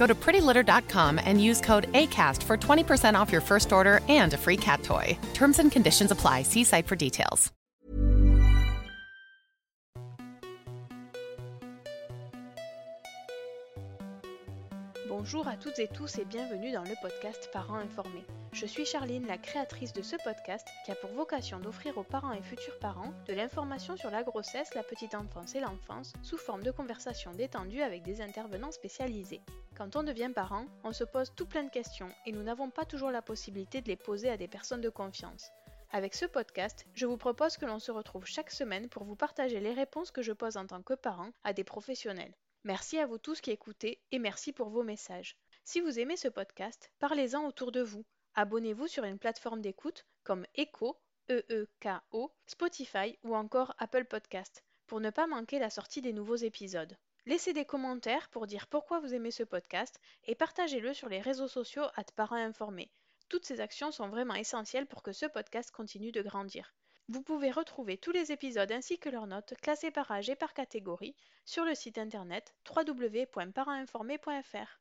Go 0.00 0.06
to 0.06 0.14
prettylitter.com 0.14 1.20
and 1.22 1.44
use 1.48 1.60
code 1.60 1.92
ACAST 1.92 2.42
for 2.42 2.56
20% 2.56 3.20
off 3.20 3.30
your 3.30 3.42
first 3.42 3.70
order 3.70 4.00
and 4.08 4.32
a 4.32 4.38
free 4.38 4.56
cat 4.56 4.82
toy. 4.82 5.06
Terms 5.34 5.58
and 5.58 5.70
conditions 5.70 6.10
apply. 6.10 6.42
See 6.42 6.64
site 6.64 6.86
for 6.86 6.96
details. 6.96 7.52
Bonjour 15.06 15.46
à 15.46 15.56
toutes 15.56 15.78
et 15.78 15.88
tous 15.88 16.18
et 16.18 16.24
bienvenue 16.24 16.72
dans 16.72 16.82
le 16.82 16.94
podcast 17.02 17.50
Parents 17.52 17.76
informés. 17.76 18.24
Je 18.54 18.64
suis 18.64 18.86
Charline, 18.86 19.26
la 19.26 19.36
créatrice 19.36 19.92
de 19.92 20.00
ce 20.00 20.16
podcast 20.24 20.66
qui 20.86 20.92
a 20.92 20.94
pour 20.94 21.10
vocation 21.10 21.60
d'offrir 21.60 21.98
aux 21.98 22.04
parents 22.04 22.32
et 22.32 22.40
futurs 22.40 22.78
parents 22.80 23.12
de 23.28 23.34
l'information 23.34 23.98
sur 23.98 24.10
la 24.10 24.22
grossesse, 24.22 24.74
la 24.74 24.82
petite 24.82 25.14
enfance 25.14 25.54
et 25.54 25.60
l'enfance 25.60 26.14
sous 26.22 26.38
forme 26.38 26.62
de 26.62 26.70
conversations 26.70 27.34
détendues 27.34 27.82
avec 27.82 28.02
des 28.02 28.22
intervenants 28.22 28.72
spécialisés. 28.72 29.42
Quand 29.80 29.96
on 29.96 30.02
devient 30.02 30.30
parent, 30.34 30.66
on 30.84 30.92
se 30.92 31.04
pose 31.04 31.32
tout 31.34 31.46
plein 31.46 31.62
de 31.62 31.70
questions 31.70 32.10
et 32.26 32.32
nous 32.32 32.42
n'avons 32.42 32.68
pas 32.68 32.84
toujours 32.84 33.10
la 33.10 33.22
possibilité 33.22 33.80
de 33.80 33.88
les 33.88 33.96
poser 33.96 34.28
à 34.28 34.36
des 34.36 34.46
personnes 34.46 34.82
de 34.82 34.90
confiance. 34.90 35.48
Avec 35.90 36.14
ce 36.14 36.26
podcast, 36.26 36.84
je 36.92 37.06
vous 37.06 37.16
propose 37.16 37.56
que 37.56 37.64
l'on 37.64 37.78
se 37.78 37.90
retrouve 37.90 38.26
chaque 38.26 38.50
semaine 38.50 38.90
pour 38.90 39.04
vous 39.04 39.16
partager 39.16 39.58
les 39.58 39.72
réponses 39.72 40.10
que 40.10 40.20
je 40.20 40.32
pose 40.32 40.58
en 40.58 40.66
tant 40.66 40.82
que 40.82 40.92
parent 40.92 41.30
à 41.44 41.54
des 41.54 41.64
professionnels. 41.64 42.34
Merci 42.62 42.98
à 42.98 43.06
vous 43.06 43.16
tous 43.16 43.40
qui 43.40 43.52
écoutez 43.52 44.02
et 44.12 44.18
merci 44.18 44.52
pour 44.52 44.68
vos 44.68 44.82
messages. 44.82 45.38
Si 45.64 45.80
vous 45.80 45.98
aimez 45.98 46.18
ce 46.18 46.28
podcast, 46.28 46.90
parlez-en 46.98 47.46
autour 47.46 47.72
de 47.72 47.80
vous. 47.80 48.04
Abonnez-vous 48.34 48.86
sur 48.86 49.04
une 49.04 49.18
plateforme 49.18 49.62
d'écoute 49.62 50.04
comme 50.24 50.44
Echo, 50.56 51.00
E-E-K-O, 51.30 52.30
Spotify 52.46 53.18
ou 53.24 53.34
encore 53.34 53.74
Apple 53.78 54.04
Podcast 54.04 54.62
pour 54.86 55.00
ne 55.00 55.08
pas 55.08 55.26
manquer 55.26 55.58
la 55.58 55.70
sortie 55.70 56.02
des 56.02 56.12
nouveaux 56.12 56.36
épisodes. 56.36 56.98
Laissez 57.30 57.52
des 57.52 57.64
commentaires 57.64 58.28
pour 58.30 58.48
dire 58.48 58.66
pourquoi 58.66 58.98
vous 58.98 59.14
aimez 59.14 59.30
ce 59.30 59.44
podcast 59.44 60.00
et 60.24 60.34
partagez-le 60.34 60.92
sur 60.92 61.08
les 61.08 61.20
réseaux 61.20 61.46
sociaux 61.46 61.84
à 61.94 62.02
parents 62.16 62.34
informés. 62.34 62.90
Toutes 63.28 63.44
ces 63.44 63.60
actions 63.60 63.92
sont 63.92 64.08
vraiment 64.08 64.34
essentielles 64.34 64.88
pour 64.88 65.04
que 65.04 65.12
ce 65.12 65.26
podcast 65.26 65.70
continue 65.70 66.10
de 66.10 66.22
grandir. 66.22 66.74
Vous 67.06 67.22
pouvez 67.22 67.52
retrouver 67.52 67.98
tous 67.98 68.10
les 68.10 68.32
épisodes 68.32 68.72
ainsi 68.72 68.98
que 68.98 69.10
leurs 69.10 69.28
notes 69.28 69.54
classées 69.62 69.92
par 69.92 70.10
âge 70.10 70.28
et 70.28 70.34
par 70.34 70.54
catégorie 70.54 71.14
sur 71.44 71.64
le 71.64 71.76
site 71.76 71.98
internet 71.98 72.52
www.parentinformé.fr. 72.68 74.80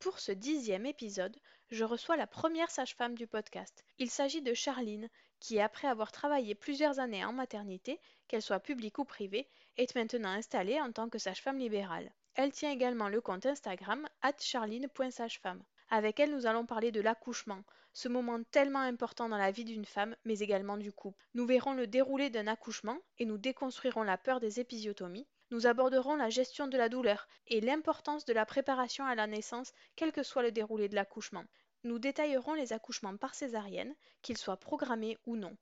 Pour 0.00 0.20
ce 0.20 0.30
dixième 0.30 0.86
épisode, 0.86 1.36
je 1.70 1.82
reçois 1.82 2.16
la 2.16 2.28
première 2.28 2.70
sage-femme 2.70 3.16
du 3.16 3.26
podcast. 3.26 3.84
Il 3.98 4.10
s'agit 4.10 4.42
de 4.42 4.54
Charline, 4.54 5.08
qui 5.40 5.58
après 5.60 5.88
avoir 5.88 6.12
travaillé 6.12 6.54
plusieurs 6.54 7.00
années 7.00 7.24
en 7.24 7.32
maternité, 7.32 8.00
qu'elle 8.28 8.42
soit 8.42 8.60
publique 8.60 8.98
ou 8.98 9.04
privée, 9.04 9.48
est 9.76 9.92
maintenant 9.96 10.30
installée 10.30 10.80
en 10.80 10.92
tant 10.92 11.08
que 11.08 11.18
sage-femme 11.18 11.58
libérale. 11.58 12.12
Elle 12.34 12.52
tient 12.52 12.70
également 12.70 13.08
le 13.08 13.20
compte 13.20 13.46
Instagram 13.46 14.08
charline.sagefemme. 14.38 15.64
Avec 15.90 16.20
elle, 16.20 16.30
nous 16.30 16.46
allons 16.46 16.64
parler 16.64 16.92
de 16.92 17.00
l'accouchement, 17.00 17.64
ce 17.92 18.06
moment 18.06 18.40
tellement 18.52 18.78
important 18.78 19.28
dans 19.28 19.36
la 19.36 19.50
vie 19.50 19.64
d'une 19.64 19.84
femme, 19.84 20.14
mais 20.24 20.38
également 20.38 20.76
du 20.76 20.92
couple. 20.92 21.26
Nous 21.34 21.44
verrons 21.44 21.74
le 21.74 21.88
déroulé 21.88 22.30
d'un 22.30 22.46
accouchement 22.46 22.98
et 23.18 23.24
nous 23.24 23.38
déconstruirons 23.38 24.04
la 24.04 24.16
peur 24.16 24.38
des 24.38 24.60
épisiotomies. 24.60 25.26
Nous 25.50 25.66
aborderons 25.66 26.16
la 26.16 26.28
gestion 26.28 26.66
de 26.66 26.76
la 26.76 26.88
douleur 26.88 27.26
et 27.46 27.60
l'importance 27.60 28.24
de 28.24 28.32
la 28.32 28.44
préparation 28.44 29.06
à 29.06 29.14
la 29.14 29.26
naissance, 29.26 29.72
quel 29.96 30.12
que 30.12 30.22
soit 30.22 30.42
le 30.42 30.52
déroulé 30.52 30.88
de 30.88 30.94
l'accouchement. 30.94 31.44
Nous 31.84 31.98
détaillerons 31.98 32.54
les 32.54 32.72
accouchements 32.72 33.16
par 33.16 33.34
césarienne, 33.34 33.94
qu'ils 34.20 34.36
soient 34.36 34.58
programmés 34.58 35.16
ou 35.26 35.36
non. 35.36 35.56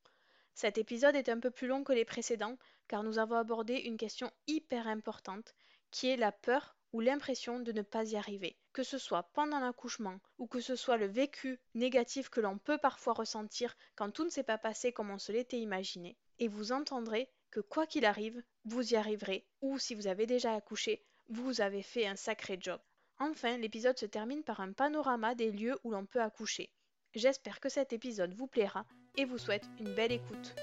Cet 0.54 0.78
épisode 0.78 1.14
est 1.14 1.28
un 1.28 1.38
peu 1.38 1.50
plus 1.50 1.68
long 1.68 1.84
que 1.84 1.92
les 1.92 2.04
précédents, 2.04 2.56
car 2.88 3.02
nous 3.02 3.18
avons 3.18 3.36
abordé 3.36 3.74
une 3.74 3.96
question 3.96 4.32
hyper 4.46 4.88
importante, 4.88 5.54
qui 5.90 6.08
est 6.08 6.16
la 6.16 6.32
peur 6.32 6.76
ou 6.92 7.00
l'impression 7.00 7.60
de 7.60 7.72
ne 7.72 7.82
pas 7.82 8.04
y 8.04 8.16
arriver. 8.16 8.56
Que 8.72 8.82
ce 8.82 8.96
soit 8.96 9.24
pendant 9.34 9.60
l'accouchement 9.60 10.18
ou 10.38 10.46
que 10.46 10.60
ce 10.60 10.74
soit 10.74 10.96
le 10.96 11.06
vécu 11.06 11.60
négatif 11.74 12.28
que 12.30 12.40
l'on 12.40 12.58
peut 12.58 12.78
parfois 12.78 13.12
ressentir 13.12 13.76
quand 13.94 14.10
tout 14.10 14.24
ne 14.24 14.30
s'est 14.30 14.42
pas 14.42 14.58
passé 14.58 14.92
comme 14.92 15.10
on 15.10 15.18
se 15.18 15.30
l'était 15.30 15.60
imaginé. 15.60 16.16
Et 16.38 16.48
vous 16.48 16.72
entendrez 16.72 17.28
que 17.50 17.60
quoi 17.60 17.86
qu'il 17.86 18.04
arrive, 18.04 18.42
vous 18.64 18.92
y 18.92 18.96
arriverez, 18.96 19.46
ou 19.60 19.78
si 19.78 19.94
vous 19.94 20.06
avez 20.06 20.26
déjà 20.26 20.54
accouché, 20.54 21.04
vous 21.28 21.60
avez 21.60 21.82
fait 21.82 22.06
un 22.06 22.16
sacré 22.16 22.58
job. 22.60 22.80
Enfin, 23.18 23.56
l'épisode 23.56 23.98
se 23.98 24.06
termine 24.06 24.42
par 24.42 24.60
un 24.60 24.72
panorama 24.72 25.34
des 25.34 25.50
lieux 25.50 25.78
où 25.84 25.90
l'on 25.90 26.06
peut 26.06 26.20
accoucher. 26.20 26.70
J'espère 27.14 27.60
que 27.60 27.68
cet 27.68 27.92
épisode 27.92 28.34
vous 28.34 28.46
plaira 28.46 28.84
et 29.16 29.24
vous 29.24 29.38
souhaite 29.38 29.64
une 29.78 29.94
belle 29.94 30.12
écoute. 30.12 30.54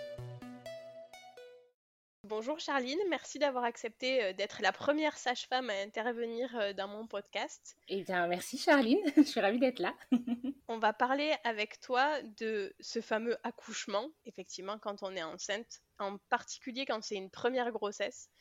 Bonjour 2.36 2.60
Charline, 2.60 2.98
merci 3.12 3.38
d'avoir 3.38 3.64
accepté 3.64 4.24
euh, 4.24 4.34
d'être 4.34 4.64
la 4.64 4.72
première 4.72 5.20
sage-femme 5.20 5.70
à 5.70 5.80
intervenir 5.82 6.50
euh, 6.56 6.74
dans 6.74 6.88
mon 6.88 7.06
podcast. 7.06 7.78
Eh 7.90 8.02
bien, 8.02 8.26
merci 8.26 8.58
Charline, 8.58 8.98
je 9.16 9.22
suis 9.22 9.40
ravie 9.40 9.60
d'être 9.60 9.78
là. 9.78 9.94
on 10.68 10.80
va 10.80 10.94
parler 10.94 11.36
avec 11.44 11.80
toi 11.80 12.24
de 12.40 12.76
ce 12.80 13.02
fameux 13.02 13.38
accouchement, 13.44 14.10
effectivement, 14.26 14.80
quand 14.80 15.04
on 15.04 15.16
est 15.16 15.22
enceinte, 15.22 15.84
en 16.00 16.18
particulier 16.32 16.88
quand 16.88 17.04
c'est 17.04 17.18
une 17.18 17.30
première 17.30 17.72
grossesse. 17.72 18.32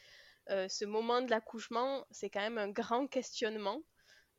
Euh, 0.49 0.69
ce 0.71 0.87
moment 0.87 1.21
de 1.21 1.29
l'accouchement, 1.29 2.07
c'est 2.11 2.31
quand 2.31 2.41
même 2.41 2.57
un 2.57 2.71
grand 2.71 3.07
questionnement 3.07 3.83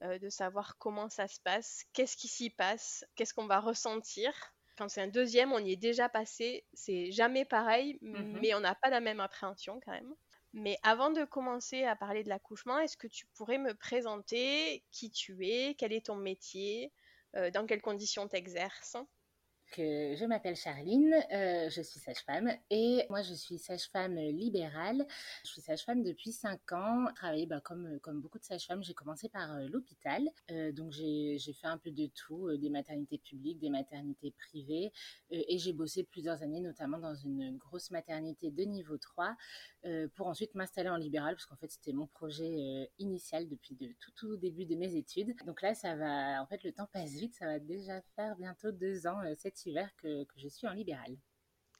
de 0.02 0.30
savoir 0.30 0.78
comment 0.80 1.09
ça 1.09 1.28
se 1.30 1.40
passe, 1.40 1.86
qu'est-ce 1.94 2.18
qui 2.18 2.28
s'y 2.28 2.50
passe, 2.50 3.06
qu'est-ce 3.16 3.36
qu'on 3.36 3.47
va 3.47 3.59
ressentir. 3.59 4.33
Quand 4.78 4.90
c'est 4.90 5.02
un 5.02 5.08
deuxième, 5.08 5.52
on 5.54 5.60
y 5.60 5.72
est 5.74 5.78
déjà 5.78 6.10
passé. 6.10 6.66
C'est 6.74 7.12
jamais 7.12 7.46
pareil, 7.46 7.98
mmh 8.02 8.40
mais 8.42 8.54
on 8.56 8.60
n'a 8.60 8.75
pas 8.75 8.90
la 8.90 9.00
même 9.00 9.20
appréhension 9.20 9.80
quand 9.86 9.92
même. 9.92 10.14
Mais 10.54 10.78
avant 10.84 11.10
de 11.10 11.25
commencer 11.25 11.84
à 11.84 11.96
parler 11.96 12.24
de 12.24 12.30
l'accouchement, 12.30 12.80
est-ce 12.80 12.98
que 12.98 13.08
tu 13.08 13.25
pourrais 13.36 13.58
me 13.58 13.74
présenter 13.74 14.84
qui 14.92 15.10
tu 15.12 15.46
es, 15.48 15.75
quel 15.75 15.94
est 15.94 16.06
ton 16.06 16.16
métier, 16.16 16.92
euh, 17.36 17.50
dans 17.52 17.66
quelles 17.66 17.81
conditions 17.81 18.28
tu 18.28 18.36
exerces 18.36 18.98
euh, 19.80 20.16
je 20.16 20.25
m'appelle 20.25 20.56
Charline, 20.56 21.14
euh, 21.31 21.70
je 21.70 21.81
suis 21.81 22.00
sage-femme 22.00 22.50
et 22.70 23.06
moi 23.10 23.22
je 23.22 23.34
suis 23.34 23.58
sage-femme 23.58 24.16
libérale. 24.16 25.06
Je 25.44 25.52
suis 25.52 25.62
sage-femme 25.62 26.04
depuis 26.04 26.31
5 26.31 26.72
ans. 26.72 27.06
Travaillé 27.16 27.46
bah, 27.46 27.62
comme, 27.62 28.00
comme 28.02 28.22
beaucoup 28.22 28.40
de 28.40 28.44
sages-femmes, 28.44 28.84
j'ai 28.84 28.94
commencé 28.94 29.30
par 29.30 29.60
l'hôpital. 29.70 30.30
donc 30.74 30.92
j'ai 30.92 31.38
fait 31.40 31.68
un 31.68 31.78
peu 31.78 31.92
de 31.92 32.08
tout, 32.16 32.56
des 32.58 32.70
maternités 32.70 33.18
publiques, 33.18 33.60
des 33.60 33.70
maternités 33.70 34.31
privées 34.31 34.92
et 35.30 35.58
j'ai 35.58 35.74
bossé 35.74 36.04
plusieurs 36.04 36.42
années 36.44 36.62
notamment 36.62 36.98
dans 36.98 37.16
une 37.16 37.58
grosse 37.58 37.92
maternité 37.92 38.52
de 38.52 38.64
niveau 38.64 38.98
3 38.98 39.36
pour 40.16 40.28
ensuite 40.28 40.56
m'installer 40.56 40.90
en 40.90 40.98
libéral 40.98 41.36
parce 41.36 41.46
qu'en 41.46 41.56
fait 41.58 41.72
c'était 41.72 41.94
mon 41.94 42.08
projet 42.08 42.92
initial 43.00 43.48
depuis 43.48 43.75
de 43.75 43.88
tout, 44.00 44.12
tout 44.16 44.38
début 44.38 44.66
de 44.66 44.75
mes 44.75 44.96
études. 44.96 45.36
Donc 45.46 45.62
là 45.62 45.74
ça 45.74 45.96
va, 45.96 46.42
en 46.42 46.46
fait 46.48 46.64
le 46.64 46.72
temps 46.72 46.88
passe 46.92 47.12
vite, 47.12 47.36
ça 47.36 47.46
va 47.46 47.60
déjà 47.60 48.02
faire 48.16 48.36
bientôt 48.36 48.72
deux 48.72 49.08
ans 49.08 49.22
que, 49.98 50.25
je 50.38 50.48
suis 50.48 50.68
en 50.68 50.74
libéral. 50.74 51.15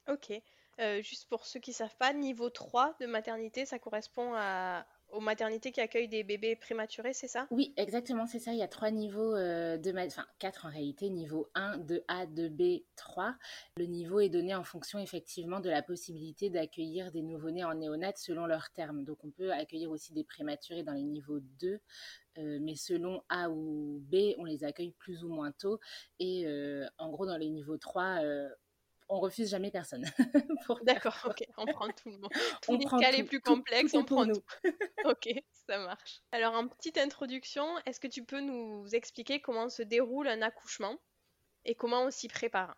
Ok. 0.08 0.32
Euh, 0.80 1.02
juste 1.02 1.28
pour 1.28 1.46
ceux 1.46 1.60
qui 1.60 1.70
ne 1.70 1.76
savent 1.76 1.96
pas, 1.96 2.12
niveau 2.12 2.50
3 2.50 2.96
de 3.00 3.06
maternité, 3.06 3.64
ça 3.64 3.78
correspond 3.78 4.34
à, 4.34 4.86
aux 5.10 5.20
maternités 5.20 5.72
qui 5.72 5.80
accueillent 5.80 6.08
des 6.08 6.24
bébés 6.24 6.56
prématurés, 6.56 7.12
c'est 7.12 7.28
ça? 7.28 7.46
Oui, 7.50 7.72
exactement, 7.76 8.26
c'est 8.26 8.38
ça. 8.38 8.52
Il 8.52 8.58
y 8.58 8.62
a 8.62 8.68
trois 8.68 8.90
niveaux 8.90 9.34
euh, 9.34 9.76
de 9.76 9.92
enfin 9.96 10.26
quatre 10.38 10.66
en 10.66 10.70
réalité, 10.70 11.08
niveau 11.08 11.48
1, 11.54 11.78
2A, 11.78 12.32
2B, 12.32 12.84
3. 12.96 13.36
Le 13.76 13.86
niveau 13.86 14.20
est 14.20 14.28
donné 14.28 14.54
en 14.54 14.64
fonction 14.64 14.98
effectivement 14.98 15.60
de 15.60 15.70
la 15.70 15.82
possibilité 15.82 16.50
d'accueillir 16.50 17.12
des 17.12 17.22
nouveau-nés 17.22 17.64
en 17.64 17.74
néonat 17.74 18.12
selon 18.16 18.46
leurs 18.46 18.70
termes. 18.70 19.04
Donc 19.04 19.24
on 19.24 19.30
peut 19.30 19.52
accueillir 19.52 19.90
aussi 19.90 20.12
des 20.12 20.24
prématurés 20.24 20.82
dans 20.82 20.92
les 20.92 21.04
niveaux 21.04 21.40
2, 21.40 21.80
euh, 22.38 22.58
mais 22.60 22.74
selon 22.74 23.22
A 23.28 23.50
ou 23.50 24.02
B, 24.10 24.34
on 24.38 24.44
les 24.44 24.64
accueille 24.64 24.92
plus 24.92 25.22
ou 25.22 25.28
moins 25.28 25.52
tôt. 25.52 25.78
Et 26.18 26.46
euh, 26.46 26.86
en 26.98 27.10
gros, 27.10 27.26
dans 27.26 27.36
les 27.36 27.50
niveaux 27.50 27.78
3, 27.78 28.20
on 29.08 29.20
refuse 29.20 29.50
jamais 29.50 29.70
personne. 29.70 30.04
D'accord, 30.82 31.16
ok, 31.26 31.46
on 31.56 31.66
prend 31.66 31.88
tout 31.88 32.10
le 32.10 32.18
monde. 32.18 32.32
Tous 32.62 32.76
les 32.76 32.84
cas 32.84 33.10
les 33.10 33.24
plus 33.24 33.40
complexes, 33.40 33.94
on 33.94 34.04
prend 34.04 34.26
tout. 34.26 34.42
ok, 35.04 35.28
ça 35.68 35.78
marche. 35.78 36.20
Alors, 36.32 36.54
en 36.54 36.68
petite 36.68 36.98
introduction, 36.98 37.66
est-ce 37.86 38.00
que 38.00 38.08
tu 38.08 38.24
peux 38.24 38.40
nous 38.40 38.86
expliquer 38.94 39.40
comment 39.40 39.68
se 39.68 39.82
déroule 39.82 40.28
un 40.28 40.42
accouchement 40.42 40.98
et 41.64 41.74
comment 41.74 42.04
on 42.04 42.10
s'y 42.10 42.28
prépare? 42.28 42.76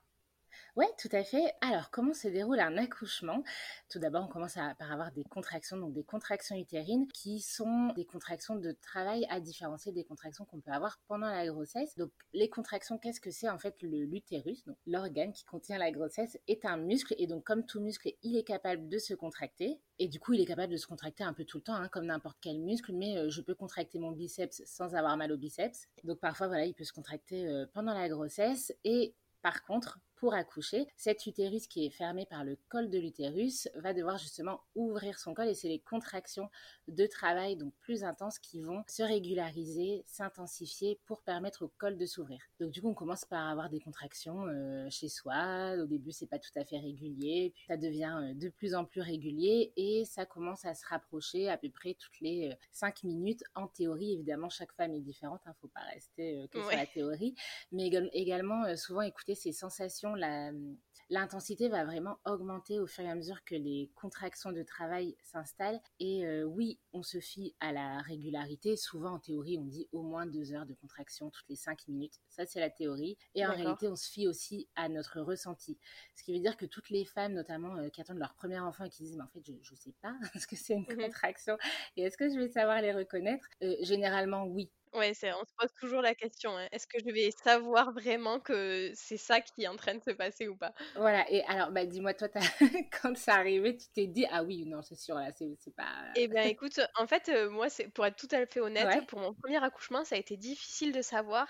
Oui, 0.76 0.84
tout 0.98 1.08
à 1.12 1.24
fait. 1.24 1.54
Alors, 1.62 1.90
comment 1.90 2.12
se 2.12 2.28
déroule 2.28 2.60
un 2.60 2.76
accouchement? 2.76 3.42
Tout 3.88 3.98
d'abord, 3.98 4.24
on 4.24 4.28
commence 4.28 4.56
par 4.78 4.92
avoir 4.92 5.10
des 5.10 5.24
contractions, 5.24 5.78
donc 5.78 5.94
des 5.94 6.04
contractions 6.04 6.54
utérines, 6.54 7.08
qui 7.08 7.40
sont 7.40 7.94
des 7.94 8.04
contractions 8.04 8.56
de 8.56 8.72
travail 8.72 9.26
à 9.30 9.40
différencier 9.40 9.90
des 9.92 10.04
contractions 10.04 10.44
qu'on 10.44 10.60
peut 10.60 10.70
avoir 10.70 10.98
pendant 11.08 11.28
la 11.28 11.46
grossesse. 11.46 11.96
Donc, 11.96 12.10
les 12.34 12.50
contractions, 12.50 12.98
qu'est-ce 12.98 13.22
que 13.22 13.30
c'est 13.30 13.48
En 13.48 13.58
fait, 13.58 13.74
l'utérus, 13.80 14.64
donc 14.66 14.76
l'organe 14.86 15.32
qui 15.32 15.46
contient 15.46 15.78
la 15.78 15.90
grossesse, 15.90 16.38
est 16.46 16.66
un 16.66 16.76
muscle, 16.76 17.14
et 17.16 17.26
donc 17.26 17.44
comme 17.44 17.64
tout 17.64 17.80
muscle, 17.80 18.12
il 18.22 18.36
est 18.36 18.44
capable 18.44 18.86
de 18.88 18.98
se 18.98 19.14
contracter. 19.14 19.80
Et 19.98 20.08
du 20.08 20.20
coup, 20.20 20.34
il 20.34 20.42
est 20.42 20.46
capable 20.46 20.72
de 20.72 20.76
se 20.76 20.86
contracter 20.86 21.24
un 21.24 21.32
peu 21.32 21.46
tout 21.46 21.56
le 21.56 21.62
temps, 21.62 21.74
hein, 21.74 21.88
comme 21.88 22.04
n'importe 22.04 22.36
quel 22.42 22.60
muscle, 22.60 22.92
mais 22.92 23.16
euh, 23.16 23.30
je 23.30 23.40
peux 23.40 23.54
contracter 23.54 23.98
mon 23.98 24.12
biceps 24.12 24.62
sans 24.66 24.94
avoir 24.94 25.16
mal 25.16 25.32
au 25.32 25.38
biceps. 25.38 25.88
Donc 26.04 26.20
parfois, 26.20 26.48
voilà, 26.48 26.66
il 26.66 26.74
peut 26.74 26.84
se 26.84 26.92
contracter 26.92 27.46
euh, 27.46 27.64
pendant 27.72 27.94
la 27.94 28.10
grossesse. 28.10 28.74
Et 28.84 29.14
par 29.40 29.62
contre, 29.62 30.00
pour 30.16 30.34
accoucher, 30.34 30.86
cet 30.96 31.26
utérus 31.26 31.66
qui 31.66 31.84
est 31.84 31.90
fermé 31.90 32.26
par 32.26 32.42
le 32.42 32.56
col 32.68 32.88
de 32.90 32.98
l'utérus 32.98 33.68
va 33.74 33.92
devoir 33.92 34.16
justement 34.18 34.60
ouvrir 34.74 35.18
son 35.18 35.34
col 35.34 35.48
et 35.48 35.54
c'est 35.54 35.68
les 35.68 35.78
contractions 35.78 36.48
de 36.88 37.06
travail 37.06 37.56
donc 37.56 37.74
plus 37.80 38.02
intenses 38.02 38.38
qui 38.38 38.60
vont 38.60 38.82
se 38.88 39.02
régulariser, 39.02 40.02
s'intensifier 40.06 40.98
pour 41.04 41.22
permettre 41.22 41.64
au 41.64 41.68
col 41.78 41.98
de 41.98 42.06
s'ouvrir. 42.06 42.40
Donc 42.60 42.70
du 42.70 42.80
coup 42.80 42.88
on 42.88 42.94
commence 42.94 43.24
par 43.24 43.46
avoir 43.48 43.68
des 43.68 43.80
contractions 43.80 44.46
euh, 44.46 44.88
chez 44.88 45.08
soi. 45.08 45.74
Au 45.78 45.86
début 45.86 46.12
c'est 46.12 46.26
pas 46.26 46.38
tout 46.38 46.50
à 46.56 46.64
fait 46.64 46.78
régulier, 46.78 47.52
puis 47.54 47.64
ça 47.68 47.76
devient 47.76 48.16
euh, 48.22 48.34
de 48.34 48.48
plus 48.48 48.74
en 48.74 48.84
plus 48.84 49.02
régulier 49.02 49.72
et 49.76 50.04
ça 50.06 50.24
commence 50.24 50.64
à 50.64 50.74
se 50.74 50.86
rapprocher 50.86 51.50
à 51.50 51.58
peu 51.58 51.68
près 51.70 51.94
toutes 51.94 52.20
les 52.20 52.56
5 52.72 53.04
euh, 53.04 53.08
minutes. 53.08 53.44
En 53.54 53.68
théorie 53.68 54.14
évidemment 54.14 54.48
chaque 54.48 54.72
femme 54.72 54.94
est 54.94 55.00
différente, 55.00 55.40
ne 55.44 55.50
hein, 55.50 55.54
faut 55.60 55.68
pas 55.68 55.80
rester 55.92 56.46
que 56.50 56.58
sur 56.60 56.70
la 56.70 56.86
théorie, 56.86 57.34
mais 57.70 57.88
également 58.12 58.74
souvent 58.76 59.02
écouter 59.02 59.34
ces 59.34 59.52
sensations 59.52 60.05
l'intensité 60.14 61.68
va 61.68 61.84
vraiment 61.84 62.18
augmenter 62.24 62.80
au 62.80 62.86
fur 62.86 63.04
et 63.04 63.10
à 63.10 63.14
mesure 63.14 63.44
que 63.44 63.54
les 63.54 63.90
contractions 63.94 64.52
de 64.52 64.62
travail 64.62 65.16
s'installent. 65.22 65.80
Et 66.00 66.26
euh, 66.26 66.44
oui, 66.44 66.78
on 66.92 67.02
se 67.02 67.20
fie 67.20 67.54
à 67.60 67.72
la 67.72 67.98
régularité. 68.00 68.76
Souvent, 68.76 69.14
en 69.14 69.18
théorie, 69.18 69.58
on 69.58 69.64
dit 69.64 69.88
au 69.92 70.02
moins 70.02 70.26
deux 70.26 70.52
heures 70.52 70.66
de 70.66 70.74
contraction 70.74 71.30
toutes 71.30 71.48
les 71.48 71.56
cinq 71.56 71.86
minutes. 71.88 72.20
Ça, 72.28 72.46
c'est 72.46 72.60
la 72.60 72.70
théorie. 72.70 73.16
Et 73.34 73.46
en 73.46 73.52
réalité, 73.52 73.88
on 73.88 73.96
se 73.96 74.10
fie 74.10 74.26
aussi 74.26 74.68
à 74.74 74.88
notre 74.88 75.20
ressenti. 75.20 75.78
Ce 76.14 76.22
qui 76.22 76.32
veut 76.32 76.40
dire 76.40 76.56
que 76.56 76.66
toutes 76.66 76.90
les 76.90 77.04
femmes, 77.04 77.34
notamment 77.34 77.76
euh, 77.76 77.88
qui 77.88 78.00
attendent 78.00 78.18
leur 78.18 78.34
premier 78.34 78.58
enfant 78.58 78.84
et 78.84 78.90
qui 78.90 79.02
disent, 79.02 79.16
mais 79.16 79.24
en 79.24 79.28
fait, 79.28 79.44
je 79.44 79.52
ne 79.52 79.76
sais 79.76 79.94
pas 80.02 80.14
ce 80.38 80.46
que 80.46 80.56
c'est 80.56 80.74
une 80.74 80.82
mmh 80.82 80.96
contraction 80.96 81.56
et 81.96 82.02
est-ce 82.02 82.16
que 82.16 82.28
je 82.28 82.38
vais 82.38 82.48
savoir 82.48 82.80
les 82.80 82.92
reconnaître 82.92 83.46
euh, 83.62 83.74
Généralement, 83.82 84.44
oui. 84.44 84.70
Ouais, 84.94 85.12
c'est 85.14 85.32
on 85.32 85.44
se 85.44 85.52
pose 85.58 85.70
toujours 85.78 86.00
la 86.00 86.14
question, 86.14 86.56
hein. 86.56 86.68
Est-ce 86.72 86.86
que 86.86 86.98
je 86.98 87.12
vais 87.12 87.30
savoir 87.30 87.92
vraiment 87.92 88.40
que 88.40 88.92
c'est 88.94 89.16
ça 89.18 89.40
qui 89.40 89.62
est 89.64 89.68
en 89.68 89.76
train 89.76 89.94
de 89.94 90.02
se 90.02 90.10
passer 90.10 90.48
ou 90.48 90.56
pas? 90.56 90.72
Voilà 90.94 91.30
et 91.30 91.42
alors, 91.44 91.70
bah, 91.72 91.84
dis-moi 91.86 92.14
toi 92.14 92.28
quand 93.02 93.16
c'est 93.16 93.30
arrivé, 93.30 93.76
tu 93.76 93.86
t'es 93.92 94.06
dit: 94.06 94.26
«Ah 94.30 94.42
oui, 94.44 94.64
non, 94.66 94.82
c'est 94.82 94.94
sûr 94.96 95.14
là, 95.16 95.30
c'est 95.36 95.54
c'est 95.60 95.74
pas» 95.74 96.04
Eh 96.14 96.28
bien 96.28 96.44
écoute, 96.44 96.80
en 96.96 97.06
fait, 97.06 97.30
moi 97.50 97.68
c'est 97.68 97.88
pour 97.88 98.06
être 98.06 98.16
tout 98.16 98.28
à 98.34 98.46
fait 98.46 98.60
honnête, 98.60 98.98
pour 99.06 99.18
mon 99.20 99.34
premier 99.34 99.62
accouchement, 99.62 100.04
ça 100.04 100.14
a 100.16 100.18
été 100.18 100.36
difficile 100.36 100.92
de 100.92 101.02
savoir 101.02 101.48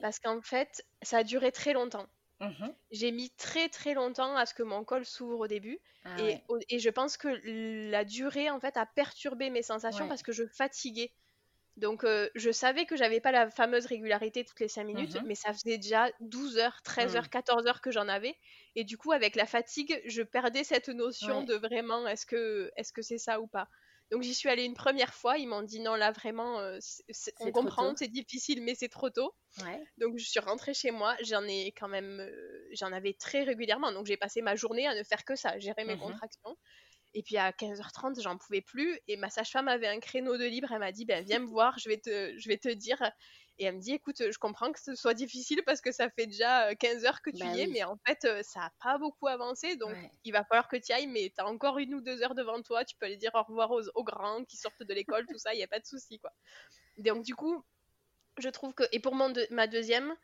parce 0.00 0.20
qu'en 0.20 0.40
fait, 0.42 0.84
ça 1.02 1.18
a 1.18 1.24
duré 1.24 1.50
très 1.52 1.72
longtemps. 1.72 2.06
Mmh 2.40 2.76
J'ai 2.92 3.12
mis 3.12 3.30
très, 3.36 3.68
très 3.70 3.94
longtemps 3.94 4.36
à 4.36 4.46
ce 4.46 4.54
que 4.54 4.62
mon 4.64 4.84
col 4.84 5.06
s'ouvre 5.06 5.40
au 5.40 5.48
début 5.48 5.80
ah 6.04 6.38
et 6.38 6.44
et 6.70 6.78
je 6.80 6.90
pense 6.90 7.16
que 7.18 7.28
la 7.90 8.04
durée, 8.06 8.50
en 8.50 8.60
fait, 8.60 8.76
a 8.78 8.86
perturbé 8.86 9.50
mes 9.50 9.62
sensations 9.62 10.08
parce 10.08 10.22
que 10.24 10.32
je 10.32 10.44
fatiguais. 10.46 11.14
Donc 11.76 12.04
euh, 12.04 12.30
je 12.34 12.50
savais 12.50 12.86
que 12.86 12.96
j'avais 12.96 13.20
pas 13.20 13.32
la 13.32 13.50
fameuse 13.50 13.84
régularité 13.86 14.44
toutes 14.44 14.60
les 14.60 14.68
5 14.68 14.84
minutes, 14.84 15.16
mmh 15.16 15.24
mais 15.26 15.34
ça 15.34 15.52
faisait 15.52 15.76
déjà 15.76 16.10
12 16.20 16.56
heures, 16.58 16.80
13 16.82 17.16
heures, 17.16 17.28
14 17.28 17.66
heures 17.66 17.80
que 17.82 17.90
j'en 17.90 18.08
avais. 18.08 18.34
Et 18.76 18.84
du 18.84 18.96
coup, 18.96 19.12
avec 19.12 19.36
la 19.36 19.46
fatigue, 19.46 20.00
je 20.06 20.22
perdais 20.22 20.64
cette 20.64 20.88
notion 20.88 21.42
de 21.42 21.54
vraiment 21.54 22.06
est-ce 22.08 22.24
que 22.24 22.70
est-ce 22.76 22.92
que 22.92 23.02
c'est 23.02 23.18
ça 23.18 23.40
ou 23.40 23.46
pas. 23.46 23.68
Donc 24.10 24.22
j'y 24.22 24.34
suis 24.34 24.48
allée 24.48 24.64
une 24.64 24.74
première 24.74 25.12
fois, 25.12 25.36
ils 25.36 25.48
m'ont 25.48 25.62
dit 25.62 25.80
non 25.80 25.96
là 25.96 26.12
vraiment 26.12 26.60
euh, 26.60 26.78
on 27.40 27.50
comprend, 27.50 27.94
c'est 27.96 28.08
difficile 28.08 28.62
mais 28.62 28.74
c'est 28.74 28.88
trop 28.88 29.10
tôt. 29.10 29.34
Donc 29.98 30.16
je 30.16 30.24
suis 30.24 30.40
rentrée 30.40 30.74
chez 30.74 30.92
moi, 30.92 31.16
j'en 31.22 31.42
ai 31.42 31.72
quand 31.72 31.88
même 31.88 32.20
euh, 32.20 32.68
j'en 32.72 32.92
avais 32.92 33.14
très 33.14 33.42
régulièrement 33.42 33.92
donc 33.92 34.06
j'ai 34.06 34.16
passé 34.16 34.42
ma 34.42 34.54
journée 34.54 34.86
à 34.86 34.94
ne 34.94 35.02
faire 35.02 35.24
que 35.24 35.34
ça, 35.34 35.58
gérer 35.58 35.84
mes 35.84 35.96
mmh 35.96 36.00
contractions. 36.00 36.56
Et 37.16 37.22
puis 37.22 37.38
à 37.38 37.50
15h30, 37.50 38.20
j'en 38.20 38.36
pouvais 38.36 38.60
plus. 38.60 39.00
Et 39.08 39.16
ma 39.16 39.30
sage-femme 39.30 39.68
avait 39.68 39.88
un 39.88 40.00
créneau 40.00 40.36
de 40.36 40.44
libre. 40.44 40.68
Elle 40.70 40.80
m'a 40.80 40.92
dit 40.92 41.06
ben, 41.06 41.24
Viens 41.24 41.38
me 41.38 41.46
voir, 41.46 41.78
je 41.78 41.88
vais, 41.88 41.96
te, 41.96 42.36
je 42.36 42.46
vais 42.46 42.58
te 42.58 42.68
dire. 42.68 43.02
Et 43.58 43.64
elle 43.64 43.76
me 43.76 43.80
dit 43.80 43.92
Écoute, 43.92 44.18
je 44.18 44.38
comprends 44.38 44.70
que 44.70 44.78
ce 44.78 44.94
soit 44.94 45.14
difficile 45.14 45.62
parce 45.64 45.80
que 45.80 45.92
ça 45.92 46.10
fait 46.10 46.26
déjà 46.26 46.74
15 46.74 47.06
heures 47.06 47.22
que 47.22 47.30
tu 47.30 47.38
bah 47.38 47.54
y 47.54 47.62
es, 47.62 47.66
mais 47.68 47.84
en 47.84 47.96
fait, 48.06 48.28
ça 48.42 48.60
n'a 48.60 48.72
pas 48.82 48.98
beaucoup 48.98 49.28
avancé. 49.28 49.76
Donc 49.76 49.96
il 50.24 50.32
va 50.32 50.44
falloir 50.44 50.68
que 50.68 50.76
tu 50.76 50.92
ailles, 50.92 51.06
mais 51.06 51.32
tu 51.34 51.42
as 51.42 51.46
encore 51.46 51.78
une 51.78 51.94
ou 51.94 52.02
deux 52.02 52.22
heures 52.22 52.34
devant 52.34 52.60
toi. 52.60 52.84
Tu 52.84 52.94
peux 52.96 53.06
aller 53.06 53.16
dire 53.16 53.30
au 53.32 53.42
revoir 53.42 53.70
aux, 53.70 53.88
aux 53.94 54.04
grands 54.04 54.44
qui 54.44 54.58
sortent 54.58 54.82
de 54.82 54.92
l'école, 54.92 55.24
tout 55.26 55.38
ça, 55.38 55.54
il 55.54 55.56
n'y 55.56 55.64
a 55.64 55.68
pas 55.68 55.80
de 55.80 55.86
souci. 55.86 56.18
quoi. 56.18 56.32
Donc 56.98 57.24
du 57.24 57.34
coup, 57.34 57.64
je 58.36 58.50
trouve 58.50 58.74
que. 58.74 58.84
Et 58.92 59.00
pour 59.00 59.14
mon 59.14 59.32
ma 59.50 59.66
deuxième, 59.68 60.14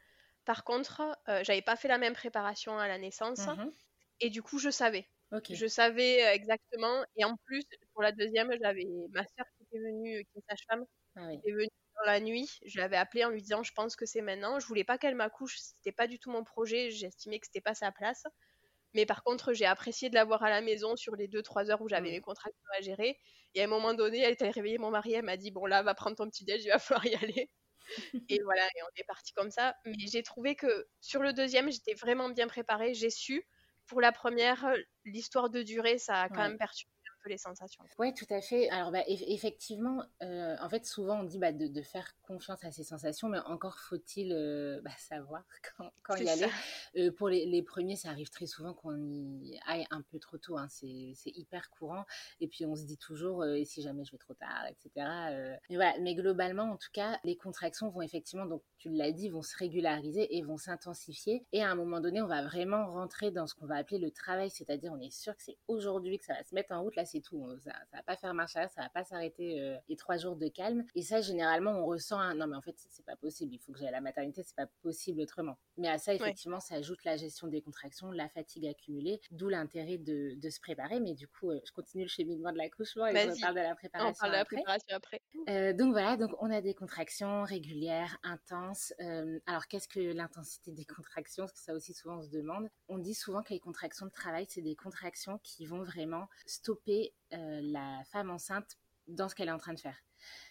par 0.45 0.63
contre, 0.63 1.01
euh, 1.29 1.43
j'avais 1.43 1.63
pas 1.63 1.77
fait 1.77 1.89
la 1.89 1.97
même 1.97 2.13
préparation 2.13 2.79
à 2.79 2.87
la 2.87 2.99
naissance. 2.99 3.47
Mmh 3.47 3.71
et 4.25 4.31
du 4.31 4.41
coup, 4.41 4.61
je 4.61 4.71
savais. 4.71 5.09
Je 5.51 5.67
savais 5.67 6.21
exactement. 6.35 7.05
Et 7.17 7.25
en 7.25 7.37
plus, 7.45 7.63
pour 7.93 8.03
la 8.03 8.13
deuxième, 8.13 8.51
j'avais 8.61 8.87
ma 9.11 9.23
soeur 9.23 9.47
qui 9.57 9.65
était 9.65 9.79
venue, 9.79 10.25
qui 10.25 10.39
est 10.39 10.45
sage-femme, 10.49 10.85
ah 11.17 11.31
qui 11.43 11.51
est 11.51 11.53
venue 11.53 11.69
dans 11.97 12.11
la 12.11 12.21
nuit. 12.21 12.49
Je 12.65 12.79
l'avais 12.79 12.97
appelée 12.97 13.25
en 13.25 13.31
lui 13.31 13.41
disant 13.41 13.63
Je 13.63 13.73
pense 13.73 13.97
que 13.97 14.07
c'est 14.07 14.21
maintenant. 14.21 14.59
Je 14.59 14.67
voulais 14.67 14.85
pas 14.85 14.99
qu'elle 14.99 15.15
m'accouche. 15.15 15.57
C'était 15.59 15.93
pas 15.93 16.07
du 16.07 16.19
tout 16.19 16.31
mon 16.31 16.45
projet. 16.45 16.91
J'estimais 16.91 17.39
que 17.41 17.47
c'était 17.47 17.61
pas 17.61 17.75
sa 17.75 17.93
place. 17.93 18.25
Mais 18.95 19.07
par 19.07 19.23
contre, 19.25 19.55
j'ai 19.55 19.65
apprécié 19.67 20.11
de 20.11 20.15
l'avoir 20.15 20.43
à 20.43 20.51
la 20.51 20.61
maison 20.61 20.97
sur 20.97 21.17
les 21.17 21.29
2-3 21.29 21.71
heures 21.71 21.81
où 21.81 21.89
j'avais 21.89 22.11
mes 22.11 22.21
contractions 22.21 22.61
à 22.79 22.83
gérer. 22.83 23.19
Et 23.55 23.63
à 23.63 23.65
un 23.65 23.69
moment 23.69 23.95
donné, 23.95 24.21
elle 24.21 24.35
était 24.35 24.51
réveillée 24.51 24.79
mon 24.79 24.91
mari. 24.91 25.15
Elle 25.15 25.25
m'a 25.25 25.37
dit 25.39 25.51
Bon, 25.51 25.67
là, 25.67 25.83
va 25.83 25.95
prendre 25.95 26.17
ton 26.17 26.29
petit 26.29 26.45
déj, 26.45 26.65
il 26.65 26.69
va 26.69 26.79
falloir 26.79 27.07
y 27.07 27.15
aller. 27.15 27.51
et 28.29 28.41
voilà, 28.45 28.67
et 28.67 28.83
on 28.83 29.01
est 29.01 29.05
parti 29.05 29.33
comme 29.33 29.51
ça. 29.51 29.77
Mais 29.87 30.07
j'ai 30.11 30.23
trouvé 30.23 30.57
que 30.57 30.89
sur 31.01 31.23
le 31.23 31.33
deuxième, 31.33 31.71
j'étais 31.71 31.95
vraiment 31.95 32.29
bien 32.29 32.49
préparée. 32.49 32.95
J'ai 32.95 33.11
su 33.11 33.47
pour 33.87 34.01
la 34.01 34.13
première, 34.13 34.73
l'histoire 35.05 35.51
de 35.51 35.63
durée, 35.63 35.99
ça 35.99 36.23
a 36.23 36.29
quand 36.29 36.43
même 36.43 36.59
perturbé 36.59 36.92
peu 37.23 37.31
les 37.31 37.39
sensations. 37.39 37.85
Oui, 37.99 38.13
tout 38.15 38.27
à 38.31 38.41
fait. 38.41 38.69
Alors, 38.71 38.91
bah, 38.91 39.03
effectivement, 39.07 40.05
euh, 40.23 40.57
en 40.61 40.69
fait, 40.69 40.85
souvent 40.87 41.21
on 41.21 41.25
dit 41.25 41.39
bah, 41.39 41.53
de, 41.53 41.83
faire 41.83 42.15
confiance 42.23 42.65
à 42.65 42.71
ces 42.71 42.85
sensations, 42.85 43.29
mais 43.29 43.39
encore 43.41 43.79
faut-il 43.79 44.33
euh, 44.33 44.81
bah, 44.83 44.91
savoir 44.99 45.45
quand, 46.03 46.17
y 46.17 46.29
aller. 46.29 46.47
Euh, 46.97 47.11
pour 47.11 47.29
les, 47.29 47.63
premiers, 47.63 47.97
ça 47.97 48.11
arrive 48.11 48.31
très 48.31 48.47
souvent 48.47 48.75
qu'on 48.75 48.97
y 49.41 49.59
aille 49.67 49.87
un 49.91 50.03
peu 50.03 50.19
trop 50.19 50.39
tôt. 50.39 50.59
Hein. 50.59 50.69
C'est 50.69 51.15
hyper 51.27 51.71
courant. 51.71 52.05
Et 52.41 52.49
puis, 52.49 52.67
on 52.67 52.77
se 52.77 52.85
dit 52.85 52.99
toujours, 52.99 53.45
et 53.45 53.65
si 53.65 53.83
jamais 53.83 54.05
je 54.05 54.13
vais 54.13 54.19
trop 54.19 54.35
tard, 54.35 54.67
etc. 54.69 55.07
Mais 55.71 55.77
voilà. 55.77 55.95
Mais 56.01 56.15
globalement, 56.15 56.65
en 56.65 56.77
tout 56.77 56.91
cas, 56.93 57.19
les 57.25 57.37
contractions 57.37 57.89
vont 57.89 58.03
effectivement, 58.03 58.47
donc 58.47 58.63
tu 58.79 58.91
l'as 58.91 59.13
dit, 59.13 59.29
vont 59.29 59.43
se 59.43 59.57
régulariser 59.57 60.37
et 60.37 60.43
vont 60.43 60.57
s'intensifier. 60.57 61.47
Et 61.53 61.63
à 61.63 61.71
un 61.71 61.75
moment 61.75 62.01
donné, 62.01 62.21
on 62.21 62.27
va 62.27 62.43
vraiment 62.43 62.87
rentrer 62.91 63.31
dans 63.31 63.47
ce 63.47 63.55
qu'on 63.55 63.67
va 63.67 63.77
appeler 63.77 63.99
le 63.99 64.11
travail, 64.11 64.51
c'est-à-dire 64.51 64.93
on 64.93 65.01
est 65.01 65.11
sûr 65.11 65.37
que 65.37 65.43
c'est 65.43 65.59
aujourd'hui 65.69 66.19
que 66.19 66.25
ça 66.25 66.35
va 66.35 66.43
se 66.45 66.55
mettre 66.55 66.73
en 66.73 66.83
route. 66.83 66.97
Là, 66.97 67.05
c'est 67.13 67.21
tout. 67.21 67.47
Ça, 67.61 67.73
ça 67.91 67.99
va 67.99 68.03
pas 68.03 68.17
faire 68.17 68.35
marche 68.35 68.57
arrière, 68.57 68.71
ça 68.71 68.83
va 68.83 68.89
pas 68.89 69.05
s'arrêter 69.05 69.61
euh, 69.61 69.77
les 69.89 69.97
trois 69.97 70.17
jours 70.17 70.37
de 70.37 70.49
calme. 70.49 70.85
Et 70.95 71.03
ça, 71.03 71.21
généralement, 71.21 71.73
on 71.73 71.87
ressent 71.87 72.19
un 72.19 72.35
non, 72.35 72.47
mais 72.47 72.57
en 72.57 72.63
fait, 72.63 72.75
c'est 72.77 73.05
pas 73.05 73.17
possible. 73.17 73.55
Il 73.55 73.59
faut 73.59 73.73
que 73.73 73.79
j'aille 73.79 73.89
à 73.89 73.93
la 73.93 74.01
maternité, 74.01 74.43
c'est 74.43 74.57
pas 74.57 74.67
possible 74.83 75.21
autrement. 75.21 75.59
Mais 75.77 75.89
à 75.89 75.99
ça, 75.99 76.15
effectivement, 76.15 76.61
ça 76.61 76.77
ajoute 76.77 77.05
la 77.05 77.17
gestion 77.17 77.49
des 77.49 77.61
contractions, 77.61 78.11
la 78.11 78.29
fatigue 78.29 78.67
accumulée, 78.67 79.21
d'où 79.31 79.49
l'intérêt 79.49 79.99
de, 79.99 80.35
de, 80.37 80.51
se 80.51 80.61
préparer. 80.61 81.01
Mais 81.01 81.15
du 81.15 81.29
coup, 81.29 81.51
euh, 81.51 81.61
je 81.65 81.73
continue 81.73 82.05
le 82.05 82.09
cheminement 82.09 82.53
de 82.53 82.59
l'accouchement 82.59 83.07
et 83.07 83.31
on 83.31 83.41
parle 83.41 83.55
de 83.55 83.61
la 83.61 83.75
préparation. 83.75 84.11
On 84.11 84.21
parle 84.21 84.33
de 84.33 84.37
la 84.37 84.45
préparation 84.45 84.97
après. 84.97 85.23
Euh, 85.49 85.73
donc 85.73 85.93
voilà, 85.93 86.17
donc 86.17 86.31
on 86.41 86.51
a 86.51 86.61
des 86.61 86.75
contractions 86.75 87.45
régulières, 87.45 88.19
intenses. 88.23 88.93
alors 89.47 89.67
qu'est-ce 89.67 89.89
que 89.89 90.01
l'intensité 90.01 90.73
des 90.73 90.85
contractions? 90.85 91.45
Parce 91.45 91.53
que 91.53 91.65
ça 91.65 91.75
aussi 91.75 91.93
souvent 91.93 92.19
on 92.19 92.23
se 92.23 92.31
demande. 92.31 92.69
On 92.89 92.99
dit 92.99 93.15
souvent 93.15 93.43
que 93.43 93.53
les 93.53 93.61
contractions 93.61 94.07
de 94.07 94.11
travail, 94.11 94.47
c'est 94.49 94.63
des 94.63 94.77
contractions 94.77 95.39
qui 95.43 95.67
vont 95.67 95.83
vraiment 95.83 96.29
stopper 96.47 97.02
euh, 97.33 97.61
la 97.63 98.03
femme 98.05 98.31
enceinte 98.31 98.79
dans 99.09 99.29
ce 99.29 99.35
qu'elle 99.35 99.49
est 99.49 99.53
en 99.53 99.59
train 99.59 99.75
de 99.75 99.81
faire. 99.81 99.97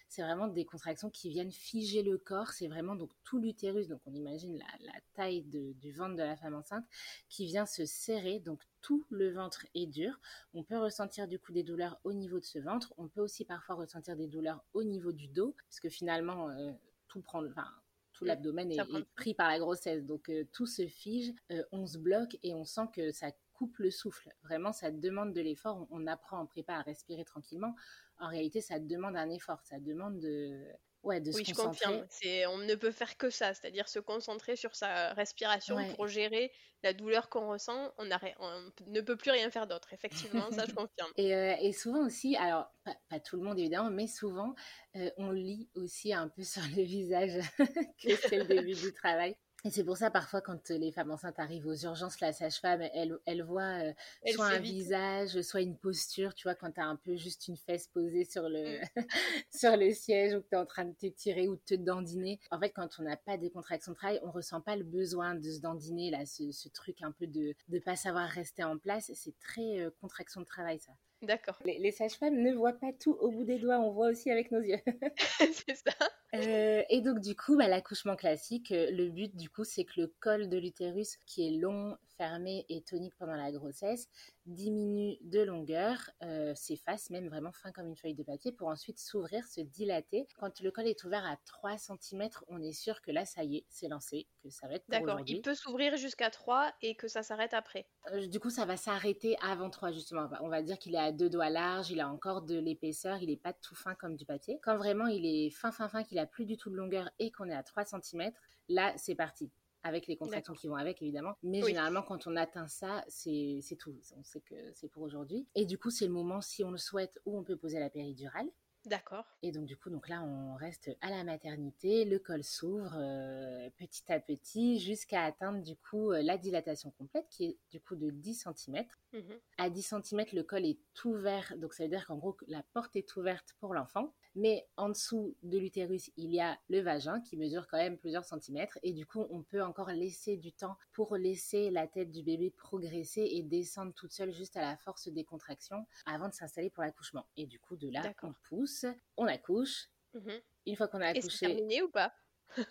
C'est 0.10 0.24
vraiment 0.24 0.48
des 0.48 0.66
contractions 0.66 1.10
qui 1.10 1.30
viennent 1.30 1.54
figer 1.54 2.04
le 2.04 2.18
corps. 2.18 2.50
C'est 2.50 2.68
vraiment 2.68 2.96
donc 2.96 3.12
tout 3.24 3.40
l'utérus, 3.40 3.88
donc 3.88 4.02
on 4.06 4.14
imagine 4.14 4.58
la, 4.58 4.94
taille 5.14 5.44
du 5.44 5.92
ventre 5.94 6.18
de 6.18 6.24
la 6.24 6.36
femme 6.36 6.54
enceinte, 6.54 6.84
qui 7.30 7.46
vient 7.46 7.66
se 7.66 7.86
serrer. 7.86 8.40
Donc 8.40 8.62
tout 8.82 9.06
le 9.10 9.32
ventre 9.32 9.66
est 9.74 9.86
dur. 9.86 10.20
On 10.54 10.64
peut 10.64 10.78
ressentir 10.78 11.30
du 11.30 11.40
coup 11.40 11.54
des 11.54 11.64
douleurs 11.64 11.98
au 12.04 12.12
niveau 12.12 12.40
de 12.40 12.46
ce 12.46 12.60
ventre. 12.60 12.94
On 12.98 13.08
peut 13.08 13.22
aussi 13.22 13.46
parfois 13.46 13.76
ressentir 13.76 14.18
des 14.18 14.28
douleurs 14.28 14.62
au 14.74 14.84
niveau 14.84 15.14
du 15.14 15.30
dos, 15.30 15.56
parce 15.70 15.80
que 15.80 15.90
finalement 15.90 16.50
euh, 16.50 16.74
tout 17.08 17.22
prend, 17.22 17.46
enfin, 17.46 17.70
tout 18.12 18.26
l'abdomen 18.26 18.70
est, 18.70 18.80
pris 19.16 19.34
par 19.34 19.48
la 19.48 19.60
grossesse. 19.60 20.04
Donc 20.04 20.30
euh, 20.30 20.46
tout 20.52 20.66
se 20.66 20.88
fige, 20.88 21.32
on 21.72 21.88
se 21.88 21.98
bloque 21.98 22.38
et 22.44 22.54
on 22.54 22.66
sent 22.66 22.88
que 22.94 23.14
ça 23.14 23.32
coupe 23.62 23.78
le 23.78 23.92
souffle. 23.92 24.34
Vraiment, 24.42 24.74
ça 24.74 24.90
demande 24.90 25.34
de 25.34 25.42
l'effort. 25.42 25.86
On, 25.92 26.08
apprend 26.08 26.40
en 26.40 26.48
prépa 26.48 26.74
à 26.74 26.82
respirer 26.82 27.24
tranquillement. 27.24 27.76
En 28.18 28.28
réalité, 28.28 28.60
ça 28.60 28.80
demande 28.80 29.16
un 29.16 29.30
effort. 29.30 29.62
Ça 29.64 29.80
demande 29.80 30.20
de, 30.20 30.66
ouais, 31.04 31.22
de 31.22 31.32
oui, 31.32 31.46
se 31.46 31.54
concentrer. 31.54 31.86
je 31.86 32.02
confirme. 32.02 32.54
on 32.54 32.58
ne 32.66 32.74
peut 32.74 32.90
faire 32.90 33.18
que 33.18 33.30
ça, 33.30 33.54
c'est-à-dire 33.54 33.88
se 33.88 34.00
concentrer 34.00 34.56
sur 34.56 34.76
sa 34.76 35.14
respiration 35.14 35.78
pour 35.94 36.08
gérer 36.08 36.52
la 36.82 36.94
douleur 36.94 37.30
qu'on 37.30 37.50
ressent. 37.50 37.94
On, 38.00 38.06
ne 38.06 39.02
peut 39.02 39.16
plus 39.16 39.30
rien 39.30 39.52
faire 39.52 39.68
d'autre, 39.68 39.94
effectivement, 39.94 40.50
ça 40.50 40.66
je 40.66 40.74
confirme. 40.74 41.12
Euh, 41.20 41.56
et, 41.62 41.72
souvent 41.72 42.04
aussi, 42.08 42.36
alors 42.38 42.74
pas, 42.84 43.20
tout 43.20 43.38
le 43.38 43.44
monde 43.44 43.60
évidemment, 43.60 43.92
mais 43.92 44.08
souvent, 44.08 44.56
euh, 44.96 45.12
on 45.18 45.30
lit 45.30 45.70
aussi 45.76 46.16
un 46.16 46.30
peu 46.30 46.42
sur 46.42 46.64
le 46.76 46.82
visage 46.82 47.40
que 48.04 48.16
c'est 48.16 48.40
le 48.40 48.46
début 48.46 48.74
du 48.74 48.92
travail. 48.92 49.36
Et 49.64 49.70
c'est 49.70 49.84
pour 49.84 49.96
ça, 49.96 50.10
parfois, 50.10 50.42
quand 50.42 50.70
les 50.70 50.92
femmes 50.92 51.12
enceintes 51.12 51.38
arrivent 51.38 51.68
aux 51.68 51.76
urgences, 51.76 52.20
la 52.20 52.34
sage-femme, 52.34 52.82
elle, 52.94 53.20
elle 53.26 53.44
voit 53.44 53.84
euh, 53.84 53.94
soit 54.34 54.48
un 54.48 54.60
visage, 54.60 55.40
soit 55.42 55.62
une 55.62 55.78
posture, 55.78 56.34
tu 56.34 56.48
vois, 56.48 56.56
quand 56.56 56.72
tu 56.72 56.82
as 56.82 56.86
un 56.86 56.96
peu 56.96 57.16
juste 57.16 57.48
une 57.48 57.58
fesse 57.58 57.88
posée 57.88 58.26
sur 58.26 58.50
le, 58.50 58.80
mm. 58.80 58.86
sur 59.52 59.78
le 59.78 59.94
siège 59.94 60.34
ou 60.34 60.42
que 60.42 60.50
tu 60.50 60.56
es 60.56 60.58
en 60.58 60.66
train 60.66 60.86
de 60.86 60.94
t'étirer 60.94 61.48
ou 61.48 61.56
de 61.56 61.62
te 61.62 61.76
dandiner. 61.76 62.40
En 62.50 62.60
fait, 62.60 62.72
quand 62.72 62.90
on 62.98 63.04
n'a 63.04 63.18
pas 63.18 63.38
des 63.38 63.52
contractions 63.52 63.92
de 63.92 63.98
travail, 63.98 64.20
on 64.24 64.32
ressent 64.32 64.62
pas 64.62 64.76
le 64.76 64.84
besoin 64.84 65.36
de 65.36 65.52
se 65.52 65.60
dandiner, 65.60 66.10
là, 66.10 66.26
ce, 66.26 66.52
ce 66.52 66.68
truc 66.70 67.04
un 67.04 67.12
peu 67.12 67.28
de 67.28 67.54
ne 67.70 67.80
pas 67.80 67.96
savoir 67.96 68.28
rester 68.30 68.64
en 68.64 68.80
place. 68.80 69.12
C'est 69.14 69.38
très 69.38 69.80
euh, 69.80 69.92
contraction 70.02 70.42
de 70.42 70.46
travail, 70.48 70.80
ça. 70.80 70.94
D'accord. 71.22 71.60
Les, 71.66 71.92
sages-femmes 71.92 72.42
ne 72.42 72.52
voient 72.52 72.74
pas 72.74 72.92
tout 72.94 73.16
au 73.20 73.30
bout 73.30 73.44
des 73.44 73.60
doigts, 73.60 73.80
on 73.80 73.92
voit 73.92 74.08
aussi 74.08 74.32
avec 74.32 74.52
nos 74.52 74.60
yeux. 74.60 74.80
c'est 75.40 75.76
ça. 75.76 75.94
Euh, 76.34 76.82
et 76.90 77.02
donc 77.02 77.20
du 77.20 77.36
coup, 77.36 77.58
bah, 77.58 77.68
l'accouchement 77.68 78.16
classique, 78.16 78.72
euh, 78.72 78.90
le 78.92 79.10
but 79.10 79.36
du 79.36 79.50
coup, 79.50 79.64
c'est 79.64 79.84
que 79.84 80.02
le 80.02 80.14
col 80.20 80.50
de 80.50 80.58
l'utérus, 80.58 81.18
qui 81.28 81.48
est 81.48 81.52
long, 81.52 81.96
fermé 82.18 82.66
et 82.70 82.82
tonique 82.82 83.14
pendant 83.20 83.36
la 83.36 83.52
grossesse, 83.52 84.10
diminue 84.46 85.18
de 85.22 85.42
longueur, 85.42 85.98
euh, 86.24 86.54
s'efface 86.56 87.10
même 87.10 87.28
vraiment 87.28 87.52
fin 87.52 87.72
comme 87.72 87.88
une 87.88 87.96
feuille 87.96 88.16
de 88.16 88.24
papier 88.24 88.52
pour 88.52 88.68
ensuite 88.68 89.00
s'ouvrir, 89.00 89.46
se 89.46 89.62
dilater. 89.62 90.28
Quand 90.38 90.60
le 90.62 90.72
col 90.72 90.88
est 90.88 91.04
ouvert 91.04 91.26
à 91.26 91.38
3 91.46 91.78
cm, 91.78 92.30
on 92.48 92.62
est 92.62 92.74
sûr 92.74 93.02
que 93.02 93.12
là, 93.12 93.26
ça 93.26 93.44
y 93.44 93.58
est, 93.58 93.66
c'est 93.70 93.88
lancé, 93.88 94.28
que 94.44 94.50
ça 94.50 94.68
va 94.68 94.76
être 94.76 94.86
D'accord, 94.90 95.20
il 95.26 95.42
peut 95.42 95.54
s'ouvrir 95.54 95.96
jusqu'à 95.98 96.30
3 96.30 96.74
et 96.82 96.96
que 96.96 97.08
ça 97.08 97.24
s'arrête 97.24 97.54
après. 97.54 97.88
Euh, 98.12 98.28
du 98.28 98.40
coup, 98.40 98.50
ça 98.50 98.66
va 98.66 98.78
s'arrêter 98.78 99.38
avant 99.42 99.70
3 99.70 99.92
justement. 99.92 100.28
On 100.42 100.50
va 100.50 100.62
dire 100.64 100.80
qu'il 100.80 100.96
est 100.96 101.00
à 101.00 101.12
deux 101.12 101.30
doigts 101.30 101.50
larges, 101.50 101.92
il 101.92 102.00
a 102.00 102.10
encore 102.10 102.42
de 102.42 102.58
l'épaisseur, 102.58 103.22
il 103.22 103.30
n'est 103.30 103.38
pas 103.38 103.54
tout 103.54 103.76
fin 103.76 103.96
comme 103.96 104.16
du 104.16 104.26
papier. 104.26 104.60
Quand 104.64 104.78
vraiment 104.78 105.08
il 105.08 105.26
est 105.26 105.50
fin 105.52 105.72
fin 105.72 105.88
fin, 105.88 106.04
qu'il 106.04 106.20
a 106.20 106.26
plus 106.26 106.46
du 106.46 106.58
tout 106.58 106.70
de 106.70 106.76
longueur 106.76 107.10
et 107.20 107.32
qu'on 107.32 107.50
est 107.50 107.56
à 107.56 107.64
3 107.64 107.86
cm, 107.86 108.32
là, 108.70 108.94
c'est 108.98 109.16
parti 109.16 109.52
avec 109.84 110.08
les 110.08 110.18
contractions 110.18 110.54
qui 110.54 110.68
vont 110.68 110.76
avec 110.76 111.02
évidemment. 111.02 111.36
Mais 111.44 111.62
généralement, 111.62 112.02
quand 112.02 112.28
on 112.28 112.36
atteint 112.36 112.68
ça, 112.68 113.04
c'est 113.08 113.62
tout. 113.80 113.96
On 114.18 114.24
sait 114.24 114.42
que 114.42 114.56
c'est 114.74 114.90
pour 114.90 115.04
aujourd'hui. 115.04 115.48
Et 115.56 115.66
du 115.66 115.78
coup, 115.78 115.90
c'est 115.90 116.06
le 116.06 116.14
moment, 116.14 116.42
si 116.42 116.64
on 116.64 116.72
le 116.72 116.78
souhaite, 116.78 117.20
où 117.26 117.38
on 117.38 117.44
peut 117.44 117.58
poser 117.58 117.80
la 117.80 117.90
péridurale. 117.90 118.48
D'accord. 118.86 119.26
Et 119.44 119.52
donc 119.52 119.66
du 119.66 119.78
coup, 119.78 119.90
donc 119.90 120.10
là, 120.10 120.24
on 120.24 120.56
reste 120.56 120.90
à 121.02 121.12
la 121.12 121.24
maternité, 121.24 122.04
le 122.04 122.18
col 122.18 122.44
s'ouvre 122.44 122.96
euh, 122.96 123.70
petit 123.78 124.12
à 124.12 124.20
petit 124.20 124.80
jusqu'à 124.80 125.24
atteindre 125.24 125.62
du 125.62 125.76
coup 125.76 126.12
euh, 126.12 126.22
la 126.24 126.38
dilatation 126.38 126.90
complète 126.98 127.28
qui 127.30 127.46
est 127.46 127.58
du 127.70 127.80
coup 127.80 127.96
de 127.96 128.10
10 128.10 128.48
cm. 128.56 128.84
Mhm. 129.14 129.40
À 129.60 129.70
10 129.70 129.82
cm, 130.04 130.26
le 130.34 130.42
col 130.42 130.66
est 130.66 130.80
ouvert, 131.06 131.54
donc 131.58 131.74
ça 131.74 131.84
veut 131.84 131.90
dire 131.90 132.08
qu'en 132.08 132.18
gros, 132.18 132.36
la 132.48 132.64
porte 132.74 132.96
est 132.96 133.16
ouverte 133.16 133.56
pour 133.60 133.76
l'enfant. 133.76 134.16
Mais 134.36 134.68
en 134.78 134.90
dessous 134.90 135.36
de 135.44 135.58
l'utérus, 135.58 136.10
il 136.16 136.34
y 136.34 136.40
a 136.40 136.58
le 136.70 136.80
vagin 136.80 137.20
qui 137.22 137.38
mesure 137.38 137.68
quand 137.68 137.78
même 137.78 137.98
plusieurs 137.98 138.26
centimètres. 138.26 138.78
Et 138.84 138.94
du 138.94 139.06
coup, 139.06 139.26
on 139.30 139.44
peut 139.44 139.62
encore 139.62 139.90
laisser 139.90 140.38
du 140.38 140.54
temps 140.54 140.78
pour 140.94 141.18
laisser 141.18 141.70
la 141.70 141.88
tête 141.88 142.12
du 142.12 142.24
bébé 142.24 142.50
progresser 142.50 143.28
et 143.32 143.44
descendre 143.44 143.94
toute 143.94 144.12
seule 144.12 144.32
juste 144.32 144.56
à 144.56 144.62
la 144.62 144.78
force 144.78 145.10
des 145.10 145.24
contractions 145.24 145.86
avant 146.06 146.30
de 146.30 146.34
s'installer 146.34 146.70
pour 146.70 146.84
l'accouchement. 146.84 147.26
Et 147.36 147.46
du 147.46 147.60
coup, 147.60 147.76
de 147.76 147.90
là, 147.90 148.14
on 148.24 148.34
pousse, 148.48 148.86
on 149.18 149.28
accouche. 149.28 149.90
Mhm. 150.14 150.42
Une 150.68 150.76
fois 150.76 150.88
qu'on 150.88 151.02
a 151.02 151.08
accouché. 151.08 151.30
C'est 151.30 151.48
terminé 151.48 151.82
ou 151.82 151.90
pas? 151.90 152.14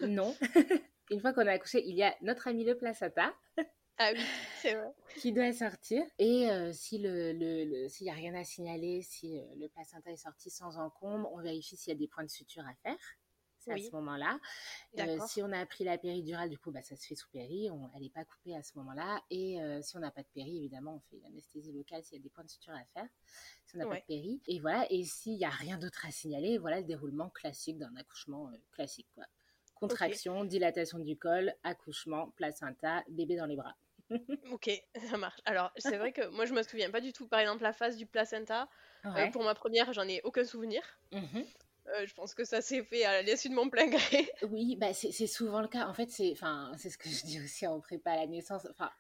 Non. 0.01 0.35
Une 1.11 1.21
fois 1.21 1.33
qu'on 1.33 1.47
a 1.47 1.53
accouché, 1.53 1.83
il 1.87 1.97
y 1.97 2.03
a 2.03 2.15
notre 2.23 2.49
ami 2.49 2.65
le 2.65 2.77
placenta. 2.77 3.35
Ah 4.03 4.13
oui, 4.15 4.25
c'est 4.63 4.73
vrai. 4.73 4.95
qui 5.19 5.31
doit 5.31 5.53
sortir. 5.53 6.03
Et 6.19 6.51
euh, 6.51 6.73
si 6.73 6.97
le, 6.97 7.33
le, 7.35 7.87
s'il 7.89 8.07
n'y 8.07 8.11
a 8.11 8.15
rien 8.15 8.35
à 8.35 8.45
signaler, 8.45 9.03
si 9.03 9.39
euh, 9.39 9.45
le 9.57 9.69
placenta 9.69 10.11
est 10.11 10.17
sorti 10.17 10.49
sans 10.49 10.79
encombre, 10.79 11.31
on 11.35 11.43
vérifie 11.43 11.77
s'il 11.77 11.93
y 11.93 11.97
a 11.97 11.99
des 11.99 12.09
points 12.09 12.25
de 12.25 12.31
suture 12.31 12.65
à 12.67 12.75
faire. 12.83 12.97
C'est 13.59 13.73
à 13.73 13.77
ce 13.77 13.91
moment-là. 13.97 14.41
Euh, 14.99 15.19
si 15.27 15.43
on 15.43 15.53
a 15.53 15.67
pris 15.67 15.85
la 15.85 15.99
péridurale, 15.99 16.49
du 16.49 16.57
coup, 16.57 16.71
bah, 16.71 16.81
ça 16.83 16.97
se 16.97 17.07
fait 17.07 17.15
sous 17.15 17.29
péri. 17.29 17.69
elle 17.95 18.01
n'est 18.01 18.09
pas 18.09 18.25
coupée 18.25 18.57
à 18.57 18.63
ce 18.63 18.73
moment-là. 18.79 19.23
Et 19.29 19.59
si 19.83 19.99
on 19.99 20.01
n'a 20.01 20.11
pas 20.11 20.23
de 20.23 20.29
péri, 20.33 20.57
évidemment, 20.57 20.95
on 20.95 21.01
fait 21.11 21.21
l'anesthésie 21.23 21.71
locale 21.71 22.03
s'il 22.03 22.17
y 22.17 22.21
a 22.21 22.23
des 22.23 22.31
points 22.31 22.45
de 22.45 22.49
suture 22.49 22.73
à 22.73 22.83
faire. 22.95 23.07
Si 23.67 23.77
on 23.77 23.81
n'a 23.81 23.87
pas 23.87 24.01
de 24.01 24.07
péri. 24.07 24.41
Et 24.47 24.61
voilà. 24.61 24.91
Et 24.91 25.05
s'il 25.05 25.37
n'y 25.37 25.45
a 25.45 25.51
rien 25.51 25.77
d'autre 25.77 26.07
à 26.07 26.11
signaler, 26.11 26.57
voilà 26.57 26.81
le 26.81 26.87
déroulement 26.87 27.29
classique 27.29 27.77
d'un 27.77 27.95
accouchement 27.97 28.51
classique. 28.73 29.09
Quoi. 29.15 29.27
Contraction, 29.75 30.45
dilatation 30.47 30.99
du 30.99 31.19
col, 31.19 31.55
accouchement, 31.63 32.31
placenta, 32.37 33.05
bébé 33.11 33.37
dans 33.37 33.45
les 33.45 33.57
bras. 33.57 33.77
Ok, 34.51 34.71
ça 35.11 35.17
marche. 35.17 35.41
Alors, 35.45 35.73
c'est 35.77 35.97
vrai 35.97 36.13
que 36.13 36.27
moi, 36.29 36.45
je 36.45 36.53
me 36.53 36.63
souviens 36.63 36.91
pas 36.91 37.01
du 37.01 37.13
tout. 37.13 37.27
Par 37.27 37.41
exemple, 37.41 37.63
la 37.63 37.73
phase 37.73 37.97
du 37.97 38.07
placenta, 38.07 38.69
euh, 39.05 39.27
pour 39.29 39.43
ma 39.43 39.55
première, 39.55 39.93
j'en 39.93 40.09
ai 40.09 40.21
aucun 40.25 40.45
souvenir. 40.45 40.83
Mhm. 41.13 41.45
Euh, 41.89 42.07
je 42.07 42.15
pense 42.15 42.35
que 42.35 42.45
ça 42.45 42.61
s'est 42.61 42.85
fait 42.85 43.05
à 43.05 43.23
l'issue 43.23 43.49
de 43.49 43.55
mon 43.55 43.69
plein 43.69 43.89
gré. 43.89 43.99
Oui, 44.51 44.77
bah 44.77 44.93
c'est 44.93 45.27
souvent 45.27 45.61
le 45.61 45.69
cas. 45.69 45.87
En 45.89 45.95
fait, 45.95 46.11
c'est 46.11 46.35
ce 46.35 46.99
que 46.99 47.09
je 47.09 47.25
dis 47.25 47.41
aussi 47.41 47.67
en 47.67 47.81
prépa 47.81 48.13
à 48.13 48.17
la 48.17 48.27
naissance. 48.27 48.67
Enfin, 48.71 48.91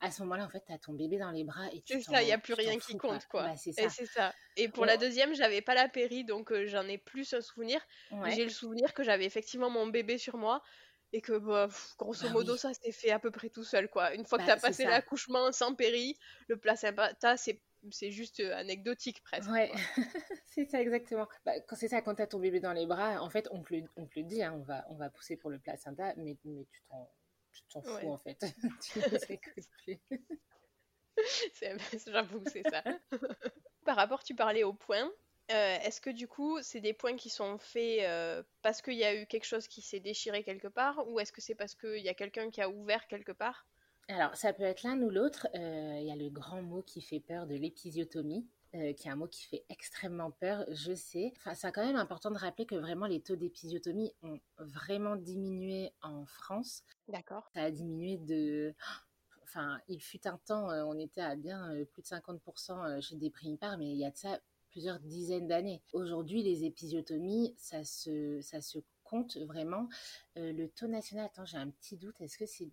à 0.00 0.10
ce 0.10 0.22
moment-là, 0.22 0.44
en 0.44 0.48
fait, 0.48 0.64
tu 0.66 0.72
as 0.72 0.78
ton 0.78 0.92
bébé 0.94 1.18
dans 1.18 1.30
les 1.30 1.44
bras 1.44 1.66
et 1.72 1.80
tu 1.82 1.94
C'est 1.94 2.02
ça, 2.02 2.22
il 2.22 2.26
n'y 2.26 2.32
a 2.32 2.38
plus 2.38 2.54
rien 2.54 2.78
qui 2.78 2.96
compte, 2.96 3.26
quoi. 3.26 3.44
Bah, 3.44 3.56
c'est 3.56 3.72
ça. 3.72 3.82
Et 3.82 4.06
ça. 4.06 4.34
Et 4.56 4.68
pour 4.68 4.84
la 4.84 4.96
deuxième, 4.96 5.34
j'avais 5.34 5.62
pas 5.62 5.74
la 5.74 5.88
péri, 5.88 6.24
donc 6.24 6.50
euh, 6.52 6.66
j'en 6.66 6.86
ai 6.88 6.98
plus 6.98 7.32
un 7.34 7.40
souvenir. 7.40 7.80
J'ai 8.26 8.44
le 8.44 8.50
souvenir 8.50 8.94
que 8.94 9.02
j'avais 9.02 9.26
effectivement 9.26 9.70
mon 9.70 9.86
bébé 9.86 10.18
sur 10.18 10.36
moi 10.36 10.62
et 11.12 11.20
que 11.20 11.38
bah, 11.38 11.68
grosso 11.98 12.26
bah 12.26 12.32
modo 12.32 12.56
ça 12.56 12.72
s'est 12.72 12.92
fait 12.92 13.10
à 13.10 13.18
peu 13.18 13.30
près 13.30 13.48
tout 13.48 13.64
seul 13.64 13.88
quoi. 13.88 14.14
Une 14.14 14.24
fois 14.24 14.38
que 14.38 14.46
bah, 14.46 14.52
tu 14.52 14.58
as 14.58 14.60
passé 14.60 14.84
l'accouchement 14.84 15.50
sans 15.52 15.74
péri, 15.74 16.16
le 16.48 16.56
placenta 16.56 17.36
c'est 17.36 17.60
c'est 17.90 18.10
juste 18.10 18.40
euh, 18.40 18.54
anecdotique 18.54 19.22
presque. 19.22 19.50
Ouais, 19.50 19.70
c'est 20.46 20.66
ça 20.66 20.80
exactement. 20.80 21.26
quand 21.66 21.76
c'est 21.76 21.88
ça, 21.88 22.02
quand 22.02 22.14
tu 22.14 22.22
as 22.22 22.26
ton 22.26 22.38
bébé 22.38 22.60
dans 22.60 22.72
les 22.72 22.86
bras, 22.86 23.22
en 23.22 23.30
fait, 23.30 23.48
on 23.50 23.62
te 23.62 23.74
le, 23.74 23.84
on 23.96 24.06
te 24.06 24.18
le 24.18 24.24
dit, 24.24 24.42
hein, 24.42 24.52
on, 24.54 24.62
va, 24.62 24.84
on 24.90 24.96
va 24.96 25.08
pousser 25.08 25.36
pour 25.36 25.50
le 25.50 25.58
placenta, 25.58 26.14
mais, 26.16 26.36
mais 26.44 26.66
tu 27.52 27.62
t'en 27.70 27.82
fous 27.82 28.10
en 28.10 28.18
fait. 28.18 28.38
tu 28.82 28.98
ne 28.98 29.36
plus. 29.84 29.98
J'avoue, 32.06 32.42
c'est 32.46 32.68
ça. 32.68 32.82
Par 33.84 33.96
rapport, 33.96 34.22
tu 34.22 34.34
parlais 34.34 34.62
aux 34.62 34.74
points. 34.74 35.10
Euh, 35.52 35.78
est-ce 35.82 36.00
que 36.00 36.10
du 36.10 36.28
coup, 36.28 36.58
c'est 36.62 36.80
des 36.80 36.92
points 36.92 37.16
qui 37.16 37.28
sont 37.28 37.58
faits 37.58 38.02
euh, 38.02 38.42
parce 38.62 38.82
qu'il 38.82 38.94
y 38.94 39.04
a 39.04 39.14
eu 39.14 39.26
quelque 39.26 39.46
chose 39.46 39.66
qui 39.66 39.82
s'est 39.82 40.00
déchiré 40.00 40.44
quelque 40.44 40.68
part 40.68 41.06
ou 41.08 41.18
est-ce 41.18 41.32
que 41.32 41.40
c'est 41.40 41.56
parce 41.56 41.74
qu'il 41.74 42.02
y 42.02 42.08
a 42.08 42.14
quelqu'un 42.14 42.50
qui 42.50 42.60
a 42.60 42.70
ouvert 42.70 43.06
quelque 43.08 43.32
part? 43.32 43.66
Alors, 44.08 44.34
ça 44.36 44.52
peut 44.52 44.62
être 44.62 44.82
l'un 44.82 45.00
ou 45.00 45.10
l'autre. 45.10 45.48
Euh, 45.54 45.98
il 46.00 46.06
y 46.06 46.12
a 46.12 46.16
le 46.16 46.30
grand 46.30 46.62
mot 46.62 46.82
qui 46.82 47.00
fait 47.00 47.20
peur 47.20 47.46
de 47.46 47.54
l'épisiotomie. 47.54 48.46
qui 48.72 49.08
est 49.08 49.10
un 49.10 49.16
mot 49.16 49.26
qui 49.26 49.42
fait 49.48 49.64
extrêmement 49.68 50.30
peur, 50.30 50.64
je 50.68 50.94
sais. 50.94 51.32
Enfin, 51.38 51.54
c'est 51.54 51.72
quand 51.72 51.84
même 51.84 51.96
important 51.96 52.30
de 52.30 52.38
rappeler 52.38 52.66
que 52.66 52.76
vraiment 52.76 53.06
les 53.06 53.20
taux 53.20 53.34
d'épisiotomie 53.34 54.14
ont 54.22 54.38
vraiment 54.58 55.16
diminué 55.16 55.92
en 56.02 56.24
France. 56.26 56.84
D'accord. 57.08 57.50
Ça 57.54 57.64
a 57.64 57.70
diminué 57.72 58.18
de 58.18 58.72
enfin, 59.42 59.80
il 59.88 60.00
fut 60.00 60.24
un 60.28 60.38
temps, 60.46 60.68
on 60.86 60.96
était 61.00 61.20
à 61.20 61.34
bien 61.34 61.74
plus 61.90 62.02
de 62.02 62.06
50% 62.06 63.00
chez 63.00 63.16
des 63.16 63.32
par, 63.58 63.76
mais 63.76 63.90
il 63.90 63.96
y 63.96 64.04
a 64.04 64.12
de 64.12 64.16
ça 64.16 64.38
plusieurs 64.70 65.00
dizaines 65.00 65.48
d'années. 65.48 65.82
Aujourd'hui, 65.92 66.42
les 66.42 66.64
épisiotomies, 66.64 67.54
ça 67.58 67.84
se, 67.84 68.40
ça 68.40 68.60
se 68.60 68.78
compte 69.04 69.36
vraiment. 69.38 69.88
Euh, 70.38 70.52
le 70.52 70.68
taux 70.68 70.86
national, 70.86 71.26
attends, 71.26 71.44
j'ai 71.44 71.56
un 71.58 71.70
petit 71.70 71.96
doute, 71.96 72.20
est-ce 72.20 72.38
que 72.38 72.46
c'est 72.46 72.70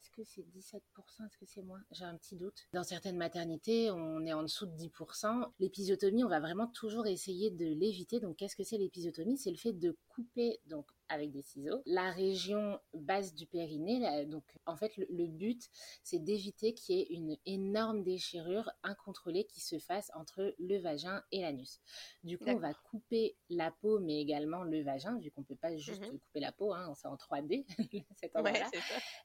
est-ce 0.00 0.10
que 0.10 0.24
c'est 0.24 0.42
17% 0.42 0.80
Est-ce 1.26 1.36
que 1.36 1.44
c'est 1.44 1.62
moins? 1.62 1.82
J'ai 1.90 2.04
un 2.04 2.16
petit 2.16 2.36
doute. 2.36 2.66
Dans 2.72 2.84
certaines 2.84 3.18
maternités, 3.18 3.90
on 3.90 4.24
est 4.24 4.32
en 4.32 4.42
dessous 4.42 4.64
de 4.64 4.72
10%. 4.72 5.52
L'épisiotomie, 5.58 6.24
on 6.24 6.28
va 6.28 6.40
vraiment 6.40 6.68
toujours 6.68 7.06
essayer 7.06 7.50
de 7.50 7.66
l'éviter. 7.66 8.18
Donc, 8.20 8.36
qu'est-ce 8.36 8.56
que 8.56 8.62
c'est 8.62 8.78
l'épisiotomie? 8.78 9.36
C'est 9.36 9.50
le 9.50 9.56
fait 9.56 9.74
de 9.74 9.96
couper 10.08 10.60
donc 10.66 10.86
avec 11.08 11.30
des 11.30 11.42
ciseaux. 11.42 11.82
La 11.86 12.10
région 12.10 12.78
basse 12.94 13.34
du 13.34 13.46
périnée, 13.46 14.26
donc 14.26 14.44
en 14.66 14.76
fait 14.76 14.96
le, 14.96 15.26
but 15.26 15.68
c'est 16.02 16.18
d'éviter 16.18 16.74
qu'il 16.74 16.96
y 16.96 17.00
ait 17.00 17.06
une 17.10 17.36
énorme 17.46 18.02
déchirure 18.02 18.70
incontrôlée 18.82 19.44
qui 19.44 19.60
se 19.60 19.78
fasse 19.78 20.10
entre 20.14 20.54
le 20.58 20.78
vagin 20.78 21.22
et 21.32 21.42
l'anus. 21.42 21.80
Du 22.24 22.38
coup 22.38 22.48
on 22.48 22.58
va 22.58 22.74
couper 22.74 23.36
la 23.48 23.70
peau 23.70 24.00
mais 24.00 24.20
également 24.20 24.62
le 24.62 24.82
vagin 24.82 25.18
vu 25.18 25.30
qu'on 25.30 25.42
peut 25.42 25.56
pas 25.56 25.76
juste 25.76 26.00
mhm. 26.00 26.18
couper 26.18 26.40
la 26.40 26.52
peau, 26.52 26.72
hein, 26.72 26.92
c'est 26.94 27.08
en 27.08 27.16
3D 27.16 27.66
cet 28.16 28.36
endroit-là. 28.36 28.70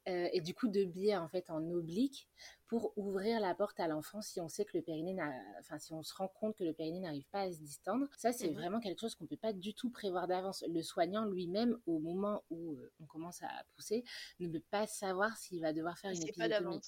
Euh, 0.08 0.30
et 0.34 0.42
du 0.42 0.54
coup 0.54 0.68
de 0.68 0.84
biais 0.84 1.16
en 1.16 1.28
fait 1.28 1.50
en 1.50 1.64
oblique 1.72 2.28
pour 2.68 2.94
ouvrir 2.98 3.40
la 3.40 3.54
porte 3.54 3.80
à 3.80 3.88
l'enfant 3.88 4.22
si 4.22 4.40
on 4.40 4.50
sait 4.50 4.66
que 4.66 4.78
le 4.78 4.84
périnée 4.84 5.16
enfin 5.60 5.78
si 5.80 5.94
on 5.94 6.04
se 6.04 6.14
rend 6.16 6.28
compte 6.28 6.56
que 6.56 6.64
le 6.64 6.74
périnée 6.74 7.02
n'arrive 7.02 7.28
pas 7.30 7.42
à 7.42 7.52
se 7.52 7.60
distendre. 7.60 8.08
Ça 8.18 8.32
c'est 8.32 8.50
mhm. 8.50 8.56
vraiment 8.56 8.80
quelque 8.80 9.02
chose 9.02 9.16
qu'on 9.16 9.26
peut 9.26 9.38
pas 9.38 9.54
du 9.54 9.74
tout 9.74 9.90
prévoir 9.90 10.28
d'avance. 10.28 10.64
Le 10.68 10.82
soignant 10.82 11.26
lui-même 11.26 11.78
au 11.86 12.00
moment 12.00 12.44
où 12.50 12.74
euh, 12.74 12.92
on 13.02 13.06
commence 13.06 13.44
à 13.44 13.50
pousser 13.76 14.04
ne 14.40 14.48
peut 14.48 14.64
pas 14.72 14.88
savoir 14.88 15.36
s'il 15.38 15.62
va 15.62 15.74
devoir 15.74 15.98
faire 15.98 16.12
une 16.12 16.22
épisiotomie. 16.22 16.82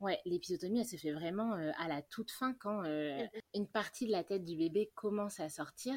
Ouais, 0.00 0.20
l'épisiotomie 0.24 0.80
elle 0.80 0.86
se 0.86 0.96
fait 0.96 1.12
vraiment 1.12 1.54
euh, 1.54 1.70
à 1.78 1.88
la 1.88 2.02
toute 2.02 2.30
fin 2.30 2.54
quand 2.54 2.84
euh, 2.84 3.18
mhm. 3.18 3.28
une 3.54 3.66
partie 3.66 4.06
de 4.06 4.12
la 4.12 4.24
tête 4.24 4.44
du 4.44 4.56
bébé 4.56 4.90
commence 4.94 5.40
à 5.40 5.48
sortir 5.48 5.94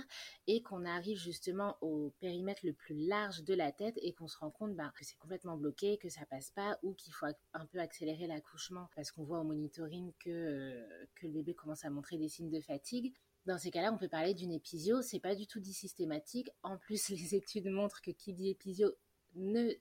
et 0.48 0.62
qu'on 0.62 0.86
arrive 0.86 1.18
justement 1.18 1.78
au 1.82 2.14
périmètre 2.20 2.66
le 2.66 2.74
plus 2.74 2.96
large 3.08 3.44
de 3.44 3.54
la 3.54 3.72
tête 3.72 3.98
et 4.02 4.14
qu'on 4.14 4.28
se 4.28 4.38
rend 4.38 4.52
compte 4.52 4.76
bah, 4.76 4.92
que 4.98 5.04
c'est 5.04 5.18
complètement 5.18 5.58
bloqué, 5.58 5.98
que 5.98 6.10
ça 6.10 6.26
passe 6.26 6.52
pas 6.52 6.80
ou 6.84 6.94
qu'il 6.94 7.14
faut 7.14 7.26
un 7.54 7.66
peu 7.66 7.80
accélérer 7.80 8.28
l'accouchement 8.28 8.88
parce 8.96 9.12
qu'on 9.12 9.27
voit 9.28 9.40
au 9.40 9.44
monitoring 9.44 10.14
que, 10.20 10.30
euh, 10.30 11.06
que 11.16 11.28
le 11.28 11.34
bébé 11.34 11.54
commence 11.54 11.86
à 11.86 11.90
montrer 11.90 12.18
des 12.18 12.30
signes 12.30 12.50
de 12.50 12.62
fatigue. 12.62 13.14
Dans 13.46 13.58
ces 13.58 13.72
cas-là, 13.72 13.94
on 13.94 13.98
peut 13.98 14.10
parler 14.10 14.34
d'une 14.34 14.52
épisio. 14.52 15.02
C'est 15.02 15.20
pas 15.20 15.36
du 15.36 15.48
tout 15.48 15.60
dit 15.60 15.74
systématique. 15.74 16.50
En 16.64 16.78
plus, 16.78 17.10
les 17.10 17.36
études 17.36 17.70
montrent 17.70 18.02
que 18.02 18.12
qui 18.12 18.34
dit 18.34 18.50
épisio 18.50 18.92
ne 19.36 19.72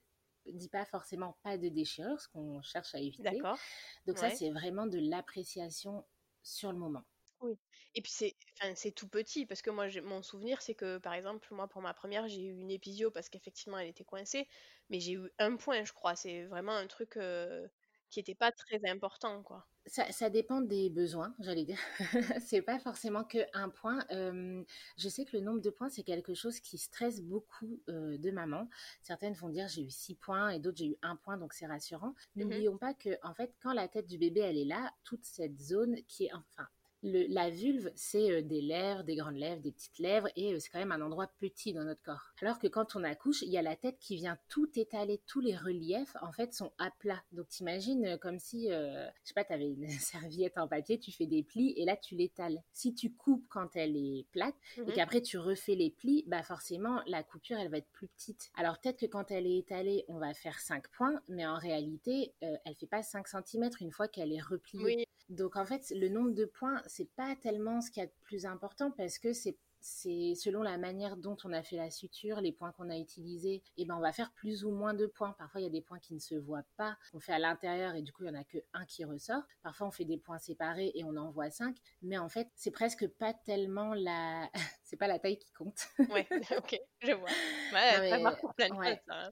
dit 0.45 0.69
pas 0.69 0.85
forcément 0.85 1.37
pas 1.43 1.57
de 1.57 1.67
déchirure, 1.67 2.19
ce 2.21 2.27
qu'on 2.29 2.61
cherche 2.61 2.95
à 2.95 2.99
éviter. 2.99 3.23
D'accord. 3.23 3.57
Donc 4.05 4.17
ça, 4.17 4.29
c'est 4.29 4.51
vraiment 4.51 4.87
de 4.87 4.99
l'appréciation 4.99 6.05
sur 6.43 6.71
le 6.71 6.77
moment. 6.77 7.03
Oui. 7.41 7.57
Et 7.93 8.01
puis 8.01 8.11
c'est, 8.11 8.35
c'est 8.75 8.91
tout 8.91 9.07
petit 9.07 9.45
parce 9.45 9.61
que 9.61 9.69
moi, 9.69 9.87
mon 10.03 10.21
souvenir, 10.21 10.61
c'est 10.61 10.75
que 10.75 10.97
par 10.97 11.13
exemple, 11.13 11.47
moi 11.53 11.67
pour 11.67 11.81
ma 11.81 11.93
première, 11.93 12.27
j'ai 12.27 12.43
eu 12.45 12.59
une 12.59 12.71
épisio 12.71 13.11
parce 13.11 13.29
qu'effectivement, 13.29 13.77
elle 13.77 13.89
était 13.89 14.03
coincée, 14.03 14.47
mais 14.89 14.99
j'ai 14.99 15.13
eu 15.13 15.31
un 15.39 15.55
point, 15.55 15.83
je 15.83 15.93
crois. 15.93 16.15
C'est 16.15 16.45
vraiment 16.45 16.73
un 16.73 16.87
truc. 16.87 17.17
Euh, 17.17 17.67
qui 18.09 18.19
n'était 18.19 18.35
pas 18.35 18.51
très 18.51 18.85
important, 18.89 19.43
quoi. 19.43 19.65
Ça, 19.85 20.11
ça, 20.11 20.29
dépend 20.29 20.59
des 20.59 20.89
besoins, 20.89 21.33
j'allais 21.39 21.63
dire. 21.63 21.79
c'est 22.45 22.61
pas 22.61 22.77
forcément 22.77 23.23
que 23.23 23.39
un 23.53 23.69
point. 23.69 23.99
je 24.11 25.09
sais 25.09 25.23
que 25.23 25.37
le 25.37 25.43
nombre 25.43 25.61
de 25.61 25.69
points, 25.69 25.89
c'est 25.89 26.03
quelque 26.03 26.33
chose 26.33 26.59
qui 26.59 26.77
stresse 26.77 27.21
beaucoup 27.21 27.81
de 27.87 28.31
mamans. 28.31 28.69
Certaines 29.01 29.33
vont 29.33 29.49
dire 29.49 29.67
j'ai 29.69 29.83
eu 29.83 29.89
six 29.89 30.15
points 30.15 30.49
et 30.49 30.59
d'autres 30.59 30.77
j'ai 30.77 30.87
eu 30.87 30.97
un 31.01 31.15
point, 31.15 31.37
donc 31.37 31.53
c'est 31.53 31.67
rassurant. 31.67 32.13
Mmh 32.35 32.41
N'oublions 32.41 32.77
pas 32.77 32.93
que, 32.93 33.17
en 33.23 33.33
fait, 33.33 33.53
quand 33.61 33.73
la 33.73 33.87
tête 33.87 34.07
du 34.07 34.17
bébé 34.17 34.41
elle 34.41 34.57
est 34.57 34.65
là, 34.65 34.91
toute 35.05 35.23
cette 35.23 35.59
zone 35.59 35.95
qui 36.07 36.25
est, 36.25 36.33
enfin, 36.33 36.67
la 37.07 37.49
vulve, 37.49 37.91
c'est 37.95 38.31
euh, 38.31 38.41
des 38.41 38.61
lèvres, 38.61 39.03
des 39.03 39.15
grandes 39.15 39.37
lèvres, 39.37 39.61
des 39.61 39.71
petites 39.71 39.99
lèvres, 39.99 40.27
et 40.35 40.53
euh, 40.53 40.59
c'est 40.59 40.69
quand 40.69 40.79
même 40.79 40.91
un 40.91 41.01
endroit 41.01 41.27
petit 41.39 41.73
dans 41.73 41.83
notre 41.83 42.01
corps. 42.01 42.33
Alors 42.41 42.59
que 42.59 42.67
quand 42.67 42.95
on 42.95 43.03
accouche, 43.03 43.41
il 43.41 43.49
y 43.49 43.57
a 43.57 43.61
la 43.61 43.75
tête 43.75 43.97
qui 43.99 44.15
vient 44.15 44.37
tout 44.49 44.69
étaler, 44.75 45.21
tous 45.25 45.39
les 45.39 45.55
reliefs, 45.55 46.15
en 46.21 46.31
fait, 46.31 46.53
sont 46.53 46.71
à 46.77 46.91
plat. 46.99 47.21
Donc 47.31 47.47
t'imagines 47.49 48.05
euh, 48.05 48.17
comme 48.17 48.39
si, 48.39 48.67
je 48.67 49.09
sais 49.23 49.33
pas, 49.33 49.43
t'avais 49.43 49.69
une 49.69 49.87
serviette 49.89 50.57
en 50.57 50.67
papier, 50.67 50.99
tu 50.99 51.11
fais 51.11 51.25
des 51.25 51.43
plis, 51.43 51.73
et 51.77 51.85
là 51.85 51.95
tu 51.95 52.15
l'étales. 52.15 52.61
Si 52.73 52.93
tu 52.93 53.13
coupes 53.13 53.45
quand 53.49 53.75
elle 53.75 53.95
est 53.95 54.25
plate, 54.31 54.55
et 54.77 54.81
mhm. 54.81 54.93
qu'après 54.93 55.21
tu 55.21 55.37
refais 55.37 55.75
les 55.75 55.91
plis, 55.91 56.23
bah 56.27 56.43
forcément, 56.43 57.01
la 57.07 57.23
coupure, 57.23 57.57
elle 57.57 57.69
va 57.69 57.77
être 57.77 57.91
plus 57.91 58.07
petite. 58.07 58.49
Alors 58.55 58.79
peut-être 58.79 58.99
que 58.99 59.05
quand 59.05 59.31
elle 59.31 59.47
est 59.47 59.57
étalée, 59.57 60.05
on 60.07 60.19
va 60.19 60.33
faire 60.33 60.59
5 60.59 60.87
points, 60.89 61.21
mais 61.27 61.45
en 61.45 61.57
réalité, 61.57 62.33
elle 62.41 62.75
fait 62.75 62.87
pas 62.87 63.03
5 63.03 63.27
cm 63.27 63.69
une 63.81 63.91
fois 63.91 64.07
qu'elle 64.07 64.31
est 64.31 64.41
repliée. 64.41 65.07
Donc 65.29 65.55
en 65.55 65.65
fait, 65.65 65.91
le 65.95 66.09
nombre 66.09 66.31
de 66.31 66.45
points, 66.45 66.81
c'est 66.87 67.09
pas 67.15 67.35
tellement 67.35 67.81
ce 67.81 67.91
qui 67.91 67.99
est 67.99 68.07
de 68.07 68.11
plus 68.23 68.45
important 68.45 68.91
parce 68.91 69.19
que 69.19 69.33
c'est 69.33 69.57
c'est 69.79 70.33
selon 70.35 70.63
la 70.63 70.77
manière 70.77 71.17
dont 71.17 71.37
on 71.43 71.53
a 71.53 71.63
fait 71.63 71.75
la 71.77 71.89
suture, 71.89 72.41
les 72.41 72.51
points 72.51 72.71
qu'on 72.71 72.89
a 72.89 72.97
utilisés, 72.97 73.55
et 73.55 73.63
eh 73.77 73.85
ben 73.85 73.95
on 73.95 74.01
va 74.01 74.11
faire 74.11 74.31
plus 74.33 74.63
ou 74.65 74.71
moins 74.71 74.93
de 74.93 75.05
points. 75.05 75.33
Parfois 75.37 75.61
il 75.61 75.63
y 75.63 75.67
a 75.67 75.71
des 75.71 75.81
points 75.81 75.99
qui 75.99 76.13
ne 76.13 76.19
se 76.19 76.35
voient 76.35 76.65
pas, 76.77 76.97
on 77.13 77.19
fait 77.19 77.33
à 77.33 77.39
l'intérieur 77.39 77.95
et 77.95 78.01
du 78.01 78.11
coup 78.11 78.23
il 78.23 78.27
y 78.27 78.29
en 78.29 78.39
a 78.39 78.43
que 78.43 78.57
un 78.73 78.85
qui 78.85 79.05
ressort. 79.05 79.43
Parfois 79.63 79.87
on 79.87 79.91
fait 79.91 80.05
des 80.05 80.17
points 80.17 80.39
séparés 80.39 80.91
et 80.95 81.03
on 81.03 81.15
en 81.15 81.29
voit 81.31 81.49
cinq, 81.49 81.77
mais 82.01 82.17
en 82.17 82.29
fait 82.29 82.49
c'est 82.55 82.71
presque 82.71 83.07
pas 83.07 83.33
tellement 83.33 83.93
la, 83.93 84.49
c'est 84.87 84.97
pas 84.97 85.07
la 85.07 85.19
taille 85.19 85.37
qui 85.37 85.51
compte. 85.51 85.87
ouais, 85.99 86.27
ok, 86.57 86.79
je 87.01 87.11
vois. 87.11 87.29
Ouais, 87.73 89.01
hein. 89.09 89.31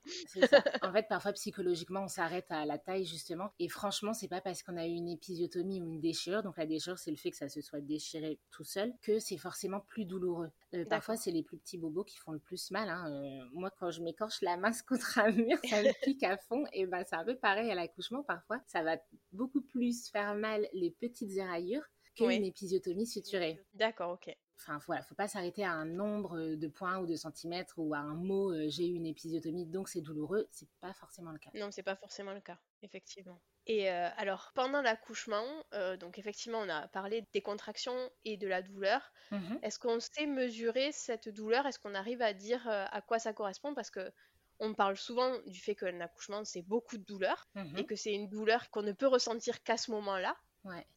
ça. 0.50 0.64
En 0.82 0.92
fait 0.92 1.08
parfois 1.08 1.34
psychologiquement 1.34 2.02
on 2.02 2.08
s'arrête 2.08 2.48
à 2.50 2.66
la 2.66 2.78
taille 2.78 3.06
justement, 3.06 3.52
et 3.60 3.70
franchement 3.70 4.14
c'est 4.14 4.28
pas 4.28 4.42
parce 4.42 4.62
qu'on 4.64 4.78
a 4.78 4.86
eu 4.86 4.92
une 4.92 5.10
épisiotomie 5.10 5.82
ou 5.82 5.88
une 5.88 6.02
déchirure, 6.02 6.44
donc 6.44 6.58
la 6.58 6.66
déchirure 6.66 7.00
c'est 7.00 7.12
le 7.12 7.18
fait 7.18 7.32
que 7.32 7.38
ça 7.38 7.50
se 7.50 7.62
soit 7.62 7.82
déchiré 7.82 8.40
tout 8.52 8.64
seul, 8.64 8.94
que 9.02 9.20
c'est 9.20 9.38
forcément 9.38 9.80
plus 9.80 10.06
douloureux. 10.06 10.52
Euh, 10.74 10.86
parfois, 10.86 11.16
c'est 11.16 11.32
les 11.32 11.44
plus 11.44 11.58
petits 11.58 11.78
bobos 11.78 12.04
qui 12.04 12.18
font 12.18 12.32
le 12.32 12.40
plus 12.40 12.72
mal. 12.72 12.90
Hein. 12.90 13.06
Euh, 13.10 13.46
moi, 13.54 13.72
quand 13.80 13.92
je 13.92 14.02
m'écorche 14.02 14.42
la 14.42 14.58
main 14.58 14.72
contre 14.88 15.20
un 15.20 15.32
mur, 15.32 15.58
ça 15.70 15.82
me 15.82 16.04
pique 16.04 16.24
à 16.24 16.38
fond. 16.38 16.66
Et 16.74 16.86
ben, 16.86 17.04
c'est 17.08 17.16
un 17.16 17.24
peu 17.24 17.36
pareil 17.36 17.72
à 17.72 17.76
l'accouchement. 17.76 18.24
Parfois, 18.24 18.60
ça 18.68 18.84
va 18.84 18.98
beaucoup 19.32 19.62
plus 19.62 20.10
faire 20.10 20.36
mal 20.36 20.68
les 20.74 20.92
petites 20.92 21.32
éraillures 21.38 21.84
qu'une 22.16 22.46
épisiotomie 22.46 23.08
suturée. 23.08 23.64
D'accord, 23.74 24.12
ok. 24.12 24.36
Enfin, 24.58 24.80
voilà, 24.86 25.02
faut 25.04 25.16
pas 25.16 25.28
s'arrêter 25.28 25.64
à 25.64 25.72
un 25.72 25.86
nombre 25.86 26.56
de 26.56 26.68
points 26.68 26.98
ou 27.00 27.06
de 27.06 27.16
centimètres 27.16 27.76
ou 27.78 27.94
à 27.94 28.00
un 28.00 28.16
mot 28.16 28.52
euh, 28.52 28.68
j'ai 28.70 28.88
eu 28.88 28.94
une 28.94 29.06
épisiotomie 29.06 29.66
donc 29.66 29.90
c'est 29.90 30.02
douloureux. 30.02 30.48
C'est 30.52 30.70
pas 30.80 30.94
forcément 30.94 31.32
le 31.32 31.40
cas. 31.40 31.50
Non, 31.54 31.72
c'est 31.72 31.84
pas 31.84 31.96
forcément 31.96 32.34
le 32.34 32.42
cas, 32.42 32.58
effectivement. 32.82 33.42
Et 33.68 33.90
euh, 33.90 34.10
alors, 34.18 34.52
pendant 34.54 34.82
l'accouchement, 34.82 35.46
euh, 35.74 35.98
donc 35.98 36.20
effectivement, 36.20 36.60
on 36.60 36.70
a 36.70 36.88
parlé 36.90 37.26
des 37.34 37.42
contractions 37.42 38.12
et 38.24 38.38
de 38.38 38.48
la 38.48 38.62
douleur. 38.62 39.12
Mmh 39.32 39.56
Est-ce 39.64 39.80
qu'on 39.80 40.00
sait 40.00 40.28
mesurer 40.28 40.92
cette 40.92 41.30
douleur? 41.30 41.66
Est-ce 41.66 41.80
qu'on 41.80 41.96
arrive 41.96 42.22
à 42.22 42.34
dire 42.34 42.68
euh, 42.70 42.86
à 42.92 43.02
quoi 43.02 43.18
ça 43.18 43.34
correspond? 43.34 43.74
Parce 43.74 43.90
que 43.90 44.12
on 44.60 44.74
parle 44.74 44.96
souvent 44.96 45.38
du 45.48 45.60
fait 45.60 45.76
qu'un 45.76 46.00
accouchement, 46.00 46.46
c'est 46.46 46.62
beaucoup 46.62 46.98
de 46.98 47.04
douleur 47.04 47.48
mmh 47.56 47.78
et 47.78 47.86
que 47.86 47.96
c'est 47.96 48.14
une 48.14 48.30
douleur 48.30 48.70
qu'on 48.70 48.84
ne 48.84 48.94
peut 48.94 49.08
ressentir 49.08 49.64
qu'à 49.64 49.78
ce 49.78 49.92
moment-là. 49.92 50.36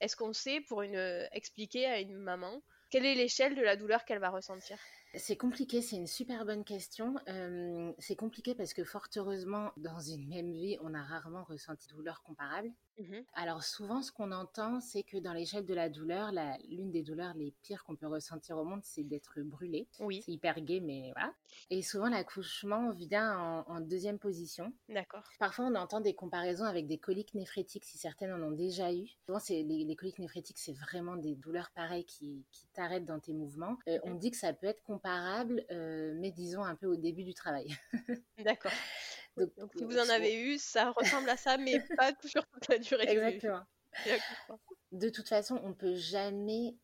Est-ce 0.01 0.17
qu'on 0.17 0.33
sait, 0.33 0.63
pour 0.63 0.81
une, 0.81 1.29
expliquer 1.33 1.85
à 1.85 2.01
une 2.01 2.17
maman, 2.17 2.63
quelle 2.91 3.07
est 3.07 3.15
l'échelle 3.15 3.55
de 3.55 3.63
la 3.63 3.77
douleur 3.77 4.05
qu'elle 4.05 4.19
va 4.21 4.31
ressentir? 4.31 4.79
C'est 5.15 5.37
compliqué, 5.37 5.81
c'est 5.81 5.97
une 5.97 6.07
super 6.07 6.45
bonne 6.45 6.65
question. 6.65 7.15
Euh, 7.29 7.93
c'est 7.99 8.17
compliqué 8.17 8.55
parce 8.55 8.75
que 8.75 8.85
fort 8.85 9.07
heureusement, 9.17 9.73
dans 9.77 10.01
une 10.01 10.29
même 10.29 10.53
vie, 10.53 10.77
on 10.83 10.95
a 10.95 11.03
rarement 11.03 11.45
ressenti 11.45 11.89
de 11.89 11.95
douleur 11.95 12.23
comparable. 12.23 12.71
Mmh 12.99 13.19
Alors 13.35 13.63
souvent, 13.63 14.03
ce 14.03 14.11
qu'on 14.11 14.33
entend, 14.33 14.81
c'est 14.81 15.03
que 15.05 15.19
dans 15.19 15.33
l'échelle 15.33 15.65
de 15.65 15.75
la 15.75 15.89
douleur, 15.89 16.33
l'une 16.69 16.91
des 16.91 17.03
douleurs 17.03 17.35
les 17.35 17.55
pires 17.63 17.85
qu'on 17.85 17.97
peut 17.97 18.09
ressentir 18.09 18.59
au 18.59 18.65
monde, 18.65 18.81
c'est 18.83 19.05
d'être 19.05 19.41
brûlé. 19.41 19.89
Oui. 20.01 20.23
C'est 20.25 20.33
hyper 20.33 20.61
gay, 20.61 20.81
mais 20.81 21.13
voilà. 21.15 21.33
Et 21.71 21.83
souvent, 21.83 22.09
l'accouchement 22.09 22.91
vient 22.91 23.65
en, 23.67 23.81
deuxième 23.81 24.19
position. 24.19 24.73
D'accord. 24.89 25.23
Parfois, 25.39 25.67
on 25.67 25.75
entend 25.77 26.01
des 26.01 26.15
comparaisons 26.15 26.65
avec 26.65 26.87
des 26.87 26.99
coliques 26.99 27.35
néphrétiques, 27.35 27.85
si 27.85 27.97
certaines 27.97 28.33
en 28.33 28.43
ont 28.43 28.51
déjà 28.51 28.93
eu. 28.93 29.07
Souvent, 29.27 29.39
les, 29.49 29.63
les 29.63 29.97
coliques 29.97 30.19
néphrétiques, 30.19 30.59
c'est 30.59 30.73
vraiment 30.73 31.17
des 31.17 31.37
douleurs 31.37 31.71
pareilles 31.75 32.05
qui, 32.05 32.45
t'arrêtent 32.75 33.07
dans 33.07 33.21
tes 33.21 33.33
mouvements. 33.33 33.79
Euh, 33.89 33.99
on 34.05 34.15
dit 34.15 34.31
que 34.31 34.37
ça 34.37 34.53
peut 34.53 34.67
être 34.67 34.83
comparable, 34.99 35.65
euh, 35.71 36.15
mais 36.17 36.31
disons 36.31 36.63
un 36.63 36.75
peu 36.75 36.87
au 36.87 36.97
début 36.97 37.25
du 37.25 37.35
travail. 37.35 37.69
D'accord. 38.45 38.73
Donc, 39.37 39.51
si 39.77 39.85
vous 39.85 39.99
en 39.99 40.09
avez 40.09 40.35
eu, 40.35 40.59
ça 40.59 40.91
ressemble 40.91 41.29
à 41.29 41.37
ça, 41.37 41.57
mais 41.59 41.81
pas 41.97 42.13
sur 42.25 42.45
toute 42.49 42.69
la 42.69 42.79
durée. 42.79 43.09
Exactement. 43.09 43.63
de 44.93 45.09
toute 45.09 45.29
façon, 45.29 45.61
on 45.63 45.73
peut 45.75 45.95
jamais, 45.95 46.77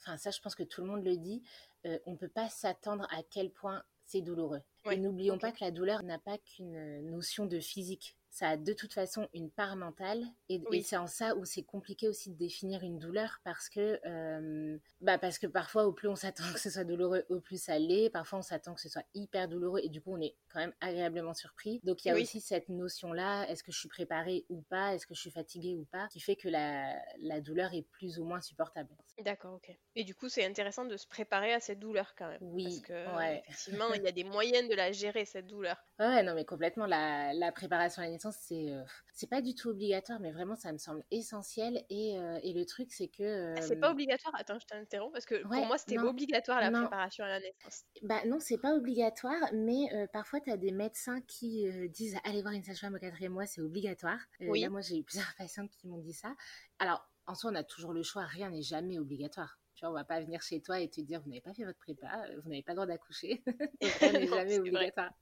enfin 0.00 0.16
ça 0.16 0.30
je 0.30 0.40
pense 0.40 0.54
que 0.54 0.64
tout 0.64 0.80
le 0.80 0.88
monde 0.88 1.04
le 1.04 1.16
dit, 1.16 1.42
on 1.84 1.98
on 2.06 2.16
peut 2.16 2.28
pas 2.28 2.48
s'attendre 2.48 3.06
à 3.10 3.22
quel 3.22 3.50
point 3.52 3.82
c'est 4.04 4.22
douloureux. 4.22 4.62
et 4.90 4.96
n'oublions 4.96 5.38
pas 5.38 5.52
que 5.52 5.62
la 5.64 5.70
douleur 5.70 6.02
n'a 6.02 6.18
pas 6.18 6.36
qu'une 6.38 7.08
notion 7.08 7.46
de 7.46 7.60
physique 7.60 8.16
ça 8.30 8.50
a 8.50 8.56
de 8.56 8.72
toute 8.72 8.92
façon 8.92 9.28
une 9.34 9.50
part 9.50 9.76
mentale 9.76 10.24
et, 10.48 10.62
c'est 10.82 10.96
en 10.96 11.08
ça 11.08 11.34
où 11.34 11.44
c'est 11.44 11.64
compliqué 11.64 12.08
aussi 12.08 12.30
de 12.30 12.36
définir 12.36 12.82
une 12.82 12.98
douleur 12.98 13.40
parce 13.44 13.68
que 13.68 14.00
euh, 14.06 14.78
bah 15.00 15.18
parce 15.18 15.38
que 15.38 15.46
parfois 15.46 15.84
au 15.84 15.92
plus 15.92 16.08
on 16.08 16.16
s'attend 16.16 16.44
que 16.54 16.60
ce 16.60 16.70
soit 16.70 16.84
douloureux 16.84 17.24
au 17.28 17.40
plus 17.40 17.60
ça 17.60 17.78
l'est. 17.78 18.08
Parfois 18.08 18.38
on 18.38 18.42
s'attend 18.42 18.74
que 18.74 18.80
ce 18.80 18.88
soit 18.88 19.04
hyper 19.14 19.48
douloureux 19.48 19.80
et 19.82 19.88
du 19.88 20.00
coup 20.00 20.12
on 20.14 20.20
est 20.20 20.36
quand 20.48 20.60
même 20.60 20.72
agréablement 20.80 21.34
surpris. 21.34 21.80
Donc 21.82 22.04
il 22.04 22.08
y 22.08 22.10
a 22.12 22.14
aussi 22.14 22.40
cette 22.40 22.68
notion 22.68 23.12
là 23.12 23.48
est-ce 23.48 23.64
que 23.64 23.72
je 23.72 23.78
suis 23.78 23.88
préparée 23.88 24.46
ou 24.48 24.62
pas? 24.62 24.94
Est-ce 24.94 25.06
que 25.06 25.14
je 25.14 25.20
suis 25.20 25.30
fatiguée 25.30 25.74
ou 25.74 25.84
pas? 25.84 26.06
Qui 26.08 26.20
fait 26.20 26.36
que 26.36 26.48
la, 26.48 26.94
la 27.18 27.40
douleur 27.40 27.74
est 27.74 27.82
plus 27.82 28.18
ou 28.20 28.24
moins 28.24 28.40
supportable. 28.40 28.90
D'accord 29.24 29.54
ok. 29.54 29.76
Et 29.96 30.04
du 30.04 30.14
coup 30.14 30.28
c'est 30.28 30.46
intéressant 30.46 30.84
de 30.84 30.96
se 30.96 31.06
préparer 31.06 31.52
à 31.52 31.60
cette 31.60 31.80
douleur 31.80 32.14
quand 32.16 32.28
même. 32.28 32.38
Oui 32.42 32.64
parce 32.64 32.80
que 32.80 33.40
effectivement 33.48 33.92
il 33.94 34.02
y 34.02 34.08
a 34.08 34.12
des 34.12 34.24
moyens 34.24 34.68
de 34.68 34.74
la 34.74 34.92
gérer 34.92 35.24
cette 35.24 35.46
douleur. 35.48 35.76
Ouais 35.98 36.22
non 36.22 36.34
mais 36.34 36.44
complètement. 36.44 36.86
La, 36.86 37.32
la 37.34 37.50
préparation 37.50 38.02
à 38.02 38.06
c'est 38.30 38.70
euh, 38.70 38.82
c'est 39.14 39.28
pas 39.28 39.40
du 39.40 39.54
tout 39.54 39.68
obligatoire, 39.70 40.20
mais 40.20 40.32
vraiment 40.32 40.56
ça 40.56 40.72
me 40.72 40.78
semble 40.78 41.02
essentiel. 41.10 41.84
Et, 41.88 42.18
euh, 42.18 42.38
et 42.42 42.52
le 42.52 42.66
truc, 42.66 42.92
c'est 42.92 43.08
que. 43.08 43.54
Ah, 43.56 43.62
c'est 43.62 43.76
pas 43.76 43.90
obligatoire? 43.90 44.34
Attends, 44.36 44.58
je 44.58 44.66
t'interromps 44.66 45.12
parce 45.12 45.24
que 45.24 45.42
pour 45.42 45.66
moi 45.66 45.78
c'était 45.78 45.98
obligatoire 45.98 46.60
la 46.60 46.70
préparation 46.70 47.24
à 47.24 47.28
la 47.28 47.40
naissance. 47.40 47.84
Bah 48.02 48.20
non, 48.26 48.38
c'est 48.38 48.58
pas 48.58 48.74
obligatoire, 48.74 49.40
mais 49.54 49.92
euh, 49.94 50.06
parfois 50.12 50.40
tu 50.40 50.50
as 50.50 50.58
des 50.58 50.72
médecins 50.72 51.20
qui 51.22 51.66
disent 51.88 52.18
allez 52.24 52.42
voir 52.42 52.52
une 52.52 52.64
sage-femme 52.64 52.94
au 52.94 52.98
quatrième 52.98 53.32
mois, 53.32 53.46
c'est 53.46 53.62
obligatoire. 53.62 54.18
oui. 54.40 54.60
Là, 54.60 54.68
moi 54.68 54.82
j'ai 54.82 54.98
eu 54.98 55.04
plusieurs 55.04 55.34
patientes 55.38 55.70
qui 55.70 55.88
m'ont 55.88 55.98
dit 55.98 56.12
ça. 56.12 56.34
Alors 56.78 57.08
en 57.26 57.34
soi, 57.34 57.50
on 57.50 57.54
a 57.54 57.64
toujours 57.64 57.92
le 57.92 58.02
choix, 58.02 58.24
rien 58.24 58.50
n'est 58.50 58.62
jamais 58.62 58.98
obligatoire. 58.98 59.58
Tu 59.74 59.86
vois, 59.86 59.90
on 59.90 59.94
va 59.94 60.04
pas 60.04 60.20
venir 60.20 60.42
chez 60.42 60.60
toi 60.60 60.80
et 60.80 60.90
te 60.90 61.00
dire 61.00 61.22
vous 61.22 61.30
n'avez 61.30 61.40
pas 61.40 61.54
fait 61.54 61.64
votre 61.64 61.78
prépa, 61.78 62.26
vous 62.42 62.50
n'avez 62.50 62.62
pas 62.62 62.72
le 62.72 62.76
droit 62.76 62.86
d'accoucher. 62.86 63.42
rien 64.00 64.12
n'est 64.12 64.26
jamais 64.26 64.58
obligatoire. 64.58 65.12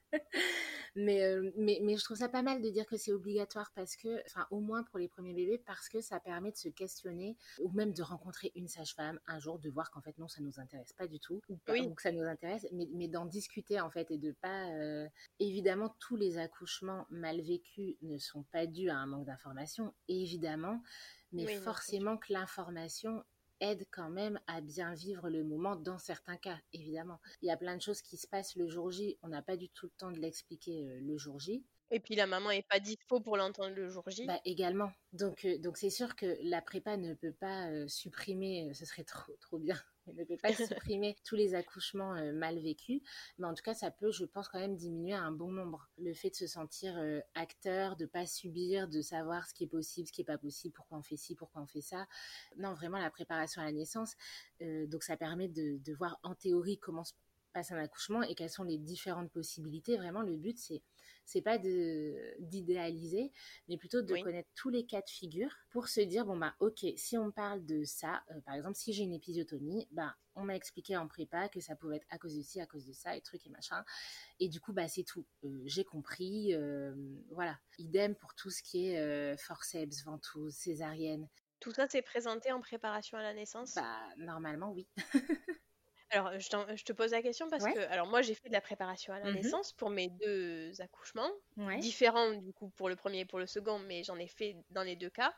Mais, 0.95 1.23
euh, 1.23 1.51
mais, 1.57 1.81
mais, 1.83 1.97
je 1.97 2.05
trouve 2.05 2.17
ça 2.17 2.29
pas 2.29 2.43
mal 2.43 2.63
de 2.63 2.71
dire 2.71 2.87
que 2.87 2.97
c'est 2.97 3.13
obligatoire 3.13 3.71
parce 3.75 3.97
que, 3.97 4.23
enfin, 4.27 4.47
au 4.51 4.61
moins 4.61 4.83
pour 4.83 4.99
les 4.99 5.09
premiers 5.09 5.35
bébés, 5.35 5.59
parce 5.59 5.89
que 5.89 6.01
ça 6.01 6.21
permet 6.21 6.51
de 6.51 6.57
se 6.57 6.69
questionner 6.69 7.37
ou 7.61 7.71
même 7.71 7.93
de 7.93 8.03
rencontrer 8.03 8.53
une 8.55 8.69
sage-femme 8.69 9.21
un 9.27 9.39
jour, 9.39 9.59
de 9.59 9.71
voir 9.71 9.91
qu'en 9.91 10.01
fait, 10.01 10.17
non, 10.19 10.29
ça 10.29 10.41
nous 10.41 10.61
intéresse 10.61 10.93
pas 10.93 11.07
du 11.07 11.21
tout 11.21 11.41
ou, 11.49 11.57
pas, 11.57 11.75
que 11.75 12.03
ça 12.03 12.13
nous 12.13 12.23
intéresse, 12.23 12.67
mais, 12.73 12.89
mais 12.93 13.09
d'en 13.09 13.27
discuter 13.27 13.81
en 13.81 13.91
fait 13.91 14.11
et 14.11 14.19
de 14.19 14.33
pas. 14.33 14.69
Euh, 14.73 15.07
évidemment, 15.39 15.95
tous 15.99 16.17
les 16.17 16.39
accouchements 16.39 17.07
mal 17.11 17.41
vécus 17.41 17.97
ne 18.03 18.19
sont 18.19 18.43
pas 18.45 18.67
dus 18.67 18.89
à 18.89 18.97
un 18.97 19.07
manque 19.07 19.27
d'information, 19.27 19.95
évidemment, 20.09 20.83
mais 21.33 21.47
forcément 21.57 22.17
que 22.17 22.33
l'information 22.33 23.25
aide 23.61 23.87
quand 23.91 24.11
même 24.11 24.39
à 24.47 24.61
bien 24.61 24.95
vivre 24.95 25.29
le 25.29 25.45
moment 25.45 25.77
dans 25.77 25.99
certains 25.99 26.37
cas, 26.37 26.59
évidemment. 26.73 27.21
Il 27.43 27.49
y 27.49 27.51
a 27.51 27.57
plein 27.57 27.77
de 27.77 27.83
choses 27.83 28.03
qui 28.03 28.17
se 28.17 28.27
passent 28.27 28.57
le 28.57 28.69
jour 28.69 28.91
J, 28.91 29.19
on 29.23 29.29
n'a 29.29 29.43
pas 29.43 29.57
du 29.57 29.69
tout 29.69 29.87
le 29.87 29.93
temps 29.99 30.13
de 30.13 30.19
l'expliquer 30.19 30.87
euh, 30.87 31.01
le 31.01 31.17
jour 31.19 31.39
J. 31.41 31.65
Et 31.91 32.01
puis 32.01 32.15
la 32.15 32.27
maman 32.27 32.51
est 32.51 32.67
pas 32.69 32.81
dispo 32.81 33.21
pour 33.21 33.37
l'entendre 33.37 33.75
le 33.75 33.89
jour 33.89 34.05
J. 34.09 34.27
Bah, 34.27 34.41
également. 34.45 34.93
Donc 35.13 35.45
euh, 35.45 35.59
donc 35.59 35.79
c'est 35.79 35.91
sûr 35.91 36.17
que 36.17 36.37
la 36.43 36.61
prépa 36.61 36.97
ne 36.97 37.15
peut 37.15 37.33
pas 37.33 37.69
euh, 37.71 37.89
supprimer, 37.89 38.71
ce 38.75 38.85
serait 38.85 39.05
trop 39.05 39.35
trop 39.41 39.59
bien 39.59 39.77
ne 40.13 40.25
peut 40.25 40.37
pas 40.37 40.53
supprimer 40.53 41.17
tous 41.25 41.37
les 41.37 41.55
accouchements 41.55 42.15
euh, 42.15 42.33
mal 42.33 42.59
vécus, 42.59 43.01
mais 43.39 43.47
en 43.47 43.55
tout 43.55 43.63
cas, 43.63 43.75
ça 43.75 43.91
peut, 43.91 44.11
je 44.11 44.25
pense, 44.25 44.49
quand 44.49 44.59
même 44.59 44.77
diminuer 44.77 45.15
un 45.15 45.33
bon 45.33 45.51
nombre. 45.51 45.89
Le 45.99 46.15
fait 46.15 46.31
de 46.31 46.37
se 46.37 46.47
sentir 46.47 46.97
euh, 46.99 47.21
acteur, 47.35 47.97
de 47.97 48.07
pas 48.07 48.27
subir, 48.27 48.89
de 48.89 49.03
savoir 49.03 49.47
ce 49.47 49.55
qui 49.55 49.65
est 49.65 49.69
possible, 49.69 50.09
ce 50.09 50.13
qui 50.13 50.23
est 50.23 50.25
pas 50.25 50.39
possible, 50.39 50.75
pourquoi 50.75 50.99
on 50.99 51.03
fait 51.03 51.17
ci, 51.17 51.35
pourquoi 51.35 51.63
on 51.63 51.67
fait 51.67 51.81
ça. 51.81 52.07
Non, 52.57 52.75
vraiment, 52.75 52.99
la 52.99 53.11
préparation 53.11 53.63
à 53.63 53.65
la 53.65 53.73
naissance, 53.73 54.15
euh, 54.63 54.87
donc 54.87 55.03
ça 55.03 55.17
permet 55.17 55.49
de, 55.49 55.79
de 55.79 55.95
voir 55.95 56.19
en 56.23 56.35
théorie 56.35 56.79
comment 56.79 57.05
se 57.05 57.13
passe 57.53 57.73
un 57.73 57.79
accouchement 57.79 58.23
et 58.23 58.35
quelles 58.35 58.51
sont 58.51 58.65
les 58.65 58.79
différentes 58.79 59.31
possibilités. 59.31 59.97
Vraiment, 59.97 60.23
le 60.23 60.37
but, 60.37 60.59
c'est 60.59 60.83
c'est 61.29 61.43
pas 61.43 61.59
d'idéaliser, 61.59 63.31
mais 63.69 63.77
plutôt 63.77 64.01
de 64.01 64.15
connaître 64.23 64.49
tous 64.55 64.71
les 64.71 64.87
cas 64.87 65.03
de 65.03 65.11
figure 65.11 65.55
pour 65.71 65.89
se 65.89 66.01
dire 66.01 66.25
bon 66.25 66.39
bah 66.39 66.55
ok, 66.59 66.87
si 66.97 67.19
on 67.19 67.31
parle 67.31 67.65
de 67.67 67.85
ça, 67.85 68.23
euh, 68.31 68.41
par 68.41 68.55
exemple 68.55 68.77
si 68.77 68.95
j'ai 68.95 69.03
une 69.05 69.13
épisiotomie, 69.13 69.87
bah 69.91 70.17
on 70.35 70.45
m'a 70.45 70.57
expliqué 70.57 70.97
en 70.97 71.07
prépa 71.07 71.51
que 71.51 71.61
ça 71.61 71.77
pouvait 71.77 71.97
être 71.97 72.07
à 72.09 72.17
cause 72.17 72.35
de 72.35 72.43
ci, 72.43 72.61
à 72.61 72.67
cause 72.67 72.87
de 72.87 72.93
ça, 72.93 73.15
et 73.15 73.21
trucs 73.21 73.45
et 73.47 73.51
machin. 73.51 73.85
Et 74.41 74.49
du 74.49 74.61
coup, 74.61 74.73
bah, 74.73 74.87
c'est 74.87 75.03
tout. 75.03 75.27
Euh, 75.43 75.61
j'ai 75.65 75.83
compris. 75.83 76.55
Euh, 76.55 76.95
voilà. 77.33 77.59
Idem 77.79 78.15
pour 78.15 78.37
tout 78.37 78.51
ce 78.51 78.63
qui 78.63 78.87
est 78.87 79.37
forceps, 79.37 80.05
ventouse, 80.05 80.55
césarienne. 80.55 81.29
Tout 81.59 81.73
ça, 81.73 81.89
c'est 81.89 82.03
présenté 82.03 82.53
en 82.53 82.61
préparation 82.61 83.19
à 83.19 83.23
la 83.23 83.35
naissance? 83.35 83.75
Bah, 83.75 83.99
normalement, 84.17 84.71
oui. 84.71 84.87
Alors, 86.11 86.33
je, 86.39 86.85
te 86.85 86.93
pose 86.93 87.13
la 87.13 87.23
question 87.23 87.49
parce 87.51 87.65
que, 87.65 87.79
alors 87.91 88.07
moi, 88.07 88.23
j'ai 88.23 88.35
fait 88.35 88.49
de 88.49 88.55
la 88.55 88.61
préparation 88.61 89.13
à 89.13 89.21
la 89.21 89.31
mmh 89.31 89.35
naissance 89.35 89.73
pour 89.73 89.91
mes 89.91 90.09
deux 90.09 90.81
accouchements, 90.81 91.31
différents 91.79 92.33
du 92.33 92.53
coup 92.53 92.71
pour 92.71 92.89
le 92.89 92.97
premier 92.97 93.21
et 93.21 93.25
pour 93.25 93.39
le 93.39 93.47
second, 93.47 93.79
mais 93.79 94.05
j'en 94.05 94.17
ai 94.19 94.29
fait 94.29 94.57
dans 94.71 94.83
les 94.83 94.97
deux 94.97 95.11
cas. 95.11 95.35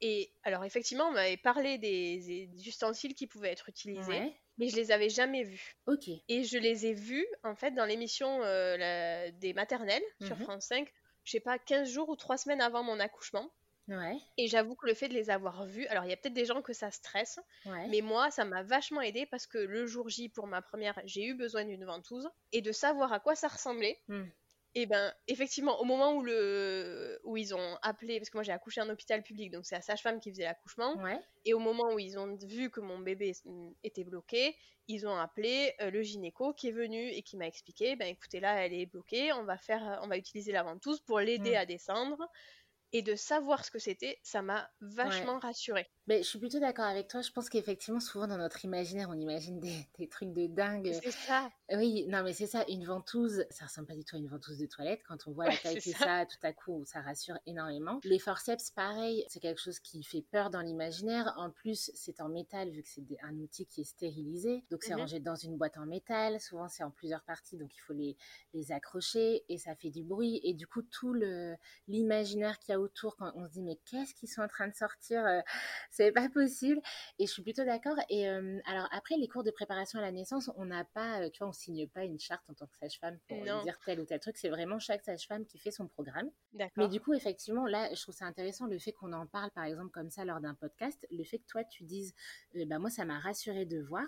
Et 0.00 0.32
alors, 0.44 0.64
effectivement, 0.64 1.08
on 1.08 1.12
m'avait 1.12 1.36
parlé 1.36 1.76
des, 1.76 2.48
ustensiles 2.66 3.14
qui 3.14 3.26
pouvaient 3.26 3.50
être 3.50 3.68
utilisés, 3.68 4.32
mais 4.56 4.68
je 4.68 4.76
les 4.76 4.92
avais 4.92 5.08
jamais 5.08 5.42
vus. 5.42 5.76
Ok. 5.86 6.08
Et 6.28 6.44
je 6.44 6.58
les 6.58 6.86
ai 6.86 6.94
vus, 6.94 7.26
en 7.44 7.54
fait, 7.54 7.72
dans 7.72 7.84
l'émission 7.84 8.42
euh, 8.42 9.30
des 9.34 9.52
maternelles 9.52 10.02
sur 10.22 10.36
mmh 10.36 10.42
France 10.42 10.66
5, 10.66 10.88
je 11.24 11.32
sais 11.32 11.40
pas, 11.40 11.58
15 11.58 11.90
jours 11.90 12.08
ou 12.08 12.16
3 12.16 12.38
semaines 12.38 12.60
avant 12.60 12.82
mon 12.82 13.00
accouchement. 13.00 13.50
Et 14.36 14.48
j'avoue 14.48 14.74
que 14.74 14.86
le 14.86 14.94
fait 14.94 15.08
de 15.08 15.14
les 15.14 15.30
avoir 15.30 15.64
vus, 15.66 15.86
alors 15.86 16.04
il 16.04 16.10
y 16.10 16.12
a 16.12 16.16
peut-être 16.16 16.34
des 16.34 16.44
gens 16.44 16.62
que 16.62 16.72
ça 16.72 16.90
stresse, 16.90 17.40
mais 17.64 18.00
moi 18.00 18.30
ça 18.30 18.44
m'a 18.44 18.62
vachement 18.62 19.00
aidé 19.00 19.26
parce 19.26 19.46
que 19.46 19.58
le 19.58 19.86
jour 19.86 20.08
J 20.08 20.28
pour 20.28 20.46
ma 20.46 20.62
première, 20.62 21.00
j'ai 21.04 21.24
eu 21.24 21.34
besoin 21.34 21.64
d'une 21.64 21.84
ventouse 21.84 22.28
et 22.52 22.60
de 22.60 22.72
savoir 22.72 23.12
à 23.12 23.20
quoi 23.20 23.34
ça 23.34 23.48
ressemblait. 23.48 23.98
Hmm. 24.08 24.26
Et 24.74 24.84
ben 24.84 25.12
effectivement 25.26 25.80
au 25.80 25.84
moment 25.84 26.12
où 26.12 26.22
le 26.22 27.18
où 27.24 27.38
ils 27.38 27.54
ont 27.54 27.78
appelé 27.80 28.20
parce 28.20 28.28
que 28.28 28.36
moi 28.36 28.44
j'ai 28.44 28.52
accouché 28.52 28.82
en 28.82 28.88
hôpital 28.90 29.22
public 29.22 29.50
donc 29.50 29.64
c'est 29.64 29.74
la 29.74 29.80
sage-femme 29.80 30.20
qui 30.20 30.30
faisait 30.30 30.44
l'accouchement 30.44 30.94
et 31.46 31.54
au 31.54 31.58
moment 31.58 31.94
où 31.94 31.98
ils 31.98 32.18
ont 32.18 32.36
vu 32.36 32.70
que 32.70 32.80
mon 32.80 32.98
bébé 32.98 33.32
était 33.82 34.04
bloqué, 34.04 34.54
ils 34.86 35.06
ont 35.06 35.16
appelé 35.16 35.72
euh, 35.80 35.90
le 35.90 36.02
gynéco 36.02 36.52
qui 36.52 36.68
est 36.68 36.72
venu 36.72 37.08
et 37.08 37.22
qui 37.22 37.38
m'a 37.38 37.46
expliqué 37.46 37.96
ben 37.96 38.08
écoutez 38.08 38.40
là 38.40 38.62
elle 38.62 38.74
est 38.74 38.84
bloquée, 38.84 39.32
on 39.32 39.44
va 39.44 39.56
faire 39.56 40.00
on 40.02 40.06
va 40.06 40.18
utiliser 40.18 40.52
la 40.52 40.62
ventouse 40.62 41.00
pour 41.00 41.18
l'aider 41.18 41.52
hmm. 41.52 41.62
à 41.62 41.66
descendre 41.66 42.30
et 42.92 43.02
de 43.02 43.14
savoir 43.14 43.64
ce 43.64 43.70
que 43.70 43.78
c'était, 43.78 44.18
ça 44.22 44.42
m'a 44.42 44.70
vachement 44.80 45.38
rassurée. 45.38 45.90
Mais 46.08 46.22
je 46.22 46.28
suis 46.28 46.38
plutôt 46.38 46.58
d'accord 46.58 46.86
avec 46.86 47.06
toi. 47.06 47.20
Je 47.20 47.30
pense 47.30 47.50
qu'effectivement, 47.50 48.00
souvent 48.00 48.26
dans 48.26 48.38
notre 48.38 48.64
imaginaire, 48.64 49.08
on 49.10 49.18
imagine 49.20 49.60
des, 49.60 49.86
des 49.98 50.08
trucs 50.08 50.32
de 50.32 50.46
dingue. 50.46 50.90
C'est 51.02 51.10
ça. 51.10 51.50
Oui, 51.70 52.06
non, 52.08 52.22
mais 52.22 52.32
c'est 52.32 52.46
ça. 52.46 52.64
Une 52.66 52.84
ventouse, 52.84 53.44
ça 53.50 53.66
ressemble 53.66 53.88
pas 53.88 53.94
du 53.94 54.04
tout 54.04 54.16
à 54.16 54.18
une 54.18 54.26
ventouse 54.26 54.56
de 54.56 54.64
toilette. 54.64 55.02
Quand 55.06 55.26
on 55.26 55.32
voit 55.32 55.48
la 55.48 55.56
taille 55.56 55.76
que 55.76 55.90
ça. 55.90 56.24
tout 56.24 56.38
à 56.42 56.52
coup, 56.54 56.82
ça 56.86 57.02
rassure 57.02 57.36
énormément. 57.44 58.00
Les 58.04 58.18
forceps, 58.18 58.70
pareil, 58.70 59.26
c'est 59.28 59.40
quelque 59.40 59.60
chose 59.60 59.78
qui 59.80 60.02
fait 60.02 60.22
peur 60.22 60.48
dans 60.48 60.62
l'imaginaire. 60.62 61.34
En 61.36 61.50
plus, 61.50 61.90
c'est 61.94 62.22
en 62.22 62.30
métal 62.30 62.70
vu 62.70 62.82
que 62.82 62.88
c'est 62.88 63.04
un 63.22 63.36
outil 63.36 63.66
qui 63.66 63.82
est 63.82 63.84
stérilisé. 63.84 64.64
Donc, 64.70 64.84
c'est 64.84 64.94
mhm. 64.94 65.00
rangé 65.00 65.20
dans 65.20 65.36
une 65.36 65.58
boîte 65.58 65.76
en 65.76 65.84
métal. 65.84 66.40
Souvent, 66.40 66.68
c'est 66.68 66.84
en 66.84 66.90
plusieurs 66.90 67.22
parties, 67.22 67.58
donc 67.58 67.74
il 67.76 67.80
faut 67.80 67.92
les, 67.92 68.16
les 68.54 68.72
accrocher 68.72 69.44
et 69.50 69.58
ça 69.58 69.74
fait 69.74 69.90
du 69.90 70.04
bruit. 70.04 70.40
Et 70.42 70.54
du 70.54 70.66
coup, 70.66 70.80
tout 70.80 71.14
l'imaginaire 71.86 72.58
qu'il 72.58 72.72
y 72.72 72.74
a 72.74 72.80
autour, 72.80 73.16
quand 73.18 73.30
on 73.34 73.44
se 73.44 73.50
dit, 73.52 73.62
mais 73.62 73.78
qu'est-ce 73.84 74.14
qu'ils 74.14 74.30
sont 74.30 74.40
en 74.40 74.48
train 74.48 74.68
de 74.68 74.74
sortir 74.74 75.26
euh, 75.26 75.40
c'est 75.98 76.12
pas 76.12 76.28
possible. 76.28 76.80
Et 77.18 77.26
je 77.26 77.32
suis 77.32 77.42
plutôt 77.42 77.64
d'accord. 77.64 77.96
Et 78.08 78.28
euh, 78.28 78.60
alors 78.66 78.88
après, 78.92 79.16
les 79.16 79.26
cours 79.26 79.42
de 79.42 79.50
préparation 79.50 79.98
à 79.98 80.02
la 80.02 80.12
naissance, 80.12 80.50
on 80.56 80.66
n'a 80.66 80.84
pas, 80.84 81.22
euh, 81.22 81.30
tu 81.30 81.40
vois, 81.40 81.48
on 81.48 81.52
signe 81.52 81.88
pas 81.88 82.04
une 82.04 82.20
charte 82.20 82.42
en 82.48 82.54
tant 82.54 82.66
que 82.66 82.76
sage-femme 82.76 83.18
pour 83.28 83.42
dire 83.42 83.78
tel 83.84 84.00
ou 84.00 84.04
tel 84.04 84.20
truc. 84.20 84.36
C'est 84.36 84.48
vraiment 84.48 84.78
chaque 84.78 85.02
sage-femme 85.02 85.44
qui 85.44 85.58
fait 85.58 85.72
son 85.72 85.88
programme. 85.88 86.30
Mais 86.76 86.88
du 86.88 87.00
coup, 87.00 87.14
effectivement, 87.14 87.66
là, 87.66 87.92
je 87.92 88.00
trouve 88.00 88.14
ça 88.14 88.26
intéressant 88.26 88.66
le 88.66 88.78
fait 88.78 88.92
qu'on 88.92 89.12
en 89.12 89.26
parle, 89.26 89.50
par 89.50 89.64
exemple, 89.64 89.90
comme 89.90 90.10
ça 90.10 90.24
lors 90.24 90.40
d'un 90.40 90.54
podcast. 90.54 91.04
Le 91.10 91.24
fait 91.24 91.38
que 91.38 91.46
toi, 91.46 91.64
tu 91.64 91.82
dises, 91.82 92.14
bah 92.54 92.78
moi, 92.78 92.90
ça 92.90 93.04
m'a 93.04 93.18
rassuré 93.18 93.64
de 93.64 93.80
voir. 93.82 94.06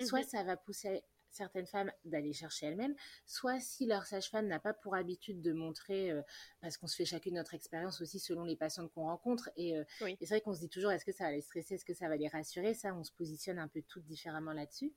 Soit 0.00 0.20
mmh 0.20 0.24
ça 0.30 0.44
va 0.44 0.56
pousser 0.56 1.02
certaines 1.32 1.66
femmes 1.66 1.92
d'aller 2.04 2.32
chercher 2.32 2.66
elles-mêmes, 2.66 2.94
soit 3.26 3.60
si 3.60 3.86
leur 3.86 4.06
sage-femme 4.06 4.46
n'a 4.46 4.58
pas 4.58 4.72
pour 4.72 4.94
habitude 4.94 5.40
de 5.40 5.52
montrer, 5.52 6.10
euh, 6.10 6.22
parce 6.60 6.76
qu'on 6.76 6.86
se 6.86 6.96
fait 6.96 7.04
chacune 7.04 7.34
notre 7.34 7.54
expérience 7.54 8.00
aussi 8.00 8.18
selon 8.18 8.44
les 8.44 8.56
patientes 8.56 8.90
qu'on 8.92 9.04
rencontre, 9.04 9.50
et, 9.56 9.76
euh, 9.76 9.84
c'est 10.00 10.26
vrai 10.28 10.40
qu'on 10.40 10.54
se 10.54 10.60
dit 10.60 10.68
toujours 10.68 10.90
est-ce 10.92 11.04
que 11.04 11.12
ça 11.12 11.24
va 11.24 11.32
les 11.32 11.40
stresser, 11.40 11.74
est-ce 11.74 11.84
que 11.84 11.94
ça 11.94 12.08
va 12.08 12.16
les 12.16 12.28
rassurer, 12.28 12.74
ça 12.74 12.94
on 12.94 13.04
se 13.04 13.12
positionne 13.12 13.58
un 13.58 13.68
peu 13.68 13.82
toutes 13.82 14.04
différemment 14.04 14.52
là-dessus, 14.52 14.92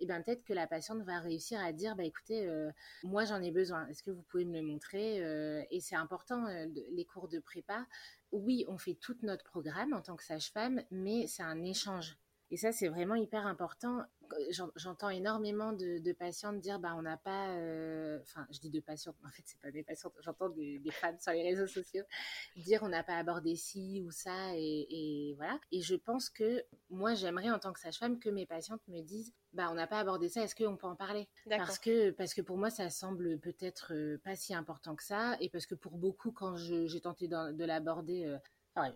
et 0.00 0.06
bien 0.06 0.22
peut-être 0.22 0.44
que 0.44 0.52
la 0.52 0.66
patiente 0.66 1.02
va 1.02 1.20
réussir 1.20 1.60
à 1.60 1.72
dire 1.72 1.96
bah 1.96 2.04
écoutez, 2.04 2.46
euh, 2.46 2.70
moi 3.02 3.24
j'en 3.24 3.42
ai 3.42 3.50
besoin, 3.50 3.86
est-ce 3.88 4.02
que 4.02 4.10
vous 4.10 4.22
pouvez 4.22 4.44
me 4.44 4.54
le 4.54 4.62
montrer? 4.62 5.18
Et 5.70 5.80
c'est 5.80 5.96
important, 5.96 6.46
les 6.92 7.04
cours 7.04 7.28
de 7.28 7.38
prépa, 7.38 7.86
oui 8.32 8.64
on 8.68 8.78
fait 8.78 8.94
tout 8.94 9.16
notre 9.22 9.44
programme 9.44 9.92
en 9.92 10.02
tant 10.02 10.16
que 10.16 10.24
sage-femme, 10.24 10.82
mais 10.90 11.26
c'est 11.26 11.42
un 11.42 11.64
échange 11.64 12.18
Et 12.50 12.56
ça, 12.56 12.72
c'est 12.72 12.88
vraiment 12.88 13.14
hyper 13.14 13.46
important. 13.46 14.02
J'entends 14.76 15.10
énormément 15.10 15.72
de, 15.72 16.12
patientes 16.12 16.60
dire, 16.60 16.78
bah, 16.78 16.94
on 16.96 17.02
n'a 17.02 17.16
pas, 17.16 17.50
euh, 17.50 18.18
enfin, 18.22 18.46
je 18.50 18.58
dis 18.58 18.70
de 18.70 18.80
patientes, 18.80 19.16
mais 19.22 19.28
en 19.28 19.32
fait, 19.32 19.42
c'est 19.44 19.60
pas 19.60 19.70
des 19.70 19.82
patientes. 19.82 20.14
J'entends 20.20 20.48
des, 20.48 20.80
femmes 20.90 21.18
sur 21.18 21.32
les 21.32 21.42
réseaux 21.42 21.66
sociaux 21.66 22.04
dire, 22.56 22.82
on 22.82 22.88
n'a 22.88 23.02
pas 23.02 23.16
abordé 23.16 23.54
ci 23.56 24.02
ou 24.04 24.10
ça, 24.10 24.54
et, 24.54 24.86
et, 24.90 25.34
voilà. 25.34 25.58
Et 25.72 25.82
je 25.82 25.94
pense 25.94 26.30
que 26.30 26.64
moi, 26.90 27.14
j'aimerais 27.14 27.50
en 27.50 27.58
tant 27.58 27.72
que 27.72 27.80
sage-femme 27.80 28.18
que 28.18 28.30
mes 28.30 28.46
patientes 28.46 28.82
me 28.88 29.00
disent, 29.02 29.32
bah, 29.52 29.68
on 29.70 29.74
n'a 29.74 29.86
pas 29.86 29.98
abordé 29.98 30.28
ça, 30.28 30.42
est-ce 30.42 30.54
qu'on 30.54 30.76
peut 30.76 30.86
en 30.86 30.96
parler? 30.96 31.28
Parce 31.48 31.78
que, 31.78 32.10
parce 32.10 32.34
que 32.34 32.42
pour 32.42 32.58
moi, 32.58 32.70
ça 32.70 32.90
semble 32.90 33.38
peut-être 33.38 33.94
euh, 33.94 34.18
pas 34.24 34.36
si 34.36 34.54
important 34.54 34.94
que 34.94 35.02
ça, 35.02 35.36
et 35.40 35.48
parce 35.48 35.66
que 35.66 35.74
pour 35.74 35.96
beaucoup, 35.96 36.32
quand 36.32 36.56
j'ai 36.56 37.00
tenté 37.00 37.28
de, 37.28 37.64
l'aborder, 37.64 38.24
euh, 38.24 38.38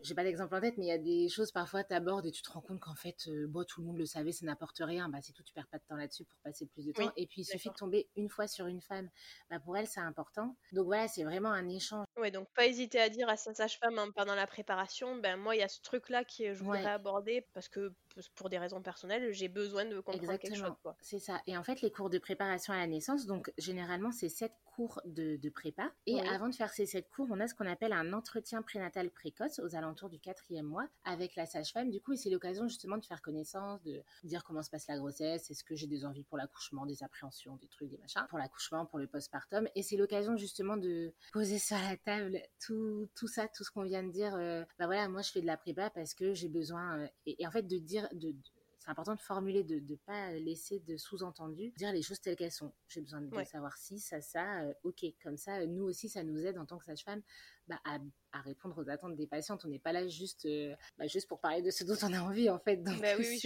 j'ai 0.03 0.15
pas 0.15 0.25
d'exemple 0.25 0.55
en 0.55 0.61
tête, 0.61 0.75
mais 0.79 0.87
il 0.87 0.89
y 0.89 0.93
a 0.93 0.99
des 0.99 1.29
choses 1.29 1.53
parfois 1.53 1.85
tu 1.85 1.95
abordes 1.95 2.27
et 2.27 2.31
tu 2.31 2.43
te 2.43 2.51
rends 2.51 2.61
compte 2.61 2.81
qu'en 2.81 2.95
fait, 2.95 3.29
euh, 3.29 3.47
bon, 3.47 3.65
tout 3.65 3.81
le 3.81 3.87
monde 3.87 3.99
le 3.99 4.07
savait, 4.07 4.33
ça 4.33 4.47
n'apporte 4.47 4.79
rien. 4.81 5.09
Bah, 5.09 5.19
c'est 5.23 5.33
tout, 5.33 5.43
tu 5.43 5.53
perds 5.53 5.69
pas 5.69 5.79
de 5.79 5.85
temps 5.85 5.97
là-dessus 5.97 6.25
pour 6.25 6.39
passer 6.41 6.67
plus 6.67 6.87
de 6.87 6.93
temps. 6.93 7.13
et 7.17 7.27
puis, 7.27 7.43
il 7.43 7.45
suffit 7.45 7.69
de 7.69 7.75
tomber 7.75 8.09
une 8.17 8.29
fois 8.29 8.47
sur 8.47 8.67
une 8.67 8.81
femme. 8.81 9.09
Bah, 9.51 9.61
pour 9.61 9.77
elle, 9.77 9.87
c'est 9.87 10.01
important. 10.01 10.57
Donc 10.73 10.87
voilà, 10.87 11.09
c'est 11.09 11.25
vraiment 11.25 11.51
un 11.51 11.69
échange. 11.69 12.07
Ouais, 12.17 12.31
donc 12.31 12.49
pas 12.55 12.67
hésiter 12.67 13.01
à 13.01 13.09
dire 13.09 13.29
à 13.29 13.37
sa 13.37 13.55
sage-femme 13.55 13.99
hein, 13.99 14.11
pendant 14.15 14.35
la 14.35 14.47
préparation, 14.47 15.17
ben 15.17 15.37
moi, 15.37 15.57
il 15.57 15.61
y 15.61 15.65
a 15.65 15.69
ce 15.69 15.81
truc-là 15.83 16.25
que 16.25 16.55
je 16.55 16.63
voudrais 16.63 16.87
aborder 16.87 17.47
parce 17.53 17.69
que 17.69 17.93
pour 18.35 18.51
des 18.51 18.59
raisons 18.59 18.83
personnelles, 18.83 19.33
j'ai 19.33 19.49
besoin 19.49 19.85
de 19.85 20.01
comprendre 20.01 20.39
quelque 20.39 20.57
chose. 20.57 20.73
C'est 21.01 21.19
ça. 21.19 21.41
Et 21.47 21.57
en 21.57 21.63
fait, 21.63 21.81
les 21.81 21.91
cours 21.91 22.11
de 22.11 22.19
préparation 22.19 22.73
à 22.73 22.79
la 22.79 22.87
naissance, 22.87 23.27
donc 23.27 23.53
généralement, 23.59 24.13
c'est 24.13 24.29
sept 24.29 24.53
cours 24.65 25.01
de, 25.05 25.39
prépa. 25.51 25.93
Et 26.07 26.21
avant 26.21 26.49
de 26.49 26.55
faire 26.55 26.73
ces 26.73 26.87
sept 26.87 27.09
cours, 27.11 27.29
on 27.31 27.41
a 27.41 27.47
ce 27.47 27.55
qu'on 27.55 27.67
appelle 27.67 27.93
un 27.93 28.13
entretien 28.13 28.63
prénatal 28.63 29.11
précoce 29.11 29.59
aux 29.59 29.72
alentours 29.75 30.09
du 30.09 30.19
quatrième 30.19 30.67
mois 30.67 30.87
avec 31.05 31.37
la 31.37 31.47
sage-femme. 31.47 31.91
Du 31.91 32.01
coup, 32.01 32.17
c'est 32.17 32.31
l'occasion 32.31 32.69
justement 32.69 32.97
de 32.97 33.05
faire 33.05 33.23
connaissance, 33.23 33.83
de 33.83 34.03
dire 34.25 34.45
comment 34.45 34.63
se 34.63 34.71
passe 34.71 34.87
la 34.89 34.99
grossesse, 34.99 35.51
est-ce 35.51 35.65
que 35.65 35.75
j'ai 35.75 35.87
des 35.87 36.05
envies 36.05 36.25
pour 36.25 36.39
l'accouchement, 36.39 36.87
des 36.87 37.03
appréhensions, 37.03 37.57
des 37.57 37.69
trucs, 37.69 37.91
des 37.91 37.99
machins, 37.99 38.27
pour 38.29 38.39
l'accouchement, 38.39 38.87
pour 38.87 38.99
le 38.99 39.07
postpartum. 39.07 39.69
Et 39.75 39.83
c'est 39.83 39.97
l'occasion 39.97 40.37
justement 40.37 40.77
de 40.77 41.13
poser 41.33 41.59
sur 41.59 41.77
la 41.77 41.97
table 41.97 42.41
tout, 42.65 43.09
tout 43.15 43.29
ça, 43.29 43.49
tout 43.49 43.65
ce 43.65 43.71
qu'on 43.71 43.85
vient 43.85 44.03
de 44.03 44.11
dire. 44.11 44.35
Euh, 44.35 44.65
bah 44.79 44.87
voilà, 44.87 45.09
moi 45.09 45.23
je 45.23 45.31
fais 45.31 45.41
de 45.41 45.47
la 45.47 45.57
prépa 45.57 45.91
parce 45.91 46.15
que 46.15 46.35
j'ai 46.35 46.49
besoin, 46.49 46.99
euh, 46.99 47.09
et, 47.27 47.47
en 47.47 47.51
fait 47.51 47.63
de 47.63 47.79
dire, 47.79 48.09
de 48.13 48.35
c'est 48.83 48.91
important 48.91 49.15
de 49.15 49.21
formuler, 49.21 49.63
de 49.63 49.77
ne 49.77 49.97
pas 49.97 50.33
laisser 50.33 50.81
de 50.81 50.97
sous-entendu, 50.97 51.73
dire 51.77 51.93
les 51.93 52.03
choses 52.03 52.21
telles 52.21 52.35
qu'elles 52.35 52.51
sont. 52.51 52.73
J'ai 52.89 53.01
besoin 53.01 53.21
de 53.21 53.45
savoir 53.45 53.77
si, 53.77 54.01
ça, 54.01 54.21
ça, 54.21 54.63
euh, 54.63 54.75
ok. 54.83 55.05
Comme 55.23 55.37
ça, 55.37 55.65
nous 55.67 55.85
aussi, 55.85 56.09
ça 56.09 56.25
nous 56.25 56.45
aide 56.45 56.59
en 56.59 56.67
tant 56.67 56.79
que 56.79 56.85
sage-femme 56.85 57.23
bah, 57.69 57.81
à, 57.85 58.41
répondre 58.41 58.77
aux 58.83 58.91
attentes 58.91 59.15
des 59.15 59.29
patientes. 59.29 59.65
On 59.65 59.69
n'est 59.69 59.79
pas 59.79 59.93
là 59.93 60.09
juste, 60.09 60.47
euh, 60.47 60.75
bah, 60.99 61.07
juste 61.07 61.29
pour 61.29 61.41
parler 61.41 61.63
de 61.63 61.71
ce 61.71 61.85
dont 61.85 61.95
on 62.03 62.13
a 62.13 62.21
envie, 62.21 62.51
en 62.51 62.59
fait. 62.59 62.79
Donc, 62.79 63.01
bah 63.01 63.15
oui, 63.17 63.41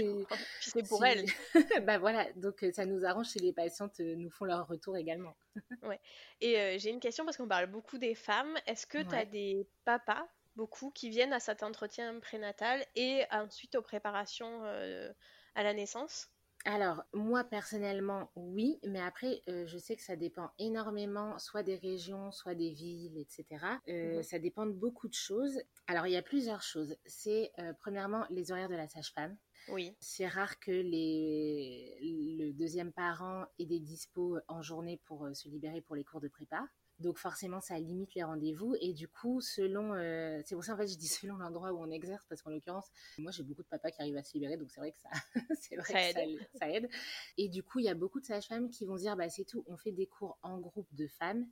c'est 0.62 0.88
pour 0.88 1.04
elles. 1.04 1.26
bah 1.86 1.98
voilà, 1.98 2.32
donc 2.36 2.62
euh, 2.62 2.72
ça 2.72 2.86
nous 2.86 3.04
arrange 3.04 3.26
si 3.26 3.38
les 3.38 3.52
patientes 3.52 4.00
nous 4.00 4.30
font 4.30 4.46
leur 4.46 4.66
retour 4.66 4.96
également. 4.96 5.36
ouais. 5.82 6.00
Et 6.40 6.78
j'ai 6.78 6.88
une 6.88 7.00
question 7.00 7.26
parce 7.26 7.36
qu'on 7.36 7.48
parle 7.48 7.66
beaucoup 7.66 7.98
des 7.98 8.14
femmes. 8.14 8.56
Est-ce 8.66 8.86
que 8.86 9.02
tu 9.02 9.14
as 9.14 9.26
des 9.26 9.68
papas 9.84 10.26
beaucoup 10.56 10.90
qui 10.90 11.10
viennent 11.10 11.32
à 11.32 11.40
cet 11.40 11.62
entretien 11.62 12.18
prénatal 12.20 12.84
et 12.96 13.24
ensuite 13.30 13.76
aux 13.76 13.82
préparations 13.82 14.64
euh, 14.64 15.12
à 15.54 15.62
la 15.62 15.74
naissance 15.74 16.28
alors, 16.68 17.04
moi 17.12 17.44
personnellement, 17.44 18.28
oui, 18.34 18.80
mais 18.82 18.98
après, 19.00 19.44
euh, 19.48 19.68
je 19.68 19.78
sais 19.78 19.94
que 19.94 20.02
ça 20.02 20.16
dépend 20.16 20.50
énormément, 20.58 21.38
soit 21.38 21.62
des 21.62 21.76
régions, 21.76 22.32
soit 22.32 22.56
des 22.56 22.70
villes, 22.70 23.16
etc. 23.18 23.46
Euh, 23.86 24.16
mhm. 24.16 24.22
Ça 24.24 24.40
dépend 24.40 24.66
de 24.66 24.72
beaucoup 24.72 25.06
de 25.06 25.14
choses. 25.14 25.60
Alors, 25.86 26.08
il 26.08 26.12
y 26.12 26.16
a 26.16 26.22
plusieurs 26.22 26.62
choses. 26.62 26.96
C'est, 27.04 27.52
premièrement, 27.78 28.26
les 28.30 28.50
horaires 28.50 28.68
de 28.68 28.74
la 28.74 28.88
sage-femme. 28.88 29.36
Oui. 29.68 29.94
C'est 30.00 30.26
rare 30.26 30.58
que 30.58 30.72
les, 30.72 31.98
le 32.00 32.50
deuxième 32.52 32.90
parent 32.90 33.46
ait 33.60 33.66
des 33.66 33.78
dispos 33.78 34.38
en 34.48 34.60
journée 34.60 35.00
pour 35.04 35.28
se 35.34 35.48
libérer 35.48 35.82
pour 35.82 35.94
les 35.94 36.02
cours 36.02 36.20
de 36.20 36.26
prépa. 36.26 36.66
Donc 36.98 37.18
forcément, 37.18 37.60
ça 37.60 37.78
limite 37.78 38.14
les 38.14 38.22
rendez-vous. 38.22 38.74
Et 38.80 38.92
du 38.92 39.08
coup, 39.08 39.40
selon, 39.40 39.94
euh, 39.94 40.40
c'est 40.44 40.54
pour 40.54 40.64
ça 40.64 40.74
en 40.74 40.76
fait, 40.76 40.86
je 40.86 40.96
dis 40.96 41.08
selon 41.08 41.36
l'endroit 41.36 41.72
où 41.72 41.78
on 41.78 41.90
exerce, 41.90 42.24
parce 42.28 42.42
qu'en 42.42 42.50
l'occurrence, 42.50 42.86
moi 43.18 43.32
j'ai 43.32 43.42
beaucoup 43.42 43.62
de 43.62 43.68
papas 43.68 43.90
qui 43.90 44.00
arrivent 44.00 44.16
à 44.16 44.22
se 44.22 44.32
libérer, 44.34 44.56
donc 44.56 44.70
c'est 44.70 44.80
vrai 44.80 44.92
que 44.92 44.98
ça, 44.98 45.08
c'est 45.60 45.76
vrai 45.76 45.92
ça, 45.92 46.22
aide. 46.22 46.38
Ça, 46.54 46.70
aide. 46.70 46.88
Et 47.36 47.48
du 47.48 47.62
coup, 47.62 47.78
il 47.78 47.84
y 47.84 47.88
a 47.88 47.94
beaucoup 47.94 48.20
de 48.20 48.26
sages-femmes 48.26 48.70
qui 48.70 48.84
vont 48.86 48.96
dire, 48.96 49.16
bah 49.16 49.28
c'est 49.28 49.44
tout, 49.44 49.64
on 49.66 49.76
fait 49.76 49.92
des 49.92 50.06
cours 50.06 50.38
en 50.42 50.58
groupe 50.58 50.88
de 50.94 51.06
femmes. 51.06 51.46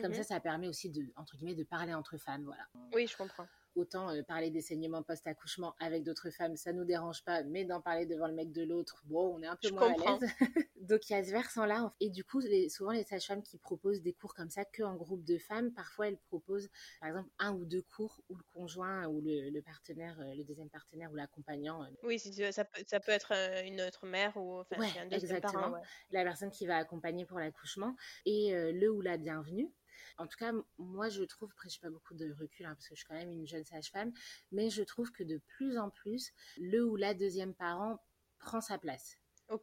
Comme 0.00 0.12
ça, 0.12 0.20
mhm. 0.20 0.26
ça 0.26 0.40
permet 0.40 0.68
aussi 0.68 0.90
de, 0.90 1.12
entre 1.16 1.36
guillemets, 1.36 1.54
de 1.54 1.64
parler 1.64 1.94
entre 1.94 2.16
femmes, 2.16 2.44
voilà. 2.44 2.66
Oui, 2.94 3.06
je 3.06 3.16
comprends. 3.16 3.46
Autant 3.76 4.08
euh, 4.08 4.22
parler 4.22 4.48
des 4.48 4.62
saignements 4.62 5.02
post-accouchement 5.02 5.74
avec 5.78 6.02
d'autres 6.02 6.30
femmes, 6.30 6.56
ça 6.56 6.72
nous 6.72 6.86
dérange 6.86 7.22
pas, 7.24 7.42
mais 7.42 7.66
d'en 7.66 7.82
parler 7.82 8.06
devant 8.06 8.26
le 8.26 8.32
mec 8.32 8.50
de 8.50 8.62
l'autre, 8.62 9.02
bon, 9.04 9.36
on 9.36 9.42
est 9.42 9.46
un 9.46 9.56
peu 9.56 9.70
moins 9.70 9.92
à 9.92 9.96
l'aise. 9.96 10.30
Donc 10.80 11.10
il 11.10 11.12
y 11.12 11.16
a 11.16 11.22
ce 11.22 11.30
versant-là. 11.30 11.92
Et 12.00 12.08
du 12.08 12.24
coup, 12.24 12.40
souvent 12.70 12.92
les 12.92 13.04
sages-femmes 13.04 13.42
qui 13.42 13.58
proposent 13.58 14.00
des 14.00 14.14
cours 14.14 14.34
comme 14.34 14.48
ça 14.48 14.64
que 14.64 14.82
en 14.82 14.96
groupe 14.96 15.24
de 15.24 15.36
femmes, 15.36 15.74
parfois 15.74 16.08
elles 16.08 16.16
proposent 16.16 16.70
par 17.00 17.10
exemple 17.10 17.28
un 17.38 17.52
ou 17.52 17.66
deux 17.66 17.82
cours 17.82 18.22
où 18.30 18.36
le 18.36 18.42
conjoint 18.54 19.06
ou 19.08 19.20
le, 19.20 19.60
partenaire, 19.60 20.18
euh, 20.20 20.34
le 20.34 20.44
deuxième 20.44 20.70
partenaire 20.70 21.12
ou 21.12 21.16
l'accompagnant. 21.16 21.84
Euh, 21.84 21.88
oui, 22.02 22.18
ça 22.18 22.64
peut, 22.64 22.82
ça 22.86 22.98
peut 22.98 23.12
être 23.12 23.32
une 23.66 23.82
autre 23.82 24.06
mère 24.06 24.34
ou 24.38 24.60
enfin, 24.60 24.76
un 24.80 25.10
exactement. 25.10 25.52
Parent, 25.52 25.82
La 26.12 26.24
personne 26.24 26.50
qui 26.50 26.66
va 26.66 26.78
accompagner 26.78 27.26
pour 27.26 27.38
l'accouchement 27.38 27.94
et 28.24 28.54
le 28.72 28.90
ou 28.90 29.02
la 29.02 29.18
bienvenue. 29.18 29.70
En 30.18 30.26
tout 30.26 30.36
cas, 30.38 30.52
moi, 30.78 31.08
je 31.08 31.22
trouve, 31.24 31.50
après, 31.52 31.68
je 31.68 31.76
n'ai 31.76 31.80
pas 31.80 31.90
beaucoup 31.90 32.14
de 32.14 32.32
recul, 32.38 32.66
hein, 32.66 32.74
parce 32.74 32.88
que 32.88 32.94
je 32.94 33.00
suis 33.00 33.06
quand 33.06 33.14
même 33.14 33.32
une 33.32 33.46
jeune 33.46 33.64
sage-femme, 33.64 34.12
mais 34.52 34.70
je 34.70 34.82
trouve 34.82 35.12
que 35.12 35.22
de 35.22 35.38
plus 35.56 35.78
en 35.78 35.90
plus, 35.90 36.32
le 36.56 36.84
ou 36.84 36.96
la 36.96 37.14
deuxième 37.14 37.54
parent 37.54 38.02
prend 38.38 38.60
sa 38.60 38.78
place. 38.78 39.18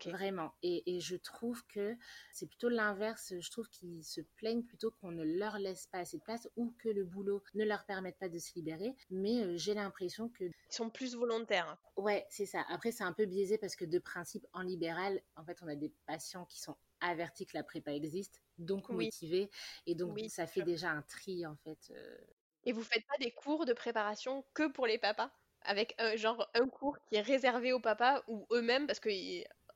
Vraiment. 0.05 0.53
Et, 0.63 0.99
je 0.99 1.15
trouve 1.15 1.65
que 1.67 1.95
c'est 2.31 2.47
plutôt 2.47 2.69
l'inverse. 2.69 3.33
Je 3.37 3.51
trouve 3.51 3.67
qu'ils 3.69 4.03
se 4.03 4.21
plaignent 4.37 4.63
plutôt 4.63 4.91
qu'on 4.91 5.11
ne 5.11 5.23
leur 5.23 5.59
laisse 5.59 5.87
pas 5.87 5.99
assez 5.99 6.17
de 6.17 6.23
place 6.23 6.47
ou 6.55 6.73
que 6.79 6.89
le 6.89 7.03
boulot 7.03 7.43
ne 7.53 7.65
leur 7.65 7.85
permette 7.85 8.17
pas 8.17 8.29
de 8.29 8.39
se 8.39 8.53
libérer. 8.55 8.95
Mais 9.09 9.43
euh, 9.43 9.57
j'ai 9.57 9.73
l'impression 9.73 10.29
que. 10.29 10.45
Ils 10.45 10.53
sont 10.75 10.89
plus 10.89 11.15
volontaires. 11.15 11.77
Ouais, 11.97 12.25
c'est 12.29 12.45
ça. 12.45 12.63
Après, 12.69 12.91
c'est 12.91 13.03
un 13.03 13.13
peu 13.13 13.25
biaisé 13.25 13.57
parce 13.57 13.75
que 13.75 13.85
de 13.85 13.99
principe, 13.99 14.45
en 14.53 14.61
libéral, 14.61 15.21
en 15.35 15.43
fait, 15.43 15.57
on 15.61 15.67
a 15.67 15.75
des 15.75 15.93
patients 16.05 16.45
qui 16.45 16.61
sont 16.61 16.77
avertis 17.09 17.45
que 17.45 17.55
la 17.55 17.63
prépa 17.63 17.91
existe 17.91 18.41
donc 18.57 18.89
motivé. 18.89 19.49
Et 19.85 19.95
donc, 19.95 20.17
ça 20.29 20.47
fait 20.47 20.63
déjà 20.63 20.89
un 20.89 21.01
tri, 21.03 21.45
en 21.45 21.55
fait. 21.55 21.91
Euh. 21.91 22.17
Et 22.65 22.71
vous 22.71 22.83
faites 22.83 23.05
pas 23.07 23.17
des 23.19 23.31
cours 23.31 23.65
de 23.65 23.73
préparation 23.73 24.45
que 24.53 24.67
pour 24.67 24.87
les 24.87 24.97
papas? 24.97 25.31
Avec 25.65 25.95
un, 25.97 26.15
genre 26.17 26.49
un 26.55 26.67
cours 26.67 26.97
qui 27.05 27.15
est 27.15 27.21
réservé 27.21 27.71
aux 27.71 27.79
papas 27.79 28.21
ou 28.27 28.45
eux-mêmes 28.51 28.85
Parce 28.85 28.99
que 28.99 29.09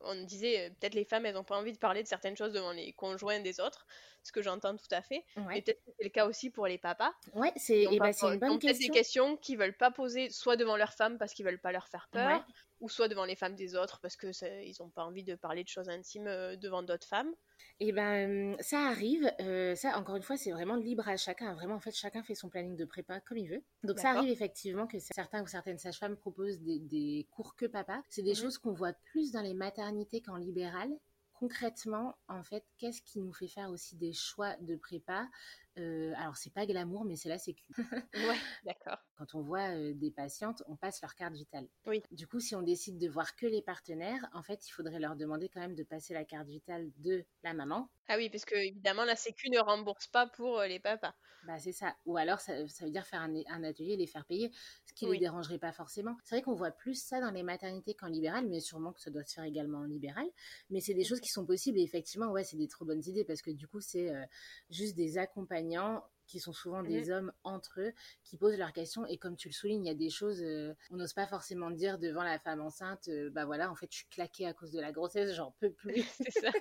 on 0.02 0.24
disait 0.24 0.60
euh, 0.60 0.70
peut-être 0.70 0.94
les 0.94 1.06
femmes 1.06 1.26
elles 1.26 1.34
n'ont 1.34 1.44
pas 1.44 1.58
envie 1.58 1.74
de 1.74 1.78
parler 1.78 2.04
de 2.04 2.08
certaines 2.08 2.38
choses 2.38 2.54
devant 2.54 2.72
les 2.72 2.94
conjoints 2.94 3.40
des 3.40 3.60
autres, 3.60 3.88
ce 4.24 4.32
que 4.32 4.42
j'entends 4.42 4.76
tout 4.76 4.88
à 4.92 5.02
fait. 5.02 5.24
Et 5.54 5.62
peut-être 5.62 5.84
que 5.84 5.92
c'est 5.98 6.04
le 6.04 6.10
cas 6.10 6.28
aussi 6.28 6.50
pour 6.50 6.68
les 6.68 6.78
papas. 6.78 7.14
Ouais, 7.34 7.52
c'est 7.56 7.84
et 7.84 7.98
bah, 7.98 8.12
une 8.12 8.38
bonne 8.40 8.60
question. 8.60 8.88
des 8.88 8.94
questions 8.94 9.38
qu'ils 9.38 9.58
veulent 9.58 9.78
pas 9.78 9.92
poser 9.92 10.30
soit 10.30 10.56
devant 10.56 10.78
leurs 10.78 10.94
femmes 10.94 11.18
parce 11.18 11.34
qu'ils 11.34 11.46
veulent 11.46 11.60
pas 11.60 11.72
leur 11.72 11.88
faire 11.88 12.08
peur, 12.12 12.46
ou 12.80 12.90
soit 12.90 13.08
devant 13.08 13.26
les 13.26 13.36
femmes 13.36 13.56
des 13.56 13.76
autres 13.76 14.00
parce 14.02 14.16
que 14.16 14.28
ils 14.64 14.76
n'ont 14.80 14.90
pas 14.90 15.04
envie 15.04 15.24
de 15.24 15.36
parler 15.36 15.64
de 15.64 15.70
choses 15.70 15.90
intimes 15.90 16.28
euh, 16.28 16.56
devant 16.56 16.84
d'autres 16.84 17.08
femmes. 17.08 17.32
Et 17.80 17.90
eh 17.90 17.92
ben 17.92 18.56
ça 18.60 18.88
arrive, 18.88 19.32
euh, 19.40 19.76
ça 19.76 19.98
encore 19.98 20.16
une 20.16 20.24
fois 20.24 20.38
c'est 20.38 20.52
vraiment 20.52 20.76
libre 20.76 21.08
à 21.08 21.18
chacun, 21.18 21.54
vraiment 21.54 21.76
en 21.76 21.80
fait 21.80 21.96
chacun 21.96 22.24
fait 22.24 22.36
son 22.36 22.50
planning 22.50 22.76
de 22.76 22.86
prépa 22.86 23.20
comme 23.22 23.38
il 23.38 23.50
veut. 23.50 23.64
Donc 23.84 24.00
ça 24.00 24.12
arrive 24.12 24.30
effectivement 24.30 24.88
que 24.88 24.98
certains 25.00 25.44
ou 25.44 25.48
certaines 25.48 25.78
sages-femmes 25.78 26.18
proposent 26.18 26.60
des, 26.60 27.28
cours 27.32 27.56
que 27.56 27.66
papa. 27.66 28.02
C'est 28.10 28.24
des 28.24 28.32
mhm. 28.32 28.36
choses 28.36 28.58
qu'on 28.58 28.74
voit 28.74 28.94
plus 29.12 29.32
dans 29.32 29.42
les 29.42 29.54
maternités 29.54 30.22
qu'en 30.22 30.38
libéral. 30.38 30.90
Concrètement, 31.34 32.16
en 32.28 32.42
fait, 32.42 32.64
qu'est-ce 32.80 33.04
qui 33.04 33.20
nous 33.20 33.32
fait 33.32 33.48
faire 33.48 33.70
aussi 33.70 33.96
des 33.96 34.12
choix 34.12 34.56
de 34.62 34.76
prépa? 34.76 35.28
Euh, 35.78 36.14
alors 36.18 36.38
c'est 36.38 36.54
pas 36.54 36.66
glamour, 36.66 37.06
mais 37.06 37.16
c'est 37.16 37.30
la 37.30 37.38
sécu. 37.38 37.66
ouais, 38.16 38.38
d'accord. 38.66 38.98
Quand 39.18 39.36
on 39.36 39.42
voit 39.42 39.70
euh, 39.70 39.94
des 39.94 40.12
patientes, 40.12 40.64
on 40.68 40.76
passe 40.76 41.02
leur 41.02 41.16
carte 41.16 41.34
vitale. 41.34 41.68
Oui. 41.86 42.04
Du 42.12 42.28
coup, 42.28 42.40
si 42.40 42.56
on 42.56 42.62
décide 42.62 42.98
de 42.98 43.08
voir 43.08 43.36
que 43.36 43.46
les 43.46 43.62
partenaires, 43.62 44.28
en 44.34 44.42
fait, 44.42 44.68
il 44.68 44.72
faudrait 44.72 45.00
leur 45.00 45.16
demander 45.16 45.50
quand 45.50 45.60
même 45.60 45.76
de 45.76 45.84
passer 45.84 46.14
la 46.14 46.26
carte 46.26 46.48
vitale 46.48 46.92
de 46.98 47.26
la 47.44 47.54
maman. 47.54 47.90
Ah 48.08 48.18
oui, 48.18 48.30
parce 48.30 48.46
que 48.46 48.56
évidemment, 48.56 49.06
la 49.06 49.16
sécu 49.16 49.50
ne 49.50 49.60
rembourse 49.60 50.08
pas 50.08 50.28
pour 50.28 50.60
euh, 50.60 50.68
les 50.68 50.80
papas. 50.80 51.14
Bah 51.46 51.60
c'est 51.60 51.72
ça. 51.72 51.96
Ou 52.06 52.18
alors, 52.18 52.40
ça, 52.40 52.54
veut 52.64 52.90
dire 52.90 53.06
faire 53.06 53.22
un, 53.22 53.64
atelier 53.64 53.94
et 53.94 53.98
les 53.98 54.08
faire 54.08 54.26
payer, 54.26 54.52
ce 54.86 54.94
qui 54.94 55.06
ne 55.06 55.12
les 55.12 55.20
dérangerait 55.20 55.60
pas 55.60 55.72
forcément. 55.72 56.16
C'est 56.24 56.36
vrai 56.36 56.42
qu'on 56.42 56.56
voit 56.56 56.72
plus 56.72 56.96
ça 56.96 57.22
dans 57.22 57.32
les 57.32 57.44
maternités 57.44 57.94
qu'en 57.94 58.08
libéral, 58.08 58.48
mais 58.48 58.60
sûrement 58.60 58.92
que 58.92 59.00
ça 59.00 59.12
doit 59.12 59.24
se 59.24 59.34
faire 59.34 59.44
également 59.44 59.80
en 59.80 59.84
libéral. 59.84 60.26
Mais 60.70 60.82
c'est 60.82 60.94
des 60.94 61.04
choses 61.04 61.22
qui 61.22 61.30
sont 61.30 61.46
possibles 61.46 61.78
et 61.78 61.84
effectivement, 61.84 62.32
ouais, 62.32 62.44
c'est 62.44 62.58
des 62.58 62.68
trop 62.68 62.86
bonnes 62.86 63.04
idées 63.06 63.24
parce 63.24 63.42
que 63.42 63.52
du 63.52 63.68
coup, 63.68 63.80
c'est 63.80 64.12
juste 64.70 64.96
des 64.96 65.18
accompagnements 65.18 65.67
qui 66.28 66.40
sont 66.40 66.54
souvent 66.54 66.84
des 66.84 67.06
mhm. 67.06 67.12
hommes 67.12 67.34
entre 67.44 67.80
eux, 67.82 67.94
qui 68.24 68.38
posent 68.38 68.58
leurs 68.58 68.74
questions. 68.74 69.06
Et 69.08 69.18
comme 69.18 69.36
tu 69.36 69.48
le 69.48 69.54
soulignes, 69.54 69.86
il 69.86 69.88
y 69.88 69.92
a 69.92 69.96
des 69.96 70.10
choses, 70.10 70.44
euh, 70.44 70.76
on 70.92 70.98
n'ose 70.98 71.14
pas 71.14 71.26
forcément 71.26 71.72
dire 71.72 71.98
devant 71.98 72.24
la 72.24 72.38
femme 72.38 72.62
enceinte, 72.62 73.08
euh, 73.08 73.30
bah 73.32 73.46
voilà, 73.46 73.72
en 73.72 73.76
fait, 73.76 73.88
je 73.90 73.98
suis 73.98 74.08
claquée 74.08 74.46
à 74.46 74.54
cause 74.54 74.72
de 74.72 74.82
la 74.82 74.92
grossesse, 74.92 75.34
j'en 75.36 75.56
peux 75.60 75.72
plus. 75.72 75.96
c'est 76.22 76.32
ça. 76.32 76.52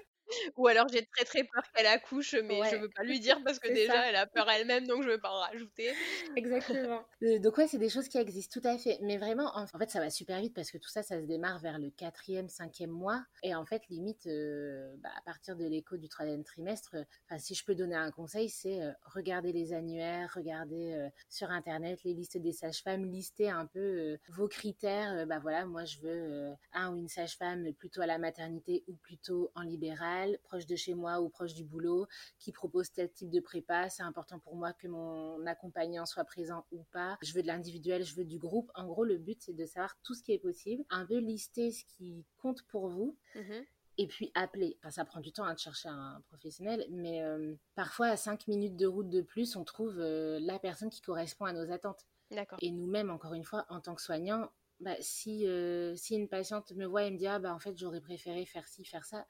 Ou 0.57 0.67
alors 0.67 0.89
j'ai 0.89 1.05
très 1.07 1.25
très 1.25 1.45
peur 1.45 1.63
qu'elle 1.75 1.87
accouche, 1.87 2.35
mais 2.45 2.61
je 2.71 2.77
veux 2.77 2.89
pas 2.89 3.03
lui 3.03 3.21
dire 3.21 3.41
parce 3.45 3.59
que 3.59 3.69
déjà 3.69 4.09
elle 4.09 4.17
a 4.17 4.27
peur 4.27 4.49
elle-même, 4.51 4.87
donc 4.87 5.03
je 5.03 5.09
veux 5.09 5.21
pas 5.21 5.31
en 5.31 5.41
rajouter. 5.41 5.93
Exactement. 6.37 7.03
Euh, 7.23 7.39
donc 7.39 7.57
ouais, 7.59 7.69
c'est 7.69 7.79
des 7.79 7.89
choses 7.89 8.09
qui 8.09 8.19
existent 8.19 8.61
tout 8.61 8.67
à 8.67 8.79
fait. 8.79 8.99
Mais 9.03 9.17
vraiment, 9.17 9.57
en 9.57 9.67
fait, 9.67 9.91
ça 9.91 10.01
va 10.01 10.11
super 10.11 10.41
vite 10.41 10.55
parce 10.55 10.71
que 10.71 10.79
tout 10.79 10.89
ça, 10.89 11.03
ça 11.03 11.21
se 11.21 11.27
démarre 11.27 11.59
vers 11.59 11.79
le 11.79 11.91
quatrième, 11.91 12.49
cinquième 12.49 12.91
mois. 12.91 13.25
Et 13.43 13.55
en 13.55 13.65
fait, 13.65 13.83
limite, 13.89 14.27
euh, 14.27 14.95
bah, 14.99 15.11
à 15.17 15.23
partir 15.23 15.57
de 15.57 15.65
l'écho 15.65 15.97
du 15.97 16.09
troisième 16.09 16.45
trimestre, 16.45 16.97
si 17.39 17.55
je 17.55 17.65
peux 17.65 17.75
donner 17.75 17.97
un 17.97 18.11
conseil, 18.11 18.49
c'est 18.49 18.83
euh, 18.83 18.93
regarder 19.05 19.53
les 19.53 19.73
annuaires, 19.73 20.33
regarder 20.35 21.09
sur 21.29 21.51
Internet 21.51 22.01
les 22.05 22.15
listes 22.15 22.39
des 22.39 22.53
sages-femmes, 22.53 23.05
lister 23.05 23.51
un 23.51 23.67
peu 23.67 24.19
vos 24.29 24.49
critères. 24.49 25.27
bah 25.27 25.39
voilà, 25.39 25.67
moi 25.67 25.85
je 25.85 25.99
veux 26.01 26.53
un 26.73 26.93
ou 26.93 26.97
une 26.97 27.09
sage-femme 27.09 27.73
plutôt 27.75 28.01
à 28.01 28.07
la 28.07 28.19
maternité 28.19 28.85
ou 28.89 28.95
plutôt 28.95 29.51
en 29.55 29.63
libéral 29.63 30.16
proche 30.43 30.67
de 30.67 30.77
chez 30.77 30.95
moi 30.95 31.21
ou 31.21 31.29
proche 31.29 31.55
du 31.55 31.65
boulot, 31.65 32.07
qui 32.39 32.53
propose 32.53 32.93
tel 32.93 33.11
type 33.13 33.31
de 33.31 33.41
prépa. 33.41 33.89
C'est 33.89 34.03
important 34.03 34.39
pour 34.39 34.57
moi 34.57 34.73
que 34.73 34.89
mon 34.89 35.45
accompagnant 35.47 36.07
soit 36.07 36.25
présent 36.25 36.65
ou 36.73 36.85
pas. 36.93 37.19
Je 37.23 37.33
veux 37.35 37.43
de 37.43 37.47
l'individuel, 37.47 38.05
je 38.05 38.15
veux 38.15 38.25
du 38.25 38.39
groupe. 38.39 38.71
En 38.75 38.87
gros, 38.87 39.05
le 39.05 39.19
but, 39.19 39.41
c'est 39.41 39.55
de 39.55 39.67
savoir 39.67 39.97
tout 40.03 40.15
ce 40.15 40.23
qui 40.23 40.33
est 40.33 40.39
possible, 40.39 40.85
un 40.91 41.05
peu 41.05 41.19
lister 41.19 41.71
ce 41.71 41.85
qui 41.85 42.25
compte 42.39 42.63
pour 42.65 42.89
vous. 42.89 43.17
Mhm. 43.35 43.65
et 43.99 44.07
puis 44.07 44.31
appeler. 44.35 44.77
Enfin, 44.81 44.91
ça 44.91 45.05
prend 45.07 45.21
du 45.21 45.33
temps 45.33 45.45
hein, 45.45 45.55
de 45.55 45.59
chercher 45.59 45.89
un 45.89 46.23
professionnel, 46.29 46.87
mais 46.91 47.23
euh, 47.23 47.55
parfois 47.75 48.09
à 48.09 48.17
5 48.19 48.47
minutes 48.47 48.77
de 48.77 48.87
route 48.87 49.09
de 49.09 49.23
plus, 49.23 49.57
on 49.57 49.65
trouve 49.65 49.99
euh, 49.99 50.39
la 50.41 50.59
personne 50.59 50.91
qui 50.91 51.01
correspond 51.01 51.47
à 51.47 51.55
nos 51.55 51.71
attentes. 51.73 52.07
D'accord. 52.31 52.59
Et 52.61 52.71
nous-mêmes, 52.73 53.11
encore 53.11 53.33
une 53.33 53.45
fois, 53.45 53.65
en 53.71 53.81
tant 53.81 53.95
que 53.95 54.03
soignants, 54.03 54.51
bah, 54.81 54.97
si, 55.01 55.47
euh, 55.47 55.97
si 55.97 56.15
une 56.15 56.29
patiente 56.29 56.73
me 56.73 56.85
voit 56.85 57.05
et 57.05 57.11
me 57.11 57.17
dit 57.17 57.27
ah, 57.27 57.39
bah, 57.39 57.55
en 57.55 57.59
fait 57.59 57.77
j'aurais 57.79 58.01
préféré 58.01 58.45
faire 58.45 58.69
ci, 58.69 58.85
faire 58.85 59.07
ça, 59.07 59.27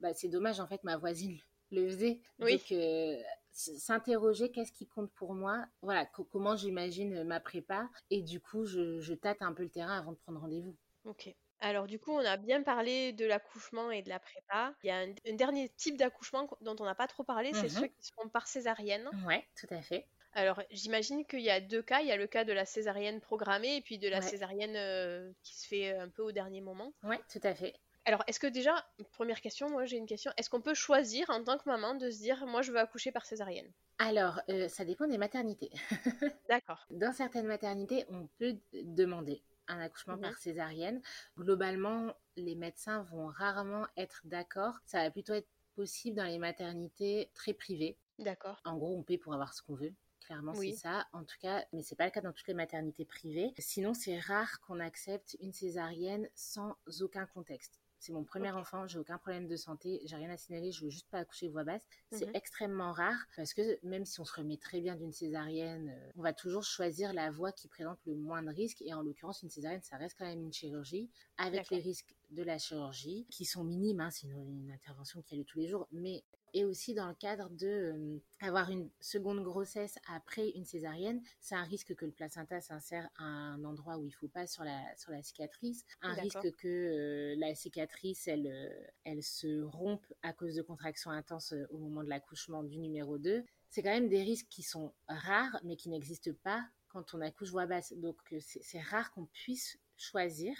bah, 0.00 0.14
c'est 0.14 0.28
dommage, 0.28 0.60
en 0.60 0.66
fait, 0.66 0.82
ma 0.84 0.96
voisine 0.96 1.38
le 1.70 1.88
faisait. 1.88 2.20
Oui. 2.40 2.56
Donc, 2.56 2.72
euh, 2.72 3.20
s'interroger, 3.52 4.50
qu'est-ce 4.50 4.72
qui 4.72 4.86
compte 4.86 5.10
pour 5.12 5.34
moi? 5.34 5.64
Voilà, 5.82 6.06
comment 6.30 6.56
j'imagine 6.56 7.24
ma 7.24 7.40
prépa? 7.40 7.88
Et 8.10 8.22
du 8.22 8.40
coup, 8.40 8.64
je, 8.64 9.14
tâte 9.14 9.42
un 9.42 9.52
peu 9.52 9.62
le 9.62 9.70
terrain 9.70 9.98
avant 9.98 10.12
de 10.12 10.16
prendre 10.16 10.40
rendez-vous. 10.40 10.76
Ok. 11.04 11.34
Alors 11.62 11.86
du 11.86 11.98
coup, 11.98 12.12
on 12.12 12.24
a 12.24 12.38
bien 12.38 12.62
parlé 12.62 13.12
de 13.12 13.26
l'accouchement 13.26 13.90
et 13.90 14.00
de 14.00 14.08
la 14.08 14.18
prépa. 14.18 14.74
Il 14.82 14.86
y 14.86 14.90
a 14.90 15.00
un, 15.00 15.34
dernier 15.34 15.68
type 15.68 15.98
d'accouchement 15.98 16.48
dont 16.62 16.74
on 16.80 16.84
n'a 16.84 16.94
pas 16.94 17.06
trop 17.06 17.22
parlé, 17.22 17.52
c'est 17.52 17.66
mmh 17.66 17.80
ceux 17.80 17.86
qui 17.88 18.02
se 18.02 18.12
font 18.14 18.30
par 18.30 18.48
césarienne. 18.48 19.06
Ouais, 19.26 19.46
tout 19.60 19.66
à 19.68 19.82
fait. 19.82 20.06
Alors 20.32 20.62
j'imagine 20.70 21.26
qu'il 21.26 21.42
y 21.42 21.50
a 21.50 21.60
deux 21.60 21.82
cas. 21.82 22.00
Il 22.00 22.06
y 22.06 22.12
a 22.12 22.16
le 22.16 22.26
cas 22.26 22.44
de 22.44 22.54
la 22.54 22.64
césarienne 22.64 23.20
programmée 23.20 23.76
et 23.76 23.82
puis 23.82 23.98
de 23.98 24.08
la 24.08 24.22
césarienne 24.22 24.74
euh, 24.74 25.30
qui 25.42 25.58
se 25.58 25.66
fait 25.66 25.92
un 25.92 26.08
peu 26.08 26.22
au 26.22 26.32
dernier 26.32 26.62
moment. 26.62 26.94
Ouais, 27.02 27.20
tout 27.30 27.40
à 27.42 27.54
fait. 27.54 27.74
Alors, 28.06 28.22
est-ce 28.26 28.40
que 28.40 28.46
déjà, 28.46 28.74
première 29.12 29.40
question, 29.40 29.68
moi 29.68 29.84
j'ai 29.84 29.96
une 29.96 30.06
question, 30.06 30.32
est-ce 30.36 30.48
qu'on 30.48 30.60
peut 30.60 30.74
choisir 30.74 31.28
en 31.30 31.44
tant 31.44 31.58
que 31.58 31.68
maman 31.68 31.94
de 31.94 32.10
se 32.10 32.18
dire, 32.18 32.46
moi 32.46 32.62
je 32.62 32.72
veux 32.72 32.78
accoucher 32.78 33.12
par 33.12 33.26
césarienne? 33.26 33.70
Alors, 33.98 34.40
euh, 34.48 34.68
ça 34.68 34.84
dépend 34.84 35.06
des 35.06 35.18
maternités. 35.18 35.70
D'accord. 36.48 36.86
Dans 36.90 37.12
certaines 37.12 37.46
maternités, 37.46 38.06
on 38.08 38.26
peut 38.38 38.56
demander 38.72 39.42
un 39.68 39.80
accouchement 39.80 40.18
par 40.18 40.36
césarienne. 40.38 41.00
Globalement, 41.38 42.14
les 42.36 42.54
médecins 42.54 43.02
vont 43.10 43.26
rarement 43.26 43.86
être 43.96 44.22
d'accord. 44.24 44.78
Ça 44.86 45.02
va 45.02 45.10
plutôt 45.10 45.34
être 45.34 45.48
possible 45.76 46.16
dans 46.16 46.24
les 46.24 46.38
maternités 46.38 47.30
très 47.34 47.52
privées. 47.52 47.96
D'accord. 48.18 48.60
En 48.64 48.76
gros, 48.76 48.96
on 48.96 49.02
paie 49.02 49.18
pour 49.18 49.34
avoir 49.34 49.54
ce 49.54 49.62
qu'on 49.62 49.74
veut 49.74 49.92
clairement 50.30 50.54
c'est 50.54 50.72
ça. 50.72 51.06
En 51.12 51.24
tout 51.24 51.36
cas, 51.40 51.64
mais 51.72 51.82
c'est 51.82 51.96
pas 51.96 52.04
le 52.04 52.10
cas 52.10 52.20
dans 52.20 52.32
toutes 52.32 52.46
les 52.46 52.54
maternités 52.54 53.04
privées. 53.04 53.52
Sinon, 53.58 53.94
c'est 53.94 54.18
rare 54.18 54.60
qu'on 54.60 54.78
accepte 54.78 55.36
une 55.40 55.52
césarienne 55.52 56.28
sans 56.34 56.76
aucun 57.00 57.26
contexte. 57.26 57.80
C'est 58.00 58.12
mon 58.12 58.24
premier 58.24 58.50
enfant, 58.50 58.86
j'ai 58.86 58.98
aucun 58.98 59.18
problème 59.18 59.46
de 59.46 59.56
santé, 59.56 60.00
j'ai 60.06 60.16
rien 60.16 60.30
à 60.30 60.38
signaler, 60.38 60.72
je 60.72 60.84
veux 60.84 60.90
juste 60.90 61.08
pas 61.10 61.18
accoucher 61.18 61.48
voix 61.48 61.64
basse. 61.64 61.86
C'est 62.10 62.26
mhm. 62.26 62.34
extrêmement 62.34 62.92
rare 62.92 63.26
parce 63.36 63.52
que 63.52 63.78
même 63.86 64.06
si 64.06 64.18
on 64.20 64.24
se 64.24 64.32
remet 64.32 64.56
très 64.56 64.80
bien 64.80 64.96
d'une 64.96 65.12
césarienne, 65.12 65.90
euh, 65.90 66.12
on 66.16 66.22
va 66.22 66.32
toujours 66.32 66.64
choisir 66.64 67.12
la 67.12 67.30
voie 67.30 67.52
qui 67.52 67.68
présente 67.68 67.98
le 68.06 68.14
moins 68.14 68.42
de 68.42 68.48
risques. 68.48 68.80
Et 68.80 68.94
en 68.94 69.02
l'occurrence, 69.02 69.42
une 69.42 69.50
césarienne, 69.50 69.82
ça 69.82 69.98
reste 69.98 70.16
quand 70.18 70.24
même 70.24 70.40
une 70.40 70.52
chirurgie 70.52 71.10
avec 71.36 71.68
les 71.68 71.78
risques 71.78 72.16
de 72.30 72.42
la 72.42 72.56
chirurgie 72.56 73.26
qui 73.30 73.44
sont 73.44 73.64
minimes. 73.64 74.00
Hein, 74.00 74.10
c'est 74.10 74.26
une, 74.28 74.70
intervention 74.72 75.20
qui 75.20 75.34
a 75.34 75.36
lieu 75.36 75.44
tous 75.44 75.58
les 75.58 75.68
jours, 75.68 75.86
mais 75.92 76.24
et 76.54 76.64
aussi 76.64 76.94
dans 76.94 77.08
le 77.08 77.14
cadre 77.14 77.48
de 77.50 77.66
euh, 77.66 78.18
avoir 78.40 78.70
une 78.70 78.88
seconde 79.00 79.42
grossesse 79.42 79.96
après 80.08 80.50
une 80.50 80.64
césarienne, 80.64 81.22
c'est 81.40 81.54
un 81.54 81.64
risque 81.64 81.94
que 81.94 82.04
le 82.04 82.12
placenta 82.12 82.60
s'insère 82.60 83.08
à 83.16 83.24
un 83.24 83.64
endroit 83.64 83.98
où 83.98 84.04
il 84.04 84.12
faut 84.12 84.28
pas 84.28 84.46
sur 84.46 84.64
la 84.64 84.80
sur 84.96 85.12
la 85.12 85.22
cicatrice, 85.22 85.84
un 86.02 86.14
risque 86.14 86.54
que 86.56 86.68
euh, 86.68 87.34
la 87.38 87.54
cicatrice 87.54 88.28
elle 88.28 88.46
euh, 88.46 88.86
elle 89.04 89.22
se 89.22 89.62
rompe 89.62 90.06
à 90.22 90.32
cause 90.32 90.54
de 90.54 90.62
contractions 90.62 91.10
intenses 91.10 91.54
au 91.70 91.78
moment 91.78 92.02
de 92.02 92.08
l'accouchement 92.08 92.62
du 92.62 92.78
numéro 92.78 93.18
2. 93.18 93.44
C'est 93.68 93.82
quand 93.82 93.90
même 93.90 94.08
des 94.08 94.22
risques 94.22 94.48
qui 94.48 94.62
sont 94.62 94.92
rares 95.08 95.60
mais 95.64 95.76
qui 95.76 95.88
n'existent 95.88 96.34
pas 96.42 96.64
quand 96.88 97.14
on 97.14 97.20
accouche 97.20 97.50
voix 97.50 97.66
basse. 97.66 97.92
Donc 97.94 98.16
c'est 98.40 98.80
rare 98.80 99.12
qu'on 99.12 99.26
puisse 99.26 99.78
choisir 99.96 100.56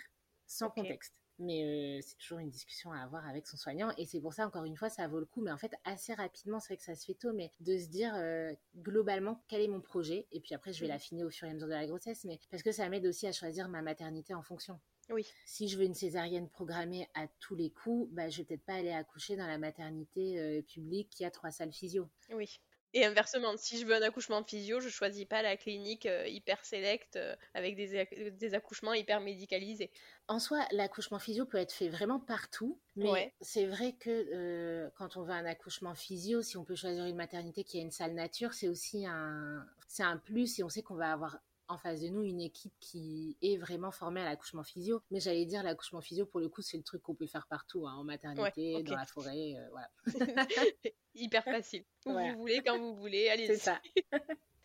sans 0.47 0.71
contexte 0.71 1.20
mais 1.41 1.65
euh, 1.65 2.01
c'est 2.03 2.17
toujours 2.17 2.39
une 2.39 2.51
discussion 2.51 2.93
à 2.93 3.01
avoir 3.01 3.27
avec 3.27 3.47
son 3.47 3.57
soignant 3.57 3.93
et 3.99 4.07
c'est 4.07 4.21
pour 4.21 4.33
ça 4.33 4.47
encore 4.47 4.65
une 4.65 4.77
fois 4.77 4.89
ça 4.89 5.09
vaut 5.09 5.19
le 5.19 5.27
coup 5.27 5.41
mais 5.41 5.51
en 5.51 5.59
fait 5.59 5.73
assez 5.85 6.15
rapidement 6.15 6.61
c'est 6.61 6.69
vrai 6.69 6.77
que 6.77 6.85
ça 6.85 6.95
se 6.95 7.05
fait 7.05 7.15
tôt 7.15 7.33
mais 7.33 7.51
de 7.61 7.77
se 7.79 7.89
dire 7.89 8.15
euh, 8.15 8.53
globalement 8.77 9.43
quel 9.49 9.63
est 9.63 9.69
mon 9.69 9.81
projet 9.81 10.27
et 10.33 10.41
puis 10.41 10.55
après 10.55 10.73
je 10.73 10.81
vais 10.81 10.87
mmh. 10.87 10.91
l'affiner 10.91 11.25
au 11.25 11.31
fur 11.31 11.49
et 11.49 11.51
à 11.51 11.55
mesure 11.55 11.69
de 11.69 11.73
la 11.73 11.87
grossesse 11.87 12.25
mais 12.25 12.39
parce 12.51 12.63
que 12.63 12.73
ça 12.73 12.89
m'aide 12.89 13.07
aussi 13.07 13.27
à 13.27 13.33
choisir 13.33 13.69
ma 13.69 13.83
maternité 13.83 14.35
en 14.35 14.43
fonction 14.43 14.79
oui. 15.13 15.27
Si 15.45 15.69
je 15.69 15.77
veux 15.77 15.85
une 15.85 15.95
césarienne 15.95 16.49
programmée 16.49 17.09
à 17.15 17.27
tous 17.41 17.57
les 17.57 17.71
coups, 17.71 18.09
bah, 18.13 18.29
je 18.29 18.39
vais 18.39 18.45
peut-être 18.45 18.65
pas 18.65 18.75
aller 18.75 18.93
accoucher 18.93 19.37
dans 19.37 19.47
la 19.47 19.59
maternité 19.59 20.39
euh, 20.39 20.63
publique 20.63 21.11
qui 21.11 21.25
a 21.25 21.31
trois 21.33 21.51
salles 21.51 21.73
physio. 21.73 22.09
Oui. 22.33 22.61
Et 22.93 23.05
inversement, 23.05 23.57
si 23.57 23.79
je 23.79 23.87
veux 23.87 23.95
un 23.95 24.03
accouchement 24.03 24.43
physio, 24.43 24.81
je 24.81 24.89
choisis 24.89 25.25
pas 25.25 25.43
la 25.43 25.57
clinique 25.57 26.07
euh, 26.07 26.27
hyper 26.27 26.65
sélecte 26.65 27.17
euh, 27.17 27.37
avec 27.55 27.77
des, 27.77 28.55
accouchements 28.55 28.95
hyper 28.95 29.21
médicalisés. 29.21 29.93
En 30.27 30.41
soi, 30.41 30.67
l'accouchement 30.73 31.21
physio 31.21 31.47
peut 31.47 31.59
être 31.59 31.73
fait 31.73 31.89
vraiment 31.89 32.19
partout, 32.19 32.81
mais 32.97 33.33
c'est 33.41 33.67
vrai 33.67 33.93
que 33.93 34.11
euh, 34.11 34.91
quand 34.97 35.17
on 35.17 35.23
veut 35.23 35.33
un 35.33 35.47
accouchement 35.47 35.95
physio, 35.95 36.43
si 36.43 36.57
on 36.57 36.65
peut 36.65 36.75
choisir 36.75 37.05
une 37.07 37.17
maternité 37.17 37.63
qui 37.63 37.79
a 37.79 37.81
une 37.81 37.93
salle 37.93 38.15
nature, 38.15 38.55
c'est 38.55 38.69
aussi 38.69 39.07
un, 39.07 39.65
c'est 39.87 40.03
un 40.03 40.17
plus 40.17 40.59
et 40.59 40.65
on 40.65 40.69
sait 40.69 40.83
qu'on 40.83 40.97
va 40.97 41.13
avoir 41.13 41.39
en 41.71 41.79
face 41.79 42.01
de 42.01 42.09
nous 42.09 42.23
une 42.23 42.41
équipe 42.41 42.75
qui 42.81 43.37
est 43.43 43.57
vraiment 43.57 43.91
formée 43.91 44.21
à 44.21 44.25
l'accouchement 44.25 44.65
physio. 44.65 45.03
Mais 45.11 45.21
j'allais 45.21 45.47
dire 45.47 45.63
l'accouchement 45.63 46.01
physio, 46.01 46.27
pour 46.27 46.41
le 46.41 46.49
coup, 46.49 46.63
c'est 46.63 46.77
le 46.77 46.83
truc 46.83 47.03
qu'on 47.03 47.15
peut 47.15 47.27
faire 47.27 47.47
partout, 47.47 47.87
hein, 47.87 47.95
en 47.95 48.05
maternité, 48.05 48.83
dans 48.83 48.97
la 48.97 49.07
forêt, 49.07 49.55
euh, 49.57 49.69
voilà. 49.71 49.91
Hyper 51.15 51.45
facile. 51.45 51.85
Où 52.07 52.13
vous 52.13 52.39
voulez, 52.39 52.63
quand 52.65 52.79
vous 52.79 52.95
voulez, 52.95 53.29
allez-y. 53.29 53.47
C'est 53.51 53.57
ça. 53.57 53.81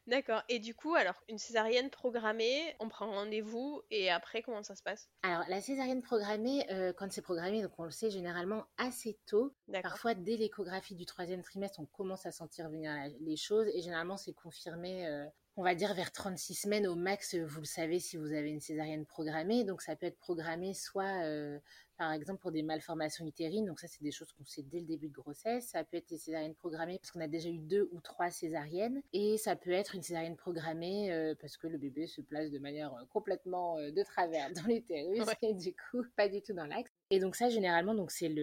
D'accord. 0.07 0.43
Et 0.49 0.59
du 0.59 0.75
coup, 0.75 0.93
alors, 0.93 1.23
une 1.29 1.39
césarienne 1.39 1.89
programmée, 1.89 2.75
on 2.79 2.89
prend 2.89 3.09
rendez-vous 3.09 3.81
et 3.89 4.11
après, 4.11 4.43
comment 4.43 4.61
ça 4.61 4.75
se 4.75 4.83
passe? 4.83 5.09
Alors, 5.23 5.43
la 5.49 5.61
césarienne 5.61 6.03
programmée, 6.03 6.63
euh, 6.71 6.93
quand 6.93 7.11
c'est 7.11 7.23
programmé, 7.23 7.63
donc 7.63 7.71
on 7.79 7.85
le 7.85 7.91
sait 7.91 8.11
généralement 8.11 8.65
assez 8.77 9.17
tôt. 9.25 9.55
Parfois, 9.81 10.13
dès 10.13 10.37
l'échographie 10.37 10.93
du 10.93 11.07
troisième 11.07 11.41
trimestre, 11.41 11.79
on 11.79 11.85
commence 11.85 12.27
à 12.27 12.31
sentir 12.31 12.69
venir 12.69 12.91
les 13.19 13.35
choses 13.35 13.67
et 13.73 13.81
généralement, 13.81 14.17
c'est 14.17 14.33
confirmé 14.33 15.07
euh, 15.07 15.25
on 15.57 15.63
va 15.63 15.73
dire 15.73 15.93
vers 15.93 16.11
36 16.11 16.53
semaines 16.53 16.85
au 16.85 16.95
max, 16.95 17.35
vous 17.35 17.59
le 17.61 17.65
savez 17.65 17.99
si 17.99 18.17
vous 18.17 18.33
avez 18.33 18.49
une 18.49 18.59
césarienne 18.59 19.05
programmée. 19.05 19.63
Donc 19.63 19.81
ça 19.81 19.95
peut 19.95 20.05
être 20.05 20.17
programmé 20.17 20.73
soit 20.73 21.23
euh, 21.23 21.57
par 21.97 22.11
exemple 22.11 22.41
pour 22.41 22.51
des 22.51 22.61
malformations 22.61 23.25
utérines, 23.25 23.65
donc 23.65 23.79
ça 23.79 23.87
c'est 23.87 24.01
des 24.01 24.11
choses 24.11 24.33
qu'on 24.33 24.43
sait 24.43 24.63
dès 24.63 24.81
le 24.81 24.85
début 24.85 25.07
de 25.07 25.13
grossesse. 25.13 25.67
Ça 25.69 25.83
peut 25.85 25.97
être 25.97 26.09
des 26.09 26.17
césariennes 26.17 26.55
programmées 26.55 26.99
parce 26.99 27.11
qu'on 27.11 27.21
a 27.21 27.27
déjà 27.27 27.49
eu 27.49 27.59
deux 27.59 27.87
ou 27.93 28.01
trois 28.01 28.29
césariennes, 28.31 29.01
et 29.13 29.37
ça 29.37 29.55
peut 29.55 29.71
être 29.71 29.95
une 29.95 30.03
césarienne 30.03 30.35
programmée 30.35 31.13
euh, 31.13 31.35
parce 31.39 31.55
que 31.55 31.67
le 31.67 31.77
bébé 31.77 32.05
se 32.07 32.21
place 32.21 32.51
de 32.51 32.59
manière 32.59 32.93
euh, 32.93 33.05
complètement 33.09 33.77
de 33.77 34.03
travers 34.03 34.51
dans 34.51 34.63
l'utérus 34.63 35.23
et 35.41 35.53
du 35.53 35.73
coup 35.73 36.03
pas 36.17 36.27
du 36.27 36.41
tout 36.41 36.53
dans 36.53 36.65
l'axe. 36.65 36.91
Et 37.11 37.19
donc 37.19 37.35
ça, 37.35 37.49
généralement, 37.49 37.93
donc 37.93 38.11
c'est 38.11 38.33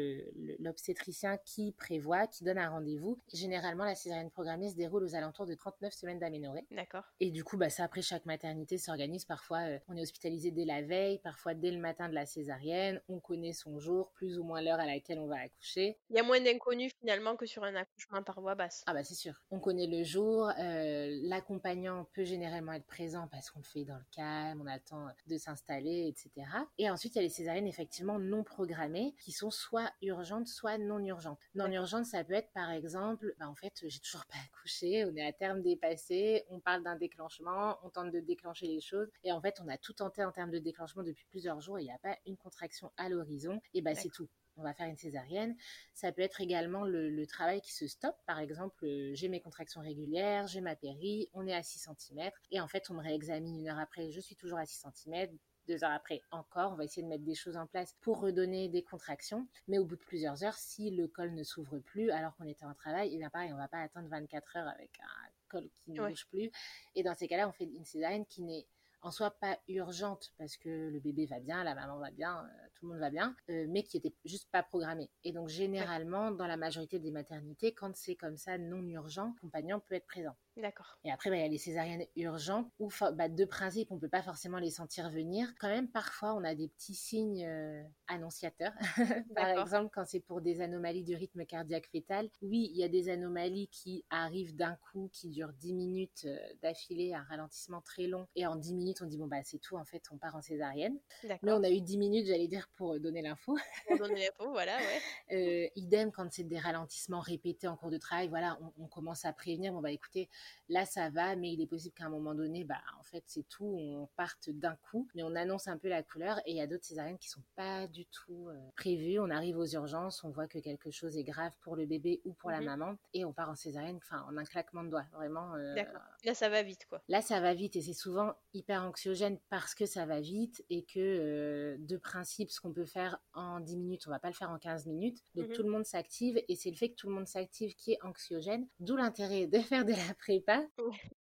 l'obstétricien 0.59 1.37
qui 1.45 1.73
prévoit, 1.73 2.27
qui 2.27 2.45
donne 2.45 2.59
un 2.59 2.71
rendez-vous. 2.71 3.19
Généralement, 3.33 3.85
la 3.85 3.95
césarienne 3.95 4.31
programmée 4.31 4.71
se 4.71 4.77
déroule 4.77 5.05
aux 5.05 5.15
alentours 5.15 5.47
de 5.47 5.55
39 5.55 5.93
semaines 5.93 6.19
d'aménorrhée. 6.19 6.65
D'accord. 6.71 7.05
Et 7.21 7.31
du 7.31 7.43
coup, 7.43 7.57
bah, 7.57 7.71
ça, 7.71 7.85
après, 7.85 8.03
chaque 8.03 8.25
maternité 8.25 8.79
s'organise. 8.79 9.25
Parfois, 9.25 9.61
euh, 9.63 9.79
on 9.89 9.97
est 9.97 10.03
hospitalisé 10.03 10.51
dès 10.51 10.65
la 10.65 10.83
veille, 10.83 11.19
parfois 11.19 11.55
dès 11.55 11.71
le 11.71 11.79
matin 11.79 12.09
de 12.09 12.15
la 12.15 12.27
césarienne. 12.27 13.01
On 13.09 13.19
connaît 13.19 13.53
son 13.53 13.79
jour, 13.79 14.11
plus 14.13 14.39
ou 14.39 14.45
moins 14.45 14.63
l'heure 14.63 14.81
à 14.81 14.87
laquelle 14.87 15.19
on 15.19 15.27
va 15.27 15.41
accoucher. 15.41 15.99
Il 16.11 16.17
y 16.17 16.21
a 16.21 16.23
moins 16.23 16.41
d'inconnus 16.41 16.93
finalement 17.01 17.37
que 17.37 17.47
sur 17.47 17.65
un 17.65 17.75
accouchement 17.75 18.23
par 18.23 18.41
voie 18.41 18.55
basse. 18.55 18.85
Ah 18.87 18.95
bah 18.95 19.03
c'est 19.03 19.15
sûr. 19.15 19.35
On 19.51 19.59
connaît 19.59 19.87
le 19.87 20.05
jour. 20.05 20.51
Euh, 20.59 21.19
l'accompagnant 21.23 22.07
peut 22.15 22.25
généralement 22.25 22.73
être 22.73 22.87
présent 22.87 23.29
parce 23.31 23.51
qu'on 23.51 23.61
le 23.61 23.65
fait 23.65 23.85
dans 23.85 23.97
le 23.97 24.05
calme, 24.13 24.61
on 24.63 24.67
attend 24.67 25.09
de 25.27 25.37
s'installer, 25.37 26.07
etc. 26.09 26.47
Et 26.79 26.89
ensuite, 26.91 27.15
il 27.15 27.19
y 27.19 27.21
a 27.21 27.23
les 27.23 27.29
césariennes 27.29 27.67
effectivement 27.67 28.19
non 28.19 28.45
programmées 28.53 29.15
qui 29.21 29.33
sont 29.33 29.51
soit 29.51 29.91
urgentes, 30.03 30.47
soit 30.47 30.79
non 30.79 30.99
urgentes. 31.01 31.41
Non 31.55 31.71
urgentes, 31.71 32.07
ça 32.07 32.23
peut 32.25 32.35
être 32.35 32.53
par 32.53 32.71
exemple, 32.71 33.35
bah 33.39 33.49
en 33.49 33.55
fait, 33.55 33.73
j'ai 33.87 34.01
toujours 34.01 34.27
pas 34.27 34.39
accouché, 34.47 35.05
on 35.05 35.17
est 35.17 35.27
à 35.27 35.33
terme 35.33 35.63
dépassé, 35.63 36.45
on 36.51 36.61
parle 36.61 36.83
d'un 36.83 36.97
déclenchement, 36.97 37.79
on 37.83 37.91
tente 37.91 38.11
de 38.11 38.21
déclencher 38.21 38.67
les 38.67 38.81
choses 38.81 39.09
et 39.25 39.33
en 39.33 39.41
fait, 39.41 39.61
on 39.65 39.69
a 39.69 39.79
tout 39.79 39.95
tenté 39.95 40.25
en 40.25 40.33
termes 40.33 40.51
de 40.51 40.59
déclenchement 40.59 41.03
depuis 41.03 41.25
plusieurs 41.31 41.61
jours 41.61 41.79
et 41.79 41.83
il 41.83 41.87
n'y 41.87 41.93
a 41.93 41.99
pas 41.99 42.17
une 42.27 42.37
contraction 42.37 42.93
à 42.97 43.09
l'horizon. 43.09 43.61
Et 43.75 43.83
bah 43.83 43.95
c'est 43.95 44.11
tout 44.11 44.29
on 44.57 44.63
va 44.63 44.75
faire 44.75 44.87
une 44.87 44.97
césarienne. 44.97 45.57
Ça 45.95 46.13
peut 46.13 46.23
être 46.23 46.41
également 46.41 46.85
le, 46.85 47.27
travail 47.27 47.61
qui 47.61 47.73
se 47.73 47.87
stoppe. 47.87 48.17
Par 48.27 48.39
exemple, 48.41 48.85
euh, 48.85 49.13
j'ai 49.15 49.29
mes 49.29 49.41
contractions 49.41 49.81
régulières, 49.81 50.47
j'ai 50.49 50.61
ma 50.61 50.77
péri, 50.77 51.31
on 51.33 51.47
est 51.47 51.55
à 51.55 51.63
6 51.63 51.89
cm 51.99 52.31
et 52.51 52.61
en 52.61 52.69
fait, 52.69 52.91
on 52.91 52.95
me 52.95 53.03
réexamine 53.03 53.57
une 53.57 53.69
heure 53.69 53.79
après, 53.79 54.11
je 54.11 54.21
suis 54.21 54.37
toujours 54.37 54.59
à 54.59 54.67
6 54.67 54.87
cm. 54.95 55.39
Deux 55.69 55.85
heures 55.85 55.93
après, 55.93 56.23
encore, 56.31 56.73
on 56.73 56.77
va 56.77 56.85
essayer 56.85 57.03
de 57.03 57.09
mettre 57.09 57.25
des 57.25 57.35
choses 57.35 57.57
en 57.57 57.67
place 57.67 57.95
pour 58.01 58.21
redonner 58.21 58.69
des 58.69 58.83
contractions. 58.83 59.47
Mais 59.69 59.79
au 59.79 59.85
bout 59.85 59.97
de 59.97 60.01
plusieurs 60.01 60.43
heures, 60.45 60.57
si 60.57 60.91
le 60.91 61.07
col 61.07 61.35
ne 61.35 61.45
s'ouvre 61.45 61.79
plus 61.79 62.11
alors 62.11 62.35
qu'on 62.37 62.49
était 62.49 62.65
en 62.65 62.75
travail, 62.75 63.11
eh 63.13 63.19
bien 63.19 63.31
pareil, 63.31 63.53
on 63.53 63.57
va 63.57 63.69
pas 63.69 63.81
attendre 63.81 64.09
24 64.09 64.57
heures 64.57 64.69
avec 64.69 64.91
un 65.01 65.31
col 65.49 65.69
qui 65.85 65.93
ne 65.93 66.09
bouge 66.09 66.27
plus. 66.27 66.51
Et 66.95 67.03
dans 67.03 67.15
ces 67.15 67.29
cas-là, 67.29 67.49
on 67.49 67.53
fait 67.53 67.65
une 67.65 67.85
césarienne 67.85 68.27
qui 68.27 68.43
n'est 68.43 68.67
en 69.03 69.11
soi 69.11 69.31
pas 69.33 69.59
urgente 69.69 70.33
parce 70.39 70.57
que 70.57 70.89
le 70.89 71.01
bébé 71.01 71.27
va 71.27 71.41
bien, 71.41 71.65
la 71.65 71.75
maman 71.75 71.99
va 71.99 72.11
bien, 72.11 72.45
euh, 72.45 72.69
tout 72.75 72.87
le 72.87 72.93
monde 72.93 73.01
va 73.01 73.11
bien, 73.11 73.37
euh, 73.51 73.67
mais 73.69 73.83
qui 73.83 73.97
était 73.97 74.15
juste 74.25 74.49
pas 74.51 74.63
programmée. 74.63 75.11
Et 75.25 75.33
donc 75.33 75.49
généralement, 75.49 76.31
dans 76.31 76.47
la 76.47 76.57
majorité 76.57 76.99
des 76.99 77.11
maternités, 77.11 77.73
quand 77.73 77.95
c'est 77.97 78.15
comme 78.15 78.37
ça 78.37 78.59
non 78.59 78.83
urgent, 78.89 79.35
le 79.37 79.41
compagnon 79.41 79.81
peut 79.81 79.97
être 79.97 80.07
présent. 80.07 80.37
D'accord. 80.57 80.99
Et 81.05 81.11
après, 81.11 81.31
bah, 81.31 81.37
il 81.37 81.43
y 81.43 81.45
a 81.45 81.49
les 81.49 81.59
césariennes 81.59 82.05
urgentes 82.17 82.71
où, 82.79 82.91
bah, 83.15 83.29
de 83.29 83.45
principe, 83.45 83.91
on 83.91 83.99
peut 83.99 84.09
pas 84.09 84.23
forcément 84.23 84.59
les 84.59 84.71
sentir 84.71 85.11
venir. 85.11 85.53
Quand 85.59 85.69
même, 85.69 85.89
parfois, 85.89 86.35
on 86.35 86.45
a 86.45 86.55
des 86.55 86.69
petits 86.69 86.95
signes 86.95 87.47
euh, 87.47 87.83
annonciateurs. 88.07 88.73
Par 89.37 89.49
exemple, 89.49 89.91
quand 89.95 90.05
c'est 90.07 90.21
pour 90.21 90.41
des 90.41 90.61
anomalies 90.61 91.05
du 91.05 91.15
rythme 91.17 91.45
cardiaque 91.47 91.89
fœtal, 91.91 92.29
oui, 92.43 92.71
il 92.73 92.77
y 92.77 92.85
a 92.85 92.89
des 92.89 93.09
anomalies 93.09 93.69
qui 93.69 94.05
arrivent 94.11 94.55
d'un 94.55 94.77
coup, 94.77 95.09
qui 95.13 95.31
durent 95.31 95.53
10 95.55 95.73
minutes 95.73 96.29
d'affilée, 96.63 97.15
un 97.15 97.23
ralentissement 97.23 97.81
très 97.81 98.07
long, 98.07 98.27
et 98.37 98.47
en 98.47 98.57
10 98.57 98.75
minutes, 98.75 99.03
on 99.03 99.07
dit 99.07 99.17
bon 99.17 99.27
bah 99.27 99.43
c'est 99.45 99.59
tout 99.59 99.77
en 99.77 99.85
fait, 99.85 100.03
on 100.11 100.19
part 100.19 100.37
en 100.37 100.43
césarienne. 100.43 100.99
Mais 101.43 101.53
on 101.53 101.63
a 101.63 101.71
eu 101.71 101.81
10 101.81 101.99
minutes, 101.99 102.27
j'allais 102.27 102.49
dire, 102.49 102.69
pour 102.77 102.99
donner 103.01 103.23
l'info. 103.23 103.57
Pour 103.89 103.99
donner 103.99 104.27
l'info, 104.27 104.51
voilà, 104.53 104.77
ouais. 104.77 105.01
Euh, 105.33 105.69
idem 105.77 106.13
quand 106.13 106.31
c'est 106.31 106.45
des 106.45 106.59
ralentissements 106.59 107.21
répétés 107.21 107.69
en 107.69 107.77
cours 107.77 107.91
de 107.91 107.99
travail, 107.99 108.29
voilà, 108.29 108.59
on, 108.79 108.87
commence 108.87 109.25
à 109.25 109.33
prévenir, 109.33 109.73
bon 109.73 109.81
bah 109.81 109.91
écoutez, 109.91 110.29
là 110.69 110.85
ça 110.85 111.11
va, 111.11 111.37
mais 111.37 111.53
il 111.53 111.61
est 111.61 111.67
possible 111.67 111.95
qu'à 111.95 112.07
un 112.07 112.11
moment 112.11 112.35
donné, 112.35 112.65
bah 112.65 112.81
en 112.99 113.05
fait 113.05 113.23
c'est 113.27 113.49
tout, 113.49 113.65
on 113.65 114.09
parte 114.17 114.51
d'un 114.51 114.77
coup, 114.91 115.09
mais 115.15 115.23
on 115.23 115.35
annonce 115.35 115.69
un 115.69 115.77
peu 115.77 115.89
la 115.89 116.03
couleur 116.03 116.39
et 116.47 116.53
il 116.53 116.57
y 116.57 116.61
a 116.61 116.67
d'autres 116.67 116.85
césariennes 116.85 117.19
qui 117.19 117.29
sont 117.29 117.43
pas 117.57 117.87
du 117.87 118.07
tout 118.07 118.49
euh, 118.49 118.59
prévues. 118.77 119.19
On 119.19 119.31
arrive 119.31 119.59
aux 119.59 119.67
urgences, 119.67 120.25
on 120.25 120.31
voit 120.31 120.49
que 120.49 120.59
quelque 120.59 120.91
chose 120.91 121.17
est 121.17 121.25
grave 121.25 121.53
pour 121.61 121.77
le 121.77 121.87
bébé 121.87 122.21
ou 122.25 122.33
pour 122.33 122.51
la 122.51 122.61
mhm. 122.61 122.67
maman 122.67 122.99
et 123.15 123.25
on 123.25 123.33
part 123.33 123.51
en 123.51 123.55
césarienne, 123.55 123.99
enfin 123.99 124.25
en 124.29 124.37
un 124.37 124.45
claquement 124.45 124.85
de 124.85 124.91
doigts, 124.91 125.07
vraiment. 125.13 125.55
Euh, 125.55 125.75
D'accord. 125.75 126.01
Là 126.25 126.35
ça 126.35 126.49
va 126.49 126.63
vite 126.63 126.87
quoi. 126.89 127.03
Là 127.09 127.21
ça 127.21 127.41
va 127.41 127.55
vite 127.55 127.77
et 127.77 127.81
c'est 127.81 127.93
souvent 127.93 128.35
hyper 128.55 128.83
anxiogène 128.83 129.39
parce 129.51 129.75
que 129.75 129.87
ça 129.87 130.07
va 130.07 130.21
vite 130.21 130.65
et 130.71 130.85
que 130.85 130.99
euh, 130.99 131.77
de 131.79 131.97
principe, 131.97 132.51
ce 132.51 132.61
qu'on 132.61 132.73
peut 132.73 132.85
faire 132.85 133.19
en 133.35 133.61
10 133.61 133.77
minutes, 133.77 134.05
on 134.07 134.11
va 134.11 134.19
pas 134.19 134.29
le 134.29 134.35
faire 134.35 134.51
en 134.51 134.59
15 134.59 134.87
minutes. 134.87 135.23
Donc 135.35 135.49
mhm. 135.49 135.55
tout 135.55 135.63
le 135.63 135.71
monde 135.71 135.85
s'active 135.85 136.43
et 136.49 136.57
c'est 136.57 136.71
le 136.71 136.77
fait 136.77 136.91
que 136.91 136.97
tout 136.97 137.09
le 137.09 137.15
monde 137.15 137.27
s'active 137.27 137.75
qui 137.75 137.93
est 137.93 137.99
anxiogène. 138.03 138.67
D'où 138.81 138.97
l'intérêt 138.97 139.47
de 139.47 139.59
faire 139.61 139.85
de 139.85 139.93
la 139.93 140.15
prépa 140.33 140.67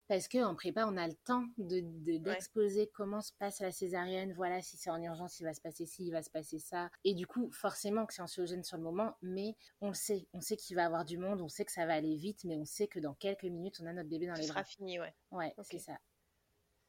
parce 0.08 0.28
qu'en 0.28 0.54
prépa, 0.54 0.86
on 0.86 0.96
a 0.96 1.06
le 1.06 1.14
temps 1.24 1.44
d'exposer 1.58 2.86
de, 2.86 2.90
comment 2.92 3.20
se 3.20 3.32
passe 3.38 3.60
la 3.60 3.72
césarienne. 3.72 4.32
Voilà, 4.34 4.60
si 4.62 4.76
c'est 4.76 4.90
en 4.90 5.02
urgence, 5.02 5.40
il 5.40 5.44
va 5.44 5.54
se 5.54 5.60
passer 5.60 5.86
ci, 5.86 6.06
il 6.06 6.10
va 6.10 6.22
se 6.22 6.30
passer 6.30 6.58
ça. 6.58 6.90
Et 7.04 7.14
du 7.14 7.26
coup, 7.26 7.50
forcément 7.50 8.06
que 8.06 8.14
c'est 8.14 8.22
anxiogène 8.22 8.64
sur 8.64 8.76
le 8.76 8.82
moment, 8.82 9.16
mais 9.22 9.56
on 9.80 9.88
le 9.88 9.94
sait. 9.94 10.26
On 10.32 10.40
sait 10.40 10.56
qu'il 10.56 10.76
va 10.76 10.82
y 10.82 10.84
avoir 10.84 11.04
du 11.04 11.18
monde, 11.18 11.40
on 11.40 11.48
sait 11.48 11.64
que 11.64 11.72
ça 11.72 11.86
va 11.86 11.94
aller 11.94 12.16
vite, 12.16 12.44
mais 12.44 12.56
on 12.56 12.64
sait 12.64 12.88
que 12.88 13.00
dans 13.00 13.14
quelques 13.14 13.44
minutes, 13.44 13.80
on 13.82 13.86
a 13.86 13.92
notre 13.92 14.08
bébé 14.08 14.26
dans 14.26 14.34
les 14.34 14.46
bras. 14.46 14.46
Ça 14.46 14.52
sera 14.52 14.64
fini, 14.64 15.00
ouais. 15.00 15.14
Ouais, 15.30 15.54
c'est 15.62 15.78
ça. 15.78 15.98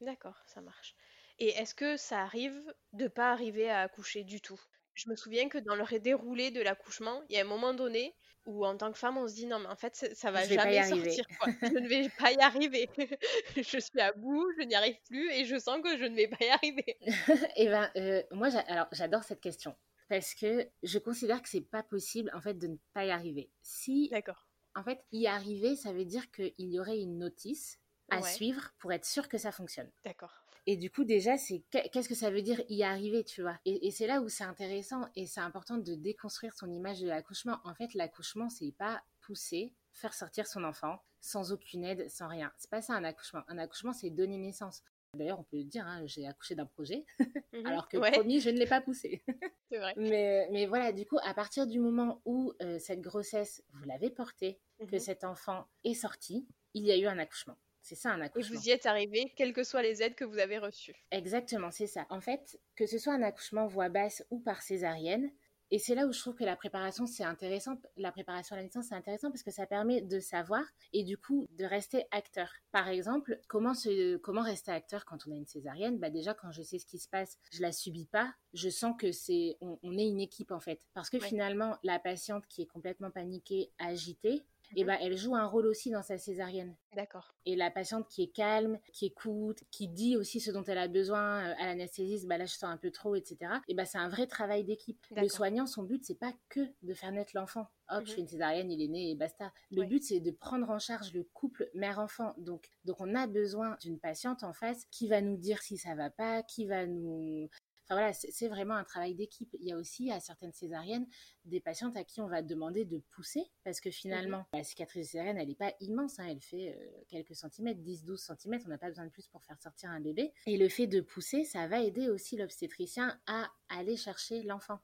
D'accord, 0.02 0.42
ça 0.46 0.62
marche. 0.62 0.96
Et 1.40 1.50
est-ce 1.50 1.74
que 1.74 1.98
ça 1.98 2.22
arrive 2.22 2.62
de 2.92 3.08
pas 3.08 3.32
arriver 3.32 3.70
à 3.70 3.82
accoucher 3.82 4.24
du 4.24 4.42
tout? 4.42 4.62
Je 4.94 5.10
me 5.10 5.16
souviens 5.16 5.50
que 5.50 5.58
dans 5.58 5.76
le 5.76 6.00
déroulé 6.00 6.52
de 6.52 6.62
l'accouchement, 6.62 7.24
il 7.30 7.36
y 7.36 7.40
a 7.40 7.42
un 7.42 7.48
moment 7.48 7.74
donné 7.74 8.16
où 8.46 8.66
en 8.66 8.76
tant 8.76 8.92
que 8.92 8.98
femme, 8.98 9.18
on 9.18 9.28
se 9.28 9.36
dit 9.36 9.46
non 9.46 9.60
mais 9.60 9.68
en 9.68 9.76
fait 9.76 9.96
ça 10.14 10.32
va 10.32 10.46
jamais 10.46 10.84
sortir 10.84 11.26
Je 11.62 11.80
ne 11.80 11.88
vais 11.88 12.10
pas 12.20 12.32
y 12.32 12.40
arriver. 12.40 12.90
je 13.56 13.80
suis 13.80 14.00
à 14.00 14.12
bout, 14.14 14.46
je 14.60 14.64
n'y 14.64 14.76
arrive 14.76 14.98
plus 15.08 15.32
et 15.32 15.46
je 15.46 15.58
sens 15.58 15.82
que 15.82 15.98
je 15.98 16.04
ne 16.04 16.16
vais 16.16 16.28
pas 16.28 16.44
y 16.46 16.50
arriver. 16.50 16.98
et 17.02 17.12
eh 17.56 17.68
ben 17.68 17.90
euh, 17.96 18.24
moi 18.32 18.50
alors 18.68 18.88
j'adore 18.92 19.24
cette 19.24 19.42
question 19.42 19.76
parce 20.10 20.34
que 20.36 20.68
je 20.84 21.00
considère 21.00 21.42
que 21.42 21.50
c'est 21.50 21.62
pas 21.62 21.84
possible 21.84 22.30
en 22.34 22.42
fait 22.42 22.56
de 22.56 22.68
ne 22.68 22.78
pas 22.94 23.06
y 23.06 23.12
arriver. 23.12 23.50
Si 23.62 24.10
D'accord. 24.12 24.48
En 24.76 24.84
fait, 24.84 25.00
y 25.12 25.28
arriver, 25.28 25.76
ça 25.76 25.94
veut 25.94 26.06
dire 26.06 26.32
qu'il 26.32 26.54
y 26.58 26.80
aurait 26.80 26.98
une 26.98 27.20
notice 27.20 27.80
à 28.10 28.22
suivre 28.22 28.72
pour 28.80 28.92
être 28.92 29.06
sûr 29.06 29.28
que 29.28 29.38
ça 29.38 29.52
fonctionne. 29.52 29.90
D'accord. 30.04 30.34
Et 30.66 30.78
du 30.78 30.90
coup, 30.90 31.04
déjà, 31.04 31.38
c'est 31.38 31.62
qu'est-ce 31.72 32.08
que 32.08 32.16
ça 32.16 32.30
veut 32.30 32.42
dire 32.42 32.62
y 32.70 32.84
arriver, 32.84 33.24
tu 33.24 33.42
vois? 33.42 33.60
Et, 33.66 33.92
c'est 33.92 34.08
là 34.08 34.22
où 34.22 34.30
c'est 34.30 34.46
intéressant 34.46 35.10
et 35.16 35.26
c'est 35.26 35.42
important 35.42 35.78
de 35.78 35.96
déconstruire 35.96 36.54
son 36.54 36.72
image 36.72 37.02
de 37.02 37.08
l'accouchement. 37.08 37.60
En 37.66 37.74
fait, 37.76 37.94
l'accouchement, 37.94 38.50
c'est 38.50 38.72
pas 38.72 39.04
pousser, 39.22 39.74
faire 39.92 40.14
sortir 40.14 40.48
son 40.48 40.64
enfant 40.64 41.02
sans 41.20 41.52
aucune 41.52 41.84
aide, 41.84 42.10
sans 42.10 42.28
rien. 42.28 42.52
C'est 42.58 42.70
pas 42.70 42.82
ça 42.82 42.94
un 42.94 43.04
accouchement. 43.04 43.42
Un 43.48 43.58
accouchement, 43.58 43.94
c'est 43.94 44.10
donner 44.10 44.38
naissance. 44.38 44.84
D'ailleurs, 45.16 45.40
on 45.40 45.44
peut 45.44 45.58
le 45.58 45.64
dire, 45.64 45.86
hein, 45.86 46.02
j'ai 46.06 46.26
accouché 46.26 46.56
d'un 46.56 46.66
projet, 46.66 47.06
mhm. 47.20 47.66
alors 47.66 47.88
que 47.88 47.98
promis, 47.98 48.40
je 48.40 48.50
ne 48.50 48.58
l'ai 48.58 48.66
pas 48.66 48.82
poussé. 48.82 49.22
c'est 49.70 49.78
vrai. 49.78 49.94
Mais, 49.96 50.48
mais, 50.52 50.66
voilà, 50.66 50.92
du 50.92 51.06
coup, 51.06 51.20
à 51.24 51.34
partir 51.34 51.68
du 51.68 51.80
moment 51.80 52.22
où 52.26 52.54
euh, 52.62 52.80
cette 52.80 53.02
grossesse, 53.02 53.64
vous 53.74 53.84
l'avez 53.84 54.10
portée, 54.10 54.60
que 54.80 54.96
mhm. 54.96 55.00
cet 55.00 55.24
enfant 55.24 55.68
est 55.84 55.94
sorti, 55.94 56.48
il 56.74 56.86
y 56.86 56.92
a 56.92 56.98
eu 56.98 57.06
un 57.06 57.20
accouchement. 57.20 57.58
C'est 57.84 57.96
ça 57.96 58.12
un 58.12 58.22
accouchement. 58.22 58.56
Et 58.56 58.58
vous 58.58 58.68
y 58.68 58.72
êtes 58.72 58.86
arrivé, 58.86 59.34
quelles 59.36 59.54
que 59.54 59.64
soient 59.64 59.84
les 59.84 60.02
aides 60.02 60.16
que 60.16 60.24
vous 60.24 60.40
avez 60.40 60.58
reçues. 60.58 60.96
Exactement, 61.12 61.70
c'est 61.70 61.88
ça. 61.88 62.06
En 62.10 62.22
fait, 62.22 62.60
que 62.76 62.88
ce 62.88 62.98
soit 62.98 63.14
un 63.14 63.22
accouchement 63.22 63.68
voix 63.68 63.90
basse 63.90 64.26
ou 64.32 64.40
par 64.40 64.62
césarienne, 64.62 65.30
et 65.74 65.80
c'est 65.80 65.96
là 65.96 66.06
où 66.06 66.14
je 66.14 66.20
trouve 66.20 66.36
que 66.36 66.44
la 66.44 66.56
préparation, 66.56 67.08
c'est 67.08 67.24
intéressant. 67.24 67.82
La 67.98 68.12
préparation 68.12 68.54
à 68.54 68.58
la 68.58 68.64
naissance, 68.64 68.90
c'est 68.90 68.96
intéressant 68.96 69.32
parce 69.32 69.42
que 69.42 69.50
ça 69.50 69.66
permet 69.66 70.02
de 70.02 70.20
savoir 70.20 70.64
et 70.94 71.04
du 71.04 71.18
coup 71.18 71.48
de 71.58 71.66
rester 71.66 72.06
acteur. 72.12 72.52
Par 72.72 72.88
exemple, 72.90 73.40
comment, 73.48 73.74
se, 73.74 74.18
comment 74.18 74.44
rester 74.44 74.72
acteur 74.72 75.04
quand 75.04 75.26
on 75.26 75.32
a 75.32 75.36
une 75.36 75.48
césarienne? 75.48 75.98
Bah 75.98 76.12
Déjà, 76.12 76.36
quand 76.36 76.52
je 76.52 76.62
sais 76.62 76.78
ce 76.78 76.86
qui 76.86 77.00
se 77.00 77.10
passe, 77.10 77.40
je 77.52 77.64
la 77.64 77.72
subis 77.72 78.06
pas. 78.06 78.36
Je 78.54 78.70
sens 78.70 78.94
que 79.00 79.12
c'est 79.12 79.58
on, 79.62 79.98
est 79.98 80.08
une 80.08 80.22
équipe 80.22 80.52
en 80.52 80.60
fait. 80.60 80.80
Parce 80.94 81.10
que 81.10 81.20
finalement, 81.20 81.76
la 81.82 81.98
patiente 81.98 82.46
qui 82.48 82.62
est 82.62 82.68
complètement 82.68 83.10
paniquée, 83.10 83.72
agitée, 83.80 84.44
et 84.76 84.82
eh 84.82 84.84
ben, 84.86 84.98
elle 85.02 85.18
joue 85.18 85.36
un 85.36 85.46
rôle 85.46 85.68
aussi 85.68 85.92
dans 85.92 86.02
sa 86.02 86.18
césarienne. 86.18 86.76
D'accord. 86.96 87.34
Et 87.46 87.56
la 87.56 87.72
patiente 87.72 88.08
qui 88.08 88.24
est 88.24 88.32
calme, 88.32 88.80
qui 88.92 89.06
écoute, 89.06 89.64
qui 89.72 89.88
dit 89.88 90.18
aussi 90.18 90.40
ce 90.40 90.52
dont 90.52 90.64
elle 90.64 90.78
a 90.78 90.88
besoin 90.88 91.44
euh, 91.44 91.54
à 91.60 91.66
l'anesthésiste, 91.66 92.28
bah 92.28 92.38
là 92.38 92.46
je 92.46 92.54
sens 92.54 92.66
un 92.66 92.78
peu 92.78 92.92
trop, 92.92 93.16
etc. 93.16 93.38
Et 93.42 93.46
eh 93.70 93.74
ben 93.74 93.86
c'est 93.86 93.98
un 93.98 94.10
vrai 94.10 94.28
travail 94.28 94.64
d'équipe. 94.64 95.00
Le 95.16 95.28
soignant, 95.28 95.66
son 95.66 95.84
but 95.84 96.04
c'est 96.04 96.18
pas 96.18 96.34
que 96.50 96.62
de 96.82 96.94
faire 96.94 97.12
naître 97.12 97.32
l'enfant. 97.36 97.68
Hop, 97.90 98.06
je 98.06 98.12
mhm. 98.12 98.16
fais 98.16 98.22
une 98.22 98.28
césarienne, 98.28 98.72
il 98.72 98.82
est 98.82 98.88
né 98.88 99.12
et 99.12 99.16
basta. 99.16 99.52
Le 99.72 99.84
but 99.84 100.04
c'est 100.04 100.20
de 100.20 100.32
prendre 100.32 100.70
en 100.70 100.80
charge 100.80 101.14
le 101.14 101.24
couple 101.24 101.70
mère-enfant. 101.74 102.34
Donc, 102.38 102.70
donc 102.86 102.98
on 103.00 103.14
a 103.16 103.28
besoin 103.28 103.78
d'une 103.82 104.00
patiente 104.00 104.44
en 104.44 104.54
face 104.54 104.86
qui 104.92 105.08
va 105.08 105.22
nous 105.22 105.38
dire 105.38 105.62
si 105.62 105.78
ça 105.78 105.96
va 105.96 106.10
pas, 106.10 106.44
qui 106.44 106.66
va 106.66 106.86
nous 106.86 107.50
Enfin 107.94 108.02
voilà, 108.02 108.14
c'est 108.14 108.48
vraiment 108.48 108.74
un 108.74 108.84
travail 108.84 109.14
d'équipe. 109.14 109.56
Il 109.60 109.68
y 109.68 109.72
a 109.72 109.78
aussi 109.78 110.12
à 110.12 110.20
certaines 110.20 110.52
césariennes 110.52 111.06
des 111.46 111.60
patientes 111.60 111.96
à 111.96 112.04
qui 112.04 112.22
on 112.22 112.28
va 112.28 112.42
demander 112.42 112.86
de 112.86 112.98
pousser 112.98 113.44
parce 113.64 113.80
que 113.80 113.92
finalement 113.92 114.40
mhm. 114.40 114.60
la 114.60 114.64
cicatrice 114.64 115.12
césarienne 115.12 115.38
elle 115.38 115.48
n'est 115.48 115.56
pas 115.56 115.74
immense, 115.80 116.20
hein. 116.20 116.26
elle 116.28 116.42
fait 116.42 116.76
euh, 116.76 117.04
quelques 117.08 117.36
centimètres, 117.36 117.82
10-12 117.82 118.18
centimètres, 118.18 118.66
on 118.66 118.70
n'a 118.70 118.80
pas 118.80 118.90
besoin 118.90 119.06
de 119.06 119.12
plus 119.12 119.28
pour 119.28 119.44
faire 119.44 119.60
sortir 119.62 119.92
un 119.92 120.00
bébé. 120.00 120.34
Et 120.48 120.58
le 120.58 120.70
fait 120.70 120.88
de 120.88 121.02
pousser, 121.02 121.44
ça 121.44 121.68
va 121.68 121.82
aider 121.82 122.10
aussi 122.10 122.36
l'obstétricien 122.36 123.20
à 123.28 123.52
aller 123.70 123.96
chercher 123.96 124.42
l'enfant. 124.42 124.80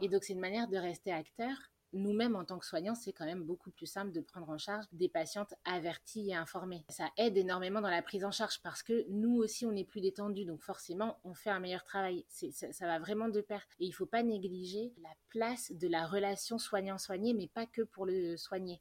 Et 0.00 0.08
donc 0.08 0.24
c'est 0.24 0.32
une 0.32 0.40
manière 0.40 0.68
de 0.68 0.78
rester 0.78 1.12
acteur 1.12 1.54
nous-mêmes 1.92 2.36
en 2.36 2.44
tant 2.44 2.58
que 2.58 2.66
soignants, 2.66 2.94
c'est 2.94 3.12
quand 3.12 3.24
même 3.24 3.42
beaucoup 3.42 3.70
plus 3.70 3.86
simple 3.86 4.12
de 4.12 4.20
prendre 4.20 4.48
en 4.48 4.58
charge 4.58 4.84
des 4.92 5.08
patientes 5.08 5.54
averties 5.64 6.30
et 6.30 6.34
informées. 6.34 6.84
Ça 6.88 7.10
aide 7.16 7.36
énormément 7.36 7.80
dans 7.80 7.90
la 7.90 8.02
prise 8.02 8.24
en 8.24 8.30
charge 8.30 8.60
parce 8.62 8.82
que 8.82 9.06
nous 9.08 9.36
aussi, 9.36 9.66
on 9.66 9.72
est 9.72 9.84
plus 9.84 10.00
détendus, 10.00 10.44
donc 10.44 10.62
forcément, 10.62 11.18
on 11.24 11.34
fait 11.34 11.50
un 11.50 11.60
meilleur 11.60 11.84
travail. 11.84 12.24
Ça, 12.28 12.72
ça, 12.72 12.86
va 12.86 12.98
vraiment 12.98 13.28
de 13.28 13.40
pair. 13.40 13.62
Et 13.80 13.86
il 13.86 13.90
ne 13.90 13.94
faut 13.94 14.06
pas 14.06 14.22
négliger 14.22 14.92
la 15.02 15.10
place 15.28 15.72
de 15.72 15.88
la 15.88 16.06
relation 16.06 16.58
soignant-soigné, 16.58 17.34
mais 17.34 17.48
pas 17.48 17.66
que 17.66 17.82
pour 17.82 18.06
le 18.06 18.36
soigner. 18.36 18.80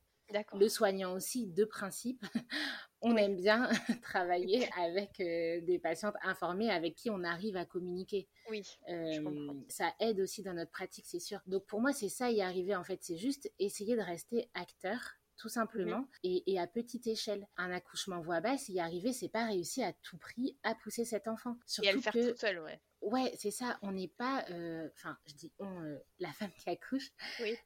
Le 0.53 0.67
soignant 0.69 1.13
aussi, 1.13 1.47
de 1.47 1.65
principe, 1.65 2.23
on 3.01 3.15
aime 3.17 3.35
bien 3.35 3.69
travailler 4.03 4.67
avec 4.79 5.19
euh, 5.19 5.61
des 5.61 5.79
patientes 5.79 6.15
informées 6.23 6.69
avec 6.69 6.95
qui 6.95 7.09
on 7.09 7.23
arrive 7.23 7.55
à 7.57 7.65
communiquer. 7.65 8.27
Oui. 8.49 8.63
Euh, 8.89 9.53
ça 9.69 9.93
aide 9.99 10.19
aussi 10.19 10.41
dans 10.41 10.53
notre 10.53 10.71
pratique, 10.71 11.05
c'est 11.07 11.19
sûr. 11.19 11.39
Donc 11.45 11.65
pour 11.65 11.81
moi, 11.81 11.93
c'est 11.93 12.09
ça 12.09 12.31
y 12.31 12.41
arriver 12.41 12.75
en 12.75 12.83
fait. 12.83 12.99
C'est 13.01 13.17
juste 13.17 13.51
essayer 13.59 13.95
de 13.95 14.01
rester 14.01 14.49
acteur 14.53 14.99
tout 15.37 15.49
simplement, 15.49 16.07
mhm. 16.23 16.41
et, 16.47 16.59
à 16.59 16.65
petite 16.65 17.07
échelle. 17.07 17.45
Un 17.57 17.69
accouchement 17.69 18.21
voix 18.21 18.39
basse, 18.39 18.69
y 18.69 18.79
arriver, 18.79 19.11
c'est 19.11 19.27
pas 19.27 19.45
réussir 19.45 19.85
à 19.85 19.91
tout 20.01 20.17
prix 20.17 20.57
à 20.63 20.75
pousser 20.75 21.03
cet 21.03 21.27
enfant. 21.27 21.57
Surtout 21.65 21.87
et 21.87 21.91
à 21.91 21.93
le 21.93 21.99
faire 21.99 22.13
que... 22.13 22.29
toute 22.29 22.39
seule, 22.39 22.59
ouais. 22.59 22.79
Ouais, 23.01 23.33
c'est 23.37 23.51
ça. 23.51 23.77
On 23.81 23.91
n'est 23.91 24.07
pas, 24.07 24.45
euh, 24.49 24.87
enfin, 24.93 25.17
je 25.25 25.33
dis 25.33 25.51
on, 25.59 25.99
la 26.19 26.31
femme 26.31 26.51
qui 26.57 26.69
accouche 26.69 27.11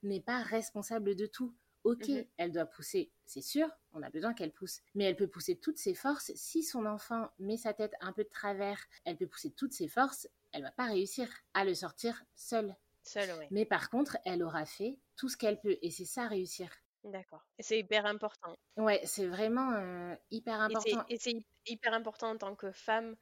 n'est 0.03 0.20
pas 0.20 0.41
responsable 0.41 1.16
de 1.16 1.28
tout. 1.28 1.55
Ok, 1.84 2.07
mhm. 2.07 2.25
elle 2.38 2.51
doit 2.51 2.65
pousser, 2.65 3.11
c'est 3.25 3.41
sûr, 3.41 3.69
on 3.93 4.03
a 4.03 4.09
besoin 4.09 4.34
qu'elle 4.34 4.51
pousse, 4.51 4.82
mais 4.95 5.05
elle 5.05 5.15
peut 5.15 5.27
pousser 5.27 5.55
toutes 5.55 5.77
ses 5.77 5.93
forces. 5.93 6.32
Si 6.36 6.61
son 6.63 6.86
enfant 6.86 7.30
met 7.39 7.57
sa 7.57 7.73
tête 7.73 7.93
un 8.01 8.11
peu 8.11 8.23
de 8.23 8.30
travers, 8.30 8.84
elle 9.05 9.15
peut 9.15 9.27
pousser 9.27 9.51
toutes 9.51 9.73
ses 9.73 9.88
forces, 9.88 10.27
elle 10.51 10.63
va 10.63 10.71
pas 10.71 10.86
réussir 10.86 11.30
à 11.53 11.63
le 11.63 11.73
sortir 11.73 12.23
seule. 12.36 12.75
Seule, 13.03 13.30
oui. 13.39 13.45
Mais 13.51 13.65
par 13.65 13.89
contre, 13.89 14.17
elle 14.25 14.43
aura 14.43 14.65
fait 14.65 14.99
tout 15.15 15.30
ce 15.30 15.38
qu'elle 15.38 15.59
peut. 15.59 15.77
Et 15.82 15.89
c'est 15.89 16.05
ça, 16.05 16.27
réussir. 16.27 16.69
D'accord. 17.03 17.45
Et 17.57 17.63
c'est 17.63 17.80
hyper 17.80 18.05
important. 18.05 18.55
Ouais, 18.77 19.01
c'est 19.05 19.25
vraiment 19.25 19.71
euh, 19.71 20.15
hyper 20.32 20.59
important. 20.59 21.05
Et 21.07 21.17
c'est 21.17 21.36
hyper 21.65 21.93
important 21.93 22.32
en 22.32 22.38
tant 22.38 22.55
que 22.55 22.71
femme 22.71 23.15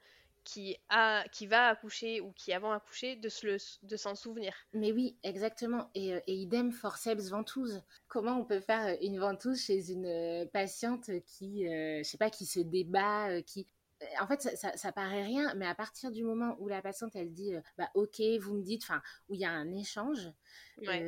qui, 0.48 0.78
a, 0.88 1.28
qui 1.30 1.46
va 1.46 1.68
accoucher 1.68 2.22
ou 2.22 2.32
qui 2.32 2.54
avant 2.54 2.72
accouché 2.72 3.18
de, 3.18 3.28
se 3.28 3.86
de 3.86 3.98
s'en 3.98 4.16
souvenir. 4.16 4.54
Mais 4.72 4.94
oui, 4.94 5.18
exactement. 5.24 5.90
Et, 5.94 6.14
euh, 6.14 6.20
et, 6.26 6.36
idem 6.36 6.72
forceps 6.72 7.30
ventouse. 7.30 7.84
Comment 8.08 8.40
on 8.40 8.46
peut 8.46 8.62
faire 8.62 8.88
euh, 8.88 8.96
une 9.02 9.20
ventouse 9.20 9.62
chez 9.62 9.92
une 9.92 10.48
patiente 10.54 11.12
qui, 11.26 11.66
je 11.66 12.04
sais 12.04 12.18
pas, 12.18 12.30
qui 12.30 12.46
se 12.46 12.62
débat, 12.62 13.42
qui 13.42 13.68
en 14.22 14.28
fait, 14.28 14.42
ça, 14.42 14.78
ça, 14.78 14.92
paraît 14.92 15.24
rien, 15.24 15.54
mais 15.56 15.66
à 15.66 15.74
partir 15.74 16.12
du 16.12 16.24
moment 16.24 16.56
où 16.60 16.68
la 16.68 16.84
patiente, 16.84 17.16
elle 17.16 17.34
dit, 17.34 17.54
bah 17.80 17.90
ok, 17.96 18.22
vous 18.40 18.54
me 18.54 18.62
dites, 18.62 18.84
enfin, 18.84 19.02
où 19.28 19.34
il 19.34 19.40
y 19.40 19.46
a 19.46 19.52
un 19.52 19.74
échange, 19.74 20.32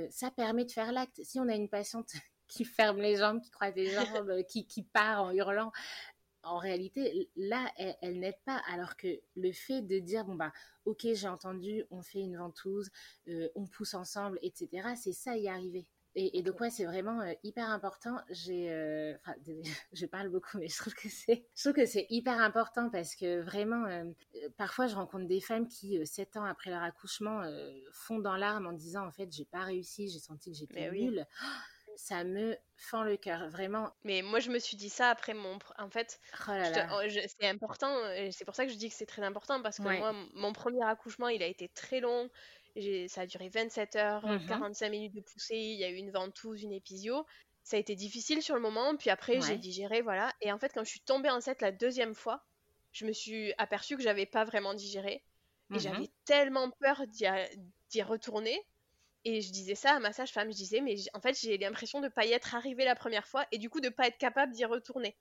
ça 0.10 0.32
permet 0.32 0.66
de 0.66 0.72
faire 0.72 0.92
l'acte. 0.92 1.22
Si 1.24 1.40
on 1.40 1.48
a 1.48 1.56
une 1.56 1.70
patiente 1.70 2.12
qui 2.50 2.66
ferme 2.66 3.00
les 3.00 3.16
jambes, 3.16 3.42
qui 3.42 3.52
croise 3.52 3.76
les 3.76 3.92
jambes, 3.92 4.30
euh, 4.30 4.44
qui, 4.44 4.66
qui 4.66 4.84
part 4.84 5.24
en 5.24 5.32
hurlant. 5.32 5.72
En 6.44 6.58
réalité, 6.58 7.30
là, 7.36 7.72
elle, 7.78 8.20
n'aide 8.20 8.40
pas. 8.46 8.62
Alors 8.72 8.96
que 8.96 9.08
le 9.36 9.52
fait 9.52 9.82
de 9.82 10.00
dire, 10.00 10.26
bon, 10.26 10.36
bah, 10.36 10.54
ok, 10.86 11.08
j'ai 11.14 11.28
entendu, 11.28 11.84
on 11.92 12.02
fait 12.02 12.20
une 12.20 12.38
ventouse, 12.38 12.90
euh, 13.28 13.50
on 13.56 13.66
pousse 13.68 13.94
ensemble, 13.94 14.40
etc., 14.42 14.90
c'est 14.96 15.14
ça 15.14 15.38
y 15.38 15.48
arriver. 15.48 15.86
Et, 16.16 16.42
donc 16.42 16.60
ouais, 16.60 16.72
c'est 16.72 16.86
vraiment 16.86 17.22
euh, 17.22 17.34
hyper 17.44 17.70
important. 17.70 18.18
J'ai, 18.30 18.68
enfin, 19.22 19.36
je 19.94 20.06
parle 20.06 20.30
beaucoup, 20.30 20.58
mais 20.58 20.68
je 20.68 20.78
trouve 20.78 20.94
que 20.94 21.08
c'est, 21.08 21.46
je 21.56 21.62
trouve 21.62 21.74
que 21.74 21.86
c'est 21.86 22.08
hyper 22.10 22.40
important 22.40 22.90
parce 22.90 23.16
que 23.16 23.42
vraiment, 23.42 23.86
parfois 24.58 24.88
je 24.88 24.96
rencontre 24.96 25.28
des 25.28 25.40
femmes 25.40 25.68
qui, 25.68 26.06
sept 26.08 26.36
ans 26.36 26.46
après 26.46 26.72
leur 26.72 26.82
accouchement, 26.82 27.44
font 27.94 28.20
dans 28.20 28.36
l'arme 28.36 28.66
en 28.66 28.74
disant 28.74 29.06
en 29.06 29.12
fait 29.12 29.32
j'ai 29.32 29.46
pas 29.46 29.64
réussi, 29.64 30.10
j'ai 30.10 30.20
senti 30.20 30.52
que 30.52 30.58
j'étais 30.58 30.92
nulle 30.92 31.26
ça 32.00 32.24
me 32.24 32.58
fend 32.78 33.04
le 33.04 33.18
cœur, 33.18 33.50
vraiment. 33.50 33.92
Mais 34.06 34.22
moi, 34.22 34.40
je 34.40 34.50
me 34.50 34.58
suis 34.58 34.78
dit 34.78 34.90
ça 34.90 35.10
après 35.10 35.34
mon. 35.34 35.60
En 35.78 35.90
fait, 35.90 36.22
oh 36.48 36.52
oh, 36.94 37.02
c'est 37.10 37.48
important, 37.48 37.94
c'est 38.32 38.46
pour 38.46 38.56
ça 38.56 38.66
que 38.66 38.72
je 38.72 38.78
dis 38.78 38.90
que 38.90 38.96
c'est 38.96 39.06
très 39.06 39.22
important, 39.22 39.62
parce 39.62 39.78
que 39.78 39.84
moi, 39.84 40.14
mon 40.34 40.54
premier 40.54 40.84
accouchement, 40.86 41.28
il 41.28 41.44
a 41.44 41.46
été 41.46 41.68
très 41.68 42.00
long. 42.00 42.30
Ça 43.10 43.22
a 43.22 43.26
duré 43.26 43.50
27 43.50 43.96
heures, 43.98 44.26
45 44.48 44.88
mmh 44.88 44.92
minutes 44.92 45.14
de 45.14 45.22
poussée, 45.22 45.58
il 45.58 45.78
y 45.78 45.84
a 45.84 45.90
eu 45.90 45.96
une 45.96 46.12
ventouse, 46.12 46.64
une 46.64 46.72
épisio. 46.72 47.26
Ça 47.64 47.76
a 47.76 47.80
été 47.80 47.96
difficile 47.96 48.42
sur 48.42 48.56
le 48.56 48.62
moment, 48.62 48.96
puis 48.96 49.10
après, 49.10 49.42
j'ai 49.42 49.58
digéré, 49.58 50.02
voilà. 50.02 50.34
Et 50.40 50.54
en 50.54 50.58
fait, 50.58 50.72
quand 50.74 50.86
je 50.86 50.90
suis 50.90 51.02
tombée 51.02 51.30
enceinte 51.30 51.62
la 51.62 51.74
deuxième 51.74 52.16
fois, 52.16 52.46
je 52.94 53.06
me 53.06 53.12
suis 53.12 53.54
aperçue 53.58 53.98
que 53.98 54.04
j'avais 54.04 54.26
pas 54.26 54.46
vraiment 54.46 54.74
digéré. 54.74 55.22
Et 55.72 55.76
mmh 55.76 55.80
j'avais 55.80 56.10
tellement 56.24 56.72
peur 56.72 57.04
d'y 57.08 58.02
retourner 58.02 58.58
et 59.26 59.42
je 59.42 59.52
disais 59.52 59.76
ça 59.76 59.96
à 59.96 60.00
ma 60.00 60.14
sage-femme, 60.14 60.52
je 60.52 60.56
disais, 60.58 60.82
mais 60.82 60.96
en 61.14 61.22
fait, 61.22 61.38
j'ai 61.40 61.58
l'impression 61.58 62.00
de 62.00 62.06
ne 62.06 62.10
pas 62.10 62.26
y 62.26 62.32
être 62.32 62.56
arrivée 62.56 62.86
la 62.86 62.96
première 62.96 63.28
fois 63.28 63.46
et 63.52 63.58
du 63.58 63.70
coup 63.70 63.82
de 63.82 63.88
ne 63.88 63.94
pas 63.94 64.08
être 64.08 64.18
capable 64.18 64.54
d'y 64.54 64.66
retourner. 64.66 65.18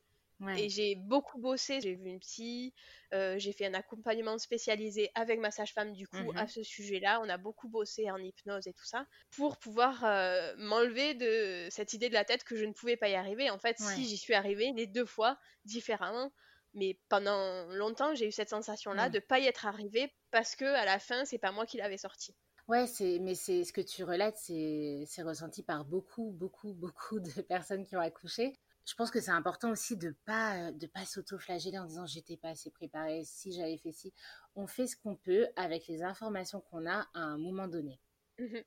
Et 0.56 0.68
j'ai 0.68 0.94
beaucoup 0.94 1.38
bossé, 1.40 1.80
j'ai 1.80 1.96
vu 1.96 2.06
une 2.10 2.20
psy, 2.20 2.72
euh, 3.12 3.36
j'ai 3.38 3.52
fait 3.52 3.66
un 3.66 3.74
accompagnement 3.74 4.38
spécialisé 4.38 5.10
avec 5.16 5.40
ma 5.40 5.50
sage-femme 5.50 5.92
du 5.92 6.06
coup 6.06 6.32
à 6.36 6.44
mmh 6.44 6.48
ce 6.48 6.62
sujet-là. 6.62 7.20
On 7.24 7.28
a 7.28 7.38
beaucoup 7.38 7.68
bossé 7.68 8.08
en 8.08 8.18
hypnose 8.18 8.68
et 8.68 8.72
tout 8.72 8.84
ça 8.84 9.04
pour 9.32 9.58
pouvoir 9.58 10.04
euh, 10.04 10.54
m'enlever 10.56 11.14
de 11.14 11.66
cette 11.70 11.92
idée 11.92 12.08
de 12.08 12.14
la 12.14 12.24
tête 12.24 12.44
que 12.44 12.54
je 12.54 12.64
ne 12.66 12.72
pouvais 12.72 12.96
pas 12.96 13.08
y 13.08 13.16
arriver. 13.16 13.50
En 13.50 13.58
fait, 13.58 13.78
si 13.80 14.06
j'y 14.06 14.16
suis 14.16 14.34
arrivée 14.34 14.72
les 14.76 14.86
deux 14.86 15.06
fois 15.06 15.38
différemment, 15.64 16.32
mais 16.72 17.00
pendant 17.08 17.66
longtemps 17.72 18.14
j'ai 18.14 18.28
eu 18.28 18.32
cette 18.32 18.50
sensation-là 18.50 19.08
de 19.08 19.16
ne 19.18 19.24
pas 19.24 19.40
y 19.40 19.46
être 19.46 19.66
arrivée 19.66 20.14
parce 20.30 20.54
que 20.54 20.66
à 20.66 20.84
la 20.84 21.00
fin 21.00 21.24
c'est 21.24 21.38
pas 21.38 21.50
moi 21.50 21.66
qui 21.66 21.78
l'avais 21.78 21.98
sorti. 21.98 22.36
Ouais, 22.68 22.86
c'est, 22.86 23.18
mais 23.18 23.34
c'est 23.34 23.64
ce 23.64 23.72
que 23.72 23.80
tu 23.80 24.04
relates, 24.04 24.36
c'est, 24.36 25.04
c'est 25.06 25.22
ressenti 25.22 25.62
par 25.62 25.84
beaucoup, 25.86 26.30
beaucoup, 26.32 26.74
beaucoup 26.74 27.18
de 27.18 27.40
personnes 27.42 27.84
qui 27.84 27.96
ont 27.96 28.00
accouché. 28.00 28.52
Je 28.84 28.94
pense 28.94 29.10
que 29.10 29.20
c'est 29.20 29.30
important 29.30 29.70
aussi 29.70 29.96
de 29.96 30.14
pas 30.24 30.72
de 30.72 30.86
pas 30.86 31.04
s'auto-flageller 31.04 31.78
en 31.78 31.84
disant 31.84 32.06
j'étais 32.06 32.36
pas 32.38 32.50
assez 32.50 32.70
préparée, 32.70 33.22
si 33.24 33.52
j'avais 33.52 33.76
fait 33.76 33.92
ci. 33.92 34.14
On 34.54 34.66
fait 34.66 34.86
ce 34.86 34.96
qu'on 34.96 35.14
peut 35.14 35.46
avec 35.56 35.86
les 35.88 36.02
informations 36.02 36.60
qu'on 36.62 36.86
a 36.86 37.06
à 37.14 37.20
un 37.20 37.36
moment 37.38 37.68
donné. 37.68 38.00
Mmh 38.38 38.58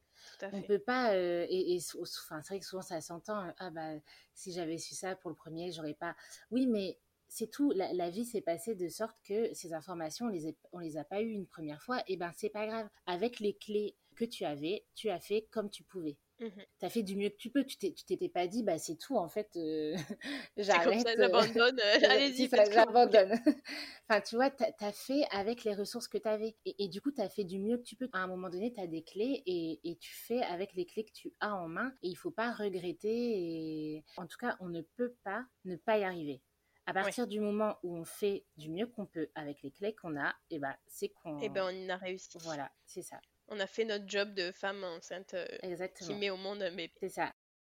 on 0.52 0.62
peut 0.62 0.80
pas 0.80 1.14
euh, 1.14 1.46
et, 1.50 1.80
enfin 2.02 2.42
c'est 2.42 2.50
vrai 2.50 2.60
que 2.60 2.66
souvent 2.66 2.82
ça 2.82 3.00
s'entend 3.00 3.54
ah 3.58 3.70
bah 3.72 3.94
si 4.34 4.52
j'avais 4.52 4.78
su 4.78 4.94
ça 4.96 5.16
pour 5.16 5.30
le 5.30 5.36
premier 5.36 5.72
j'aurais 5.72 5.94
pas 5.94 6.16
oui 6.52 6.68
mais 6.68 7.00
c'est 7.32 7.50
tout. 7.50 7.72
La, 7.72 8.10
vie 8.10 8.26
s'est 8.26 8.42
passée 8.42 8.76
de 8.76 8.90
sorte 8.90 9.16
que 9.24 9.54
ces 9.54 9.74
informations, 9.74 10.26
on 10.26 10.30
les, 10.30 10.54
on 10.74 10.80
les 10.80 10.98
a 10.98 11.06
pas 11.06 11.22
eues 11.22 11.32
une 11.32 11.48
première 11.48 11.82
fois. 11.82 12.04
Et 12.08 12.18
ben, 12.18 12.32
c'est 12.36 12.50
pas 12.50 12.68
grave. 12.68 12.90
Avec 13.06 13.40
les 13.40 13.54
clés 13.54 13.96
que 14.18 14.26
tu 14.26 14.44
avais, 14.44 14.84
tu 14.96 15.10
as 15.10 15.20
fait 15.20 15.48
comme 15.50 15.70
tu 15.70 15.84
pouvais. 15.84 16.18
Mmh 16.40 16.48
tu 16.80 16.86
as 16.86 16.90
fait 16.90 17.04
du 17.04 17.16
mieux 17.16 17.30
que 17.30 17.38
tu 17.38 17.50
peux. 17.50 17.64
Tu 17.64 17.78
t'étais 17.78 18.28
pas 18.28 18.48
dit, 18.48 18.64
bah 18.64 18.78
c'est 18.78 18.98
tout, 18.98 19.16
en 19.16 19.30
fait, 19.30 19.50
euh, 19.56 19.96
j'arrête. 20.58 21.08
Euh, 21.08 21.14
j'abandonne, 21.18 21.80
allez-y. 22.10 22.50
j'abandonne. 22.50 23.32
enfin, 24.10 24.20
tu 24.20 24.36
vois, 24.36 24.50
tu 24.50 24.66
as 24.82 24.92
fait 24.92 25.24
avec 25.32 25.64
les 25.64 25.74
ressources 25.74 26.10
que 26.10 26.18
tu 26.18 26.28
avais. 26.28 26.58
Et, 26.66 26.90
du 26.90 27.00
coup, 27.00 27.12
tu 27.12 27.22
as 27.22 27.30
fait 27.30 27.46
du 27.46 27.60
mieux 27.60 27.78
que 27.78 27.84
tu 27.84 27.96
peux. 27.96 28.10
À 28.12 28.20
un 28.20 28.28
moment 28.28 28.50
donné, 28.50 28.74
tu 28.74 28.82
as 28.82 28.88
des 28.88 29.04
clés 29.04 29.42
et, 29.46 29.80
et, 29.90 29.96
tu 29.96 30.14
fais 30.14 30.42
avec 30.42 30.74
les 30.74 30.86
clés 30.86 31.06
que 31.06 31.14
tu 31.14 31.32
as 31.40 31.56
en 31.56 31.70
main. 31.70 31.94
Et 32.04 32.10
il 32.10 32.16
faut 32.16 32.32
pas 32.32 32.52
regretter. 32.52 33.96
Et... 33.96 34.04
En 34.18 34.28
tout 34.28 34.38
cas, 34.38 34.58
on 34.60 34.68
ne 34.68 34.82
peut 34.82 35.16
pas 35.24 35.46
ne 35.64 35.78
pas 35.78 35.98
y 35.98 36.04
arriver. 36.04 36.42
À 36.86 36.94
partir 36.94 37.28
du 37.28 37.40
moment 37.40 37.78
où 37.84 37.96
on 37.96 38.06
fait 38.06 38.46
du 38.58 38.70
mieux 38.70 38.88
qu'on 38.88 39.06
peut 39.06 39.30
avec 39.36 39.62
les 39.62 39.72
clés 39.72 39.94
qu'on 39.94 40.20
a, 40.20 40.30
et 40.50 40.56
eh 40.56 40.60
ben 40.60 40.76
c'est 40.88 41.10
qu'on. 41.10 41.40
Et 41.40 41.46
eh 41.46 41.50
ben 41.50 41.64
on 41.72 41.90
a 41.90 41.98
réussi. 41.98 42.38
Voilà, 42.42 42.72
c'est 42.86 43.04
ça. 43.04 43.20
On 43.48 43.60
a 43.60 43.68
fait 43.68 43.86
notre 43.86 44.08
job 44.08 44.34
de 44.34 44.52
femme 44.52 44.84
enceinte 44.84 45.34
euh, 45.34 45.88
qui 46.00 46.16
met 46.16 46.30
au 46.30 46.38
monde 46.38 46.62
un 46.64 46.70
bébé. 46.70 46.94
C'est 47.00 47.10
ça. 47.10 47.34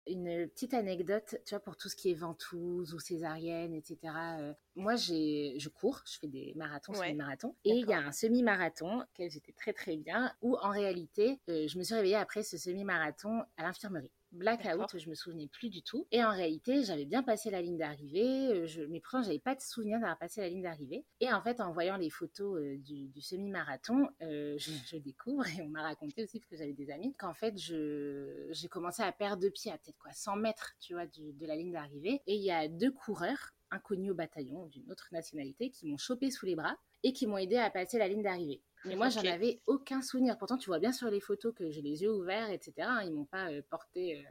Une 0.08 0.48
petite 0.50 0.74
anecdote, 0.76 1.36
tu 1.46 1.50
vois, 1.50 1.60
pour 1.60 1.76
tout 1.76 1.90
ce 1.90 1.96
qui 1.96 2.12
est 2.12 2.14
ventouse 2.14 2.94
ou 2.94 3.00
césarienne, 3.00 3.74
etc. 3.74 3.98
Euh, 4.40 4.54
moi, 4.76 4.96
j'ai, 4.96 5.56
je 5.58 5.68
cours, 5.68 6.02
je 6.06 6.20
fais 6.20 6.28
des 6.28 6.54
marathons, 6.56 6.94
semi-marathons. 6.94 7.56
Et 7.66 7.72
il 7.72 7.88
y 7.88 7.94
a 7.94 8.00
un 8.00 8.12
semi-marathon, 8.12 9.02
auquel 9.02 9.32
j'étais 9.32 9.52
très 9.52 9.74
très 9.74 9.98
bien, 9.98 10.32
où 10.42 10.56
en 10.58 10.70
réalité, 10.70 11.40
euh, 11.50 11.68
je 11.68 11.78
me 11.78 11.84
suis 11.84 11.96
réveillée 11.96 12.16
après 12.16 12.44
ce 12.44 12.58
semi-marathon 12.58 13.42
à 13.58 13.64
l'infirmerie 13.64 14.12
blackout, 14.36 14.98
je 14.98 15.10
me 15.10 15.16
souvenais 15.16 15.48
plus 15.48 15.70
du 15.70 15.82
tout. 15.82 16.08
Et 16.12 16.24
en 16.24 16.32
réalité, 16.32 16.84
j'avais 16.84 17.06
bien 17.06 17.24
passé 17.24 17.50
la 17.50 17.62
ligne 17.62 17.78
d'arrivée, 17.78 18.48
euh, 18.50 18.68
je, 18.68 18.82
mais 18.84 19.00
pourtant, 19.00 19.24
j'avais 19.24 19.40
pas 19.40 19.56
de 19.56 19.62
souvenir 19.62 20.00
d'avoir 20.00 20.18
passé 20.18 20.42
la 20.42 20.50
ligne 20.50 20.64
d'arrivée. 20.64 21.06
Et 21.20 21.32
en 21.32 21.42
fait, 21.42 21.62
en 21.62 21.72
voyant 21.72 21.98
les 21.98 22.10
photos 22.10 22.60
euh, 22.60 22.78
du, 22.78 23.22
semi-marathon, 23.22 24.10
euh, 24.22 24.58
je, 24.88 24.98
découvre, 24.98 25.48
et 25.48 25.62
on 25.62 25.70
m'a 25.70 25.84
raconté 25.84 26.24
aussi, 26.24 26.40
parce 26.40 26.50
que 26.50 26.58
j'avais 26.58 26.74
des 26.74 26.92
amis, 26.92 27.16
qu'en 27.16 27.34
fait, 27.34 27.58
j'ai 27.58 28.68
commencé 28.70 29.02
à 29.02 29.12
perdre 29.12 29.42
de 29.42 29.50
pied 29.50 29.72
à 29.72 29.78
peut-être 29.78 29.98
quoi, 29.98 30.12
100 30.14 30.36
mètres, 30.38 30.74
tu 30.80 30.94
vois, 30.94 31.06
de 31.06 31.46
la 31.46 31.56
ligne 31.56 31.72
d'arrivée. 31.72 32.22
Et 32.28 32.36
il 32.36 32.44
y 32.44 32.52
a 32.52 32.68
deux 32.68 32.92
coureurs 32.92 33.52
inconnus 33.72 34.12
au 34.12 34.16
bataillon 34.16 34.68
d'une 34.68 34.90
autre 34.92 35.08
nationalité 35.12 35.70
qui 35.70 35.88
m'ont 35.88 35.98
chopé 35.98 36.32
sous 36.32 36.46
les 36.46 36.56
bras 36.56 36.78
et 37.04 37.14
qui 37.14 37.28
m'ont 37.28 37.38
aidé 37.38 37.58
à 37.58 37.70
passer 37.70 37.98
la 37.98 38.08
ligne 38.08 38.24
d'arrivée. 38.24 38.62
Mais 38.86 38.96
moi, 38.96 39.10
j'en 39.10 39.22
avais 39.22 39.62
aucun 39.66 40.02
souvenir. 40.02 40.38
Pourtant, 40.38 40.58
tu 40.58 40.68
vois 40.68 40.80
bien 40.80 40.92
sur 40.92 41.10
les 41.10 41.20
photos 41.20 41.54
que 41.56 41.70
j'ai 41.70 41.82
les 41.82 42.04
yeux 42.04 42.12
ouverts, 42.12 42.50
etc. 42.52 42.74
Hein, 42.80 43.02
ils 43.04 43.12
m'ont 43.12 43.26
pas 43.26 43.52
euh, 43.52 43.62
porté. 43.70 44.26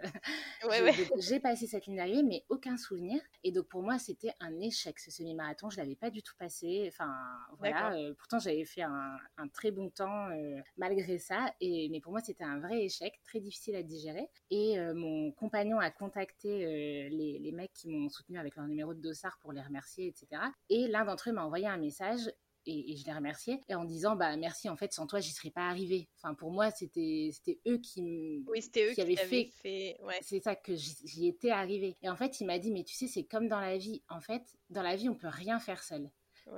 Euh, 0.64 0.92
j'ai 1.18 1.40
passé 1.40 1.66
cette 1.66 1.86
ligne 1.86 1.96
d'arrivée, 1.96 2.22
mais 2.22 2.44
aucun 2.48 2.76
souvenir. 2.76 3.20
Et 3.42 3.52
donc, 3.52 3.66
pour 3.66 3.82
moi, 3.82 3.98
c'était 3.98 4.32
un 4.40 4.60
échec, 4.60 4.98
ce 4.98 5.10
semi-marathon. 5.10 5.70
Je 5.70 5.78
l'avais 5.78 5.96
pas 5.96 6.10
du 6.10 6.22
tout 6.22 6.34
passé. 6.38 6.84
Enfin, 6.88 7.12
voilà. 7.58 7.94
Euh, 7.94 8.14
pourtant, 8.14 8.38
j'avais 8.38 8.64
fait 8.64 8.82
un, 8.82 9.18
très 9.52 9.70
bon 9.70 9.90
temps 9.90 10.28
malgré 10.76 11.18
ça. 11.18 11.52
Et, 11.60 11.88
mais 11.90 12.00
pour 12.00 12.12
moi, 12.12 12.20
c'était 12.20 12.44
un 12.44 12.58
vrai 12.60 12.84
échec, 12.84 13.20
très 13.24 13.40
difficile 13.40 13.76
à 13.76 13.82
digérer. 13.82 14.28
Et 14.50 14.78
mon 14.94 15.32
compagnon 15.32 15.78
a 15.78 15.90
contacté 15.90 17.08
les, 17.10 17.38
les 17.38 17.52
mecs 17.52 17.72
qui 17.72 17.88
m'ont 17.88 18.08
soutenu 18.08 18.38
avec 18.38 18.56
leur 18.56 18.66
numéro 18.66 18.94
de 18.94 19.00
dossard 19.00 19.38
pour 19.40 19.52
les 19.52 19.60
remercier, 19.60 20.06
etc. 20.08 20.42
Et 20.70 20.88
l'un 20.88 21.04
d'entre 21.04 21.30
eux 21.30 21.32
m'a 21.32 21.44
envoyé 21.44 21.66
un 21.66 21.76
message 21.76 22.30
et, 22.66 22.96
je 22.96 23.04
les 23.04 23.12
remerciais 23.12 23.60
et 23.68 23.74
en 23.74 23.84
disant 23.84 24.16
bah 24.16 24.36
merci 24.36 24.68
en 24.68 24.76
fait 24.76 24.92
sans 24.92 25.06
toi 25.06 25.20
j'y 25.20 25.30
serais 25.30 25.50
pas 25.50 25.68
arrivée. 25.68 26.08
Enfin 26.16 26.34
pour 26.34 26.50
moi 26.50 26.70
c'était 26.70 27.30
c'était 27.32 27.60
eux 27.66 27.78
qui 27.78 28.44
oui 28.48 28.62
c'était 28.62 28.90
eux 28.90 28.94
qui, 28.94 29.00
avaient 29.00 29.16
fait, 29.16 29.96
Ouais. 30.02 30.18
c'est 30.22 30.40
ça 30.40 30.54
que 30.56 30.74
j'y 30.74 31.26
étais 31.26 31.50
arrivée. 31.50 31.96
Et 32.02 32.08
en 32.08 32.16
fait 32.16 32.40
il 32.40 32.46
m'a 32.46 32.58
dit 32.58 32.70
mais 32.70 32.84
tu 32.84 32.94
sais 32.94 33.06
c'est 33.06 33.24
comme 33.24 33.48
dans 33.48 33.60
la 33.60 33.76
vie. 33.76 34.02
En 34.08 34.20
fait 34.20 34.42
dans 34.70 34.82
la 34.82 34.96
vie 34.96 35.08
on 35.08 35.14
peut 35.14 35.28
rien 35.28 35.58
faire 35.58 35.82
seul. 35.82 36.10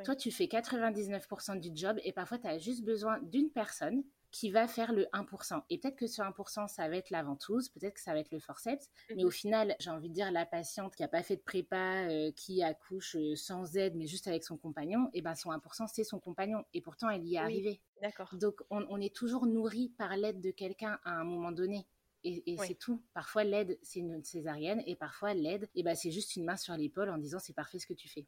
Toi 0.04 0.16
tu 0.16 0.30
fais 0.30 0.46
99% 0.46 1.60
du 1.60 1.70
job 1.74 1.98
et 2.02 2.12
parfois 2.12 2.38
tu 2.38 2.46
as 2.46 2.58
juste 2.58 2.84
besoin 2.84 3.20
d'une 3.22 3.50
personne 3.50 4.02
qui 4.36 4.50
va 4.50 4.68
faire 4.68 4.92
le 4.92 5.06
1%. 5.14 5.62
Et 5.70 5.78
peut-être 5.78 5.96
que 5.96 6.06
ce 6.06 6.20
1%, 6.20 6.68
ça 6.68 6.88
va 6.88 6.96
être 6.96 7.08
la 7.08 7.22
ventouse, 7.22 7.70
peut-être 7.70 7.94
que 7.94 8.02
ça 8.02 8.12
va 8.12 8.18
être 8.18 8.30
le 8.32 8.38
forceps, 8.38 8.90
mais 9.14 9.24
au 9.24 9.28
mhm. 9.28 9.32
final, 9.32 9.76
j'ai 9.80 9.88
envie 9.88 10.10
de 10.10 10.14
dire, 10.14 10.30
la 10.30 10.44
patiente 10.44 10.94
qui 10.94 11.00
n'a 11.00 11.08
pas 11.08 11.22
fait 11.22 11.36
de 11.36 11.40
prépa, 11.40 12.06
euh, 12.06 12.30
qui 12.32 12.62
accouche 12.62 13.16
euh, 13.16 13.34
sans 13.34 13.78
aide, 13.78 13.94
mais 13.96 14.06
juste 14.06 14.28
avec 14.28 14.44
son 14.44 14.58
compagnon, 14.58 15.06
et 15.14 15.18
eh 15.18 15.22
ben 15.22 15.34
son 15.34 15.52
1%, 15.52 15.86
c'est 15.90 16.04
son 16.04 16.20
compagnon. 16.20 16.62
Et 16.74 16.82
pourtant, 16.82 17.08
elle 17.08 17.24
y 17.24 17.36
est 17.36 17.38
arrivée. 17.38 17.80
D'accord. 18.02 18.36
Donc, 18.36 18.60
on, 18.68 19.00
est 19.00 19.14
toujours 19.14 19.46
nourri 19.46 19.88
par 19.96 20.14
l'aide 20.18 20.42
de 20.42 20.50
quelqu'un 20.50 20.98
à 21.04 21.12
un 21.12 21.24
moment 21.24 21.50
donné. 21.50 21.86
Et, 22.26 22.56
c'est 22.58 22.74
tout. 22.74 23.00
Parfois, 23.14 23.44
l'aide, 23.44 23.78
c'est 23.82 24.00
une 24.00 24.22
césarienne, 24.24 24.82
et 24.86 24.96
parfois, 24.96 25.32
l'aide, 25.32 25.64
et 25.64 25.80
eh 25.80 25.82
ben, 25.84 25.94
c'est 25.94 26.10
juste 26.10 26.34
une 26.34 26.44
main 26.44 26.56
sur 26.56 26.76
l'épaule 26.76 27.08
en 27.08 27.18
disant 27.18 27.38
c'est 27.38 27.52
parfait 27.52 27.78
ce 27.78 27.86
que 27.86 27.94
tu 27.94 28.08
fais. 28.08 28.26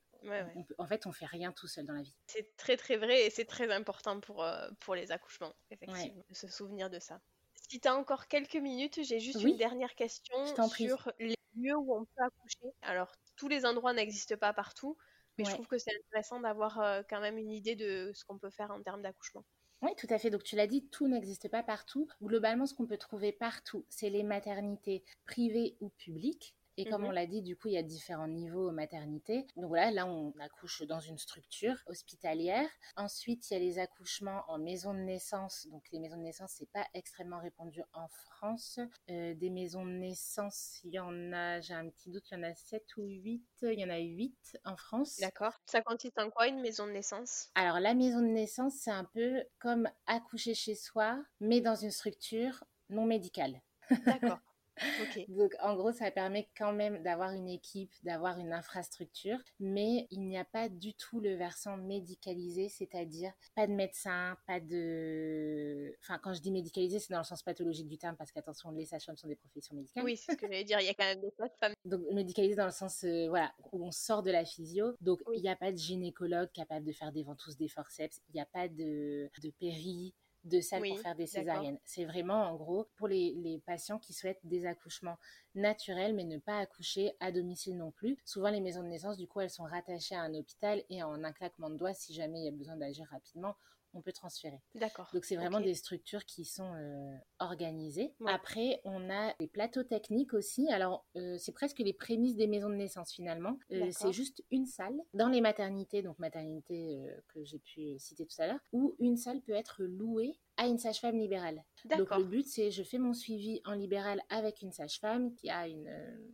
en 0.79 0.87
fait, 0.87 1.07
on 1.07 1.13
fait 1.13 1.27
rien 1.27 1.53
tout 1.53 1.67
seul 1.67 1.85
dans 1.85 1.95
la 1.95 2.03
vie. 2.03 2.15
C'est 2.27 2.57
très 2.57 2.77
très 2.77 2.97
vrai 2.97 3.27
et 3.27 3.31
c'est 3.31 3.45
très 3.45 3.73
important 3.73 4.21
pour, 4.21 4.45
euh, 4.45 4.69
pour 4.81 4.95
les 4.95 5.11
accouchements, 5.11 5.53
effectivement, 5.71 6.25
de 6.29 6.35
se 6.35 6.47
souvenir 6.47 6.91
de 6.91 7.01
ça. 7.01 7.21
si 7.69 7.81
tu 7.81 7.89
as 7.89 7.97
encore 7.97 8.29
quelques 8.29 8.57
minutes, 8.57 9.03
j'ai 9.03 9.19
juste 9.19 9.43
une 9.43 9.57
dernière 9.57 9.95
question 9.95 10.37
sur 10.47 11.13
les 11.19 11.35
lieux 11.57 11.77
où 11.77 11.97
on 11.97 12.05
peut 12.05 12.23
accoucher. 12.23 12.75
Alors, 12.83 13.13
tous 13.37 13.49
les 13.49 13.67
endroits 13.67 13.93
n'existent 13.93 14.37
pas 14.37 14.53
partout, 14.53 14.97
mais 15.37 15.45
je 15.45 15.51
trouve 15.51 15.67
que 15.67 15.79
c'est 15.79 15.95
intéressant 16.07 16.41
d'avoir 16.41 16.81
euh, 16.81 17.03
quand 17.09 17.21
même 17.21 17.37
une 17.37 17.51
idée 17.51 17.75
de 17.75 18.13
ce 18.15 18.25
qu'on 18.25 18.39
peut 18.39 18.51
faire 18.51 18.71
en 18.71 18.81
termes 18.83 19.03
d'accouchement. 19.03 19.45
Oui, 19.83 19.91
tout 19.97 20.07
à 20.11 20.19
fait. 20.19 20.31
Donc 20.31 20.45
tu 20.45 20.57
l'as 20.57 20.67
dit, 20.69 20.87
tout 20.89 21.09
n'existe 21.09 21.49
pas 21.49 21.63
partout. 21.63 22.09
Globalement, 22.23 22.67
ce 22.67 22.75
qu'on 22.75 22.87
peut 22.87 22.97
trouver 22.99 23.33
partout, 23.33 23.85
c'est 23.89 24.11
les 24.11 24.23
maternités 24.23 25.05
privées 25.27 25.77
ou 25.81 25.89
publiques. 25.91 26.55
Et 26.79 26.85
comme 26.85 27.05
on 27.05 27.11
l'a 27.11 27.27
dit, 27.27 27.43
du 27.43 27.57
coup, 27.57 27.67
il 27.67 27.75
y 27.75 27.79
a 27.79 27.83
différents 27.83 28.29
niveaux 28.29 28.71
maternité. 28.71 29.47
Donc 29.57 29.67
voilà, 29.67 29.91
là, 29.91 30.07
on 30.07 30.33
accouche 30.39 30.83
dans 30.83 31.01
une 31.01 31.19
structure 31.19 31.77
hospitalière. 31.87 32.69
Ensuite, 32.97 33.51
il 33.51 33.55
y 33.55 33.57
a 33.57 33.61
les 33.61 33.79
accouchements 33.81 34.45
en 34.47 34.59
maison 34.59 34.95
de 34.95 35.01
naissance. 35.01 35.67
Donc 35.73 35.83
les 35.91 35.99
maisons 35.99 36.17
de 36.17 36.23
naissance, 36.23 36.53
c'est 36.57 36.71
pas 36.71 36.87
extrêmement 36.95 37.41
répandu 37.41 37.83
en 37.95 38.07
France. 38.09 38.79
Euh, 39.11 39.35
des 39.35 39.51
maisons 39.51 39.85
de 39.85 39.91
naissance, 39.91 40.79
il 40.85 40.93
y 40.93 41.01
en 41.01 41.33
a, 41.33 41.61
j'ai 41.61 41.75
un 41.75 41.89
petit 41.89 42.11
doute, 42.11 42.23
il 42.31 42.35
y 42.35 42.41
en 42.41 42.45
a 42.45 42.55
7 42.55 42.97
ou 42.97 43.03
8. 43.03 43.45
Il 43.63 43.81
y 43.81 43.85
en 43.85 43.91
a 43.91 43.99
8 43.99 44.59
en 44.65 44.77
France. 44.77 45.19
D'accord. 45.19 45.61
Ça 45.67 45.83
consiste 45.83 46.19
en 46.21 46.31
quoi 46.31 46.47
une 46.47 46.61
maison 46.61 46.87
de 46.87 46.93
naissance? 46.93 47.49
Alors 47.57 47.81
la 47.81 47.95
maison 47.95 48.21
de 48.21 48.27
naissance, 48.27 48.75
c'est 48.77 48.93
un 48.93 49.05
peu 49.05 49.43
comme 49.59 49.89
accoucher 50.07 50.55
chez 50.55 50.77
soi, 50.77 51.21
mais 51.41 51.61
dans 51.61 51.75
une 51.75 51.91
structure 51.91 52.63
non 52.89 53.05
médicale. 53.05 53.61
D'accord. 54.07 54.39
Donc 55.29 55.55
en 55.61 55.77
gros, 55.77 55.93
ça 55.93 56.11
permet 56.11 56.49
quand 56.57 56.73
même 56.73 57.03
d'avoir 57.03 57.33
une 57.33 57.49
équipe, 57.49 57.93
d'avoir 58.03 58.39
une 58.39 58.53
infrastructure, 58.53 59.39
mais 59.61 60.07
il 60.11 60.21
n'y 60.21 60.39
a 60.39 60.45
pas 60.45 60.69
du 60.69 60.95
tout 60.95 61.21
le 61.21 61.35
versant 61.35 61.77
médicalisé, 61.77 62.69
c'est-à-dire 62.69 63.33
pas 63.55 63.67
de 63.67 63.73
médecin, 63.73 64.37
pas 64.47 64.61
de... 64.61 65.95
Enfin, 66.03 66.19
quand 66.23 66.35
je 66.35 66.41
dis 66.41 66.51
médicalisé, 66.51 66.99
c'est 66.99 67.13
dans 67.13 67.19
le 67.19 67.25
sens 67.25 67.43
pathologique 67.43 67.89
du 67.89 67.99
terme, 67.99 68.17
parce 68.17 68.33
qu'attention, 68.33 68.71
les 68.71 68.87
sages-femmes 68.87 69.17
sont 69.17 69.29
des 69.29 69.37
professions 69.37 69.75
médicales. 69.75 70.05
Oui, 70.05 70.17
c'est 70.17 70.33
ce 70.33 70.37
que 70.37 70.47
j'allais 70.47 70.65
dire, 70.65 70.81
il 70.81 70.87
y 70.87 70.91
a 70.91 70.95
quand 70.95 71.05
même 71.05 71.21
des 71.21 71.33
sages-femmes. 71.39 71.75
Donc 71.85 72.03
médicalisé 72.13 72.55
dans 72.55 72.67
le 72.67 72.73
sens, 72.73 73.05
euh, 73.05 73.29
voilà, 73.29 73.53
où 73.73 73.85
on 73.85 73.91
sort 73.91 74.23
de 74.23 74.31
la 74.31 74.45
physio, 74.45 74.95
donc 75.01 75.21
il 75.35 75.43
n'y 75.43 75.49
a 75.49 75.57
pas 75.57 75.73
de 75.73 75.77
gynécologue 75.77 76.51
capable 76.53 76.85
de 76.85 76.93
faire 76.93 77.13
des 77.13 77.23
ventouses, 77.23 77.57
des 77.57 77.69
forceps, 77.69 78.21
il 78.29 78.35
n'y 78.35 78.41
a 78.41 78.47
pas 78.47 78.69
de, 78.69 79.31
de 79.43 79.51
péri, 79.51 80.15
de 80.49 80.61
salles 80.61 80.83
pour 80.89 81.01
faire 81.01 81.15
des 81.15 81.27
césariennes. 81.27 81.79
C'est 81.85 82.05
vraiment, 82.05 82.43
en 82.45 82.57
gros, 82.57 82.89
pour 82.97 83.09
les, 83.09 83.63
patients 83.67 83.99
qui 83.99 84.13
souhaitent 84.13 84.41
des 84.45 84.67
accouchements 84.67 85.19
naturels, 85.55 86.15
mais 86.15 86.25
ne 86.25 86.39
pas 86.39 86.59
accoucher 86.59 87.13
à 87.21 87.33
domicile 87.33 87.77
non 87.77 87.91
plus. 87.91 88.17
Souvent, 88.25 88.51
les 88.51 88.61
maisons 88.61 88.83
de 88.83 88.89
naissance, 88.89 89.17
du 89.17 89.27
coup, 89.27 89.41
elles 89.41 89.51
sont 89.51 89.65
rattachées 89.65 90.15
à 90.15 90.23
un 90.23 90.35
hôpital 90.35 90.83
et 90.89 91.03
en 91.03 91.25
un 91.25 91.33
claquement 91.33 91.71
de 91.71 91.77
doigts, 91.77 91.95
si 91.95 92.15
jamais 92.15 92.41
il 92.41 92.45
y 92.45 92.49
a 92.49 92.53
besoin 92.53 92.77
d'agir 92.77 93.07
rapidement, 93.11 93.57
on 93.95 94.03
peut 94.03 94.13
transférer. 94.13 94.61
D'accord. 94.75 95.09
Donc 95.13 95.25
c'est 95.25 95.37
vraiment 95.37 95.61
des 95.61 95.75
structures 95.75 96.25
qui 96.25 96.45
sont 96.45 96.75
euh, 96.75 97.17
organisées. 97.39 98.15
Après, 98.27 98.81
on 98.85 99.11
a 99.11 99.35
des 99.41 99.49
plateaux 99.49 99.83
techniques 99.83 100.35
aussi. 100.35 100.71
Alors 100.71 101.07
euh, 101.17 101.37
c'est 101.39 101.53
presque 101.53 101.79
les 101.79 101.93
prémices 101.93 102.37
des 102.37 102.47
maisons 102.47 102.69
de 102.69 102.75
naissance 102.75 103.13
finalement. 103.13 103.59
Euh, 103.73 103.89
c'est 103.91 104.13
juste 104.13 104.45
une 104.51 104.67
salle 104.67 104.97
dans 105.15 105.29
les 105.29 105.41
maternités, 105.41 106.03
donc 106.03 106.19
maternité 106.19 107.07
que 107.29 107.45
j'ai 107.45 107.59
pu 107.59 107.99
citer 107.99 108.27
tout 108.27 108.41
à 108.41 108.47
l'heure, 108.47 108.61
où 108.73 108.95
une 108.99 109.17
salle 109.17 109.41
peut 109.41 109.53
être 109.53 109.83
louée 109.83 110.39
à 110.57 110.67
une 110.67 110.79
sage-femme 110.79 111.19
libérale. 111.19 111.65
Donc 111.97 112.11
le 112.17 112.25
but 112.25 112.47
c'est 112.47 112.71
je 112.71 112.83
fais 112.83 112.99
mon 112.99 113.15
suivi 113.15 113.61
en 113.65 113.73
libéral 113.73 114.21
avec 114.29 114.63
une 114.63 114.73
sage-femme 114.73 115.35
qui 115.35 115.51
a 115.51 115.69
une 115.69 115.89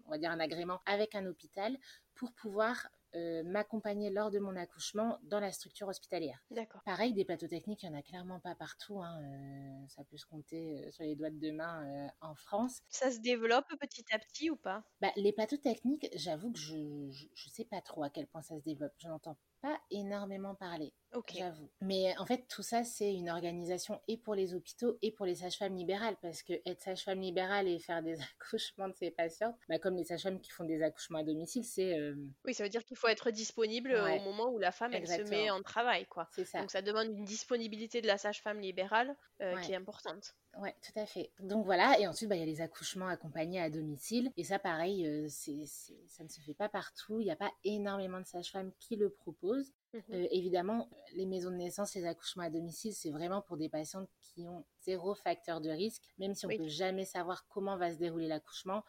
on 0.06 0.10
va 0.10 0.18
dire 0.18 0.30
un 0.30 0.40
agrément 0.40 0.80
avec 0.86 1.14
un 1.14 1.26
hôpital 1.26 1.76
pour 2.14 2.32
pouvoir 2.32 2.88
euh, 3.14 3.42
m'accompagner 3.44 4.10
lors 4.10 4.30
de 4.30 4.38
mon 4.38 4.56
accouchement 4.56 5.18
dans 5.24 5.40
la 5.40 5.52
structure 5.52 5.88
hospitalière. 5.88 6.38
D'accord. 6.50 6.82
Pareil, 6.84 7.12
des 7.12 7.24
plateaux 7.24 7.48
techniques, 7.48 7.82
il 7.82 7.90
n'y 7.90 7.96
en 7.96 7.98
a 7.98 8.02
clairement 8.02 8.40
pas 8.40 8.54
partout. 8.54 9.00
Hein, 9.00 9.20
euh, 9.22 9.86
ça 9.88 10.04
peut 10.04 10.16
se 10.16 10.26
compter 10.26 10.84
euh, 10.84 10.90
sur 10.90 11.04
les 11.04 11.14
doigts 11.14 11.30
de 11.30 11.38
deux 11.38 11.52
mains 11.52 12.08
en 12.20 12.34
France. 12.34 12.82
Ça 12.88 13.10
se 13.10 13.20
développe 13.20 13.66
petit 13.80 14.04
à 14.12 14.18
petit 14.18 14.50
ou 14.50 14.56
pas? 14.56 14.84
Bah, 15.00 15.12
Les 15.16 15.32
plateaux 15.32 15.56
techniques, 15.56 16.08
j'avoue 16.14 16.52
que 16.52 16.58
je 16.58 16.76
ne 16.76 17.50
sais 17.52 17.64
pas 17.64 17.80
trop 17.80 18.02
à 18.02 18.10
quel 18.10 18.26
point 18.26 18.42
ça 18.42 18.58
se 18.58 18.64
développe. 18.64 18.92
Je 18.98 19.08
n'entends 19.08 19.36
pas 19.64 19.80
énormément 19.90 20.54
parler. 20.54 20.92
J'avoue. 21.32 21.70
Mais 21.80 22.14
en 22.18 22.26
fait, 22.26 22.46
tout 22.48 22.62
ça, 22.62 22.84
c'est 22.84 23.14
une 23.14 23.30
organisation 23.30 23.98
et 24.08 24.18
pour 24.18 24.34
les 24.34 24.52
hôpitaux 24.52 24.98
et 25.00 25.10
pour 25.10 25.24
les 25.24 25.36
sages-femmes 25.36 25.74
libérales. 25.74 26.16
Parce 26.20 26.42
que 26.42 26.52
être 26.66 26.82
sage-femme 26.82 27.20
libérale 27.20 27.66
et 27.66 27.78
faire 27.78 28.02
des 28.02 28.16
accouchements 28.36 28.88
de 28.88 28.94
ses 28.94 29.10
patients, 29.10 29.56
bah, 29.70 29.78
comme 29.78 29.96
les 29.96 30.04
sages-femmes 30.04 30.38
qui 30.38 30.50
font 30.50 30.64
des 30.64 30.82
accouchements 30.82 31.20
à 31.20 31.24
domicile, 31.24 31.64
c'est. 31.64 31.98
Euh, 31.98 32.14
oui, 32.44 32.52
ça 32.52 32.62
veut 32.62 32.68
dire 32.68 32.84
qu'il 32.84 32.98
faut 32.98 33.08
être 33.08 33.30
disponible 33.30 33.94
au 33.94 34.20
moment 34.20 34.50
où 34.50 34.58
la 34.58 34.70
femme 34.70 34.92
elle 34.92 35.06
se 35.06 35.22
met 35.30 35.50
en 35.50 35.62
travail. 35.62 36.04
quoi. 36.06 36.28
Ça. 36.44 36.60
Donc 36.60 36.70
ça 36.70 36.82
demande 36.82 37.06
une 37.06 37.24
disponibilité 37.24 38.02
de 38.02 38.06
la 38.06 38.18
sage-femme 38.18 38.60
libérale 38.60 39.16
euh, 39.40 39.56
qui 39.60 39.72
est 39.72 39.76
importante. 39.76 40.36
Oui, 40.60 40.70
tout 40.82 40.98
à 40.98 41.06
fait. 41.06 41.30
Donc 41.40 41.64
voilà, 41.64 41.98
et 41.98 42.06
ensuite, 42.06 42.28
bah, 42.28 42.36
il 42.36 42.40
y 42.40 42.42
a 42.42 42.46
les 42.46 42.60
accouchements 42.60 43.08
accompagnés 43.08 43.60
à 43.60 43.70
domicile. 43.70 44.30
Et 44.36 44.44
ça, 44.44 44.58
pareil, 44.58 45.06
euh, 45.06 45.26
c'est, 45.28 45.64
ça 46.08 46.24
ne 46.24 46.28
se 46.28 46.40
fait 46.40 46.54
pas 46.54 46.68
partout. 46.68 47.20
Il 47.20 47.24
n'y 47.24 47.30
a 47.30 47.36
pas 47.36 47.52
énormément 47.64 48.20
de 48.20 48.26
sages-femmes 48.26 48.72
qui 48.78 48.96
le 48.96 49.10
proposent. 49.10 49.72
Mmh 49.92 49.98
euh, 50.12 50.26
évidemment, 50.30 50.88
les 51.14 51.26
maisons 51.26 51.50
de 51.50 51.56
naissance, 51.56 51.94
les 51.94 52.04
accouchements 52.04 52.42
à 52.42 52.50
domicile, 52.50 52.92
c'est 52.92 53.10
vraiment 53.10 53.42
pour 53.42 53.56
des 53.56 53.68
patientes 53.68 54.08
qui 54.20 54.48
ont 54.48 54.64
zéro 54.80 55.14
facteur 55.14 55.60
de 55.60 55.70
risque, 55.70 56.02
même 56.18 56.34
si 56.34 56.46
on 56.46 56.48
ne 56.48 56.56
peut 56.56 56.68
jamais 56.68 57.04
savoir 57.04 57.46
comment 57.48 57.76
va 57.76 57.92
se 57.92 57.98
dérouler 57.98 58.26
l'accouchement 58.26 58.82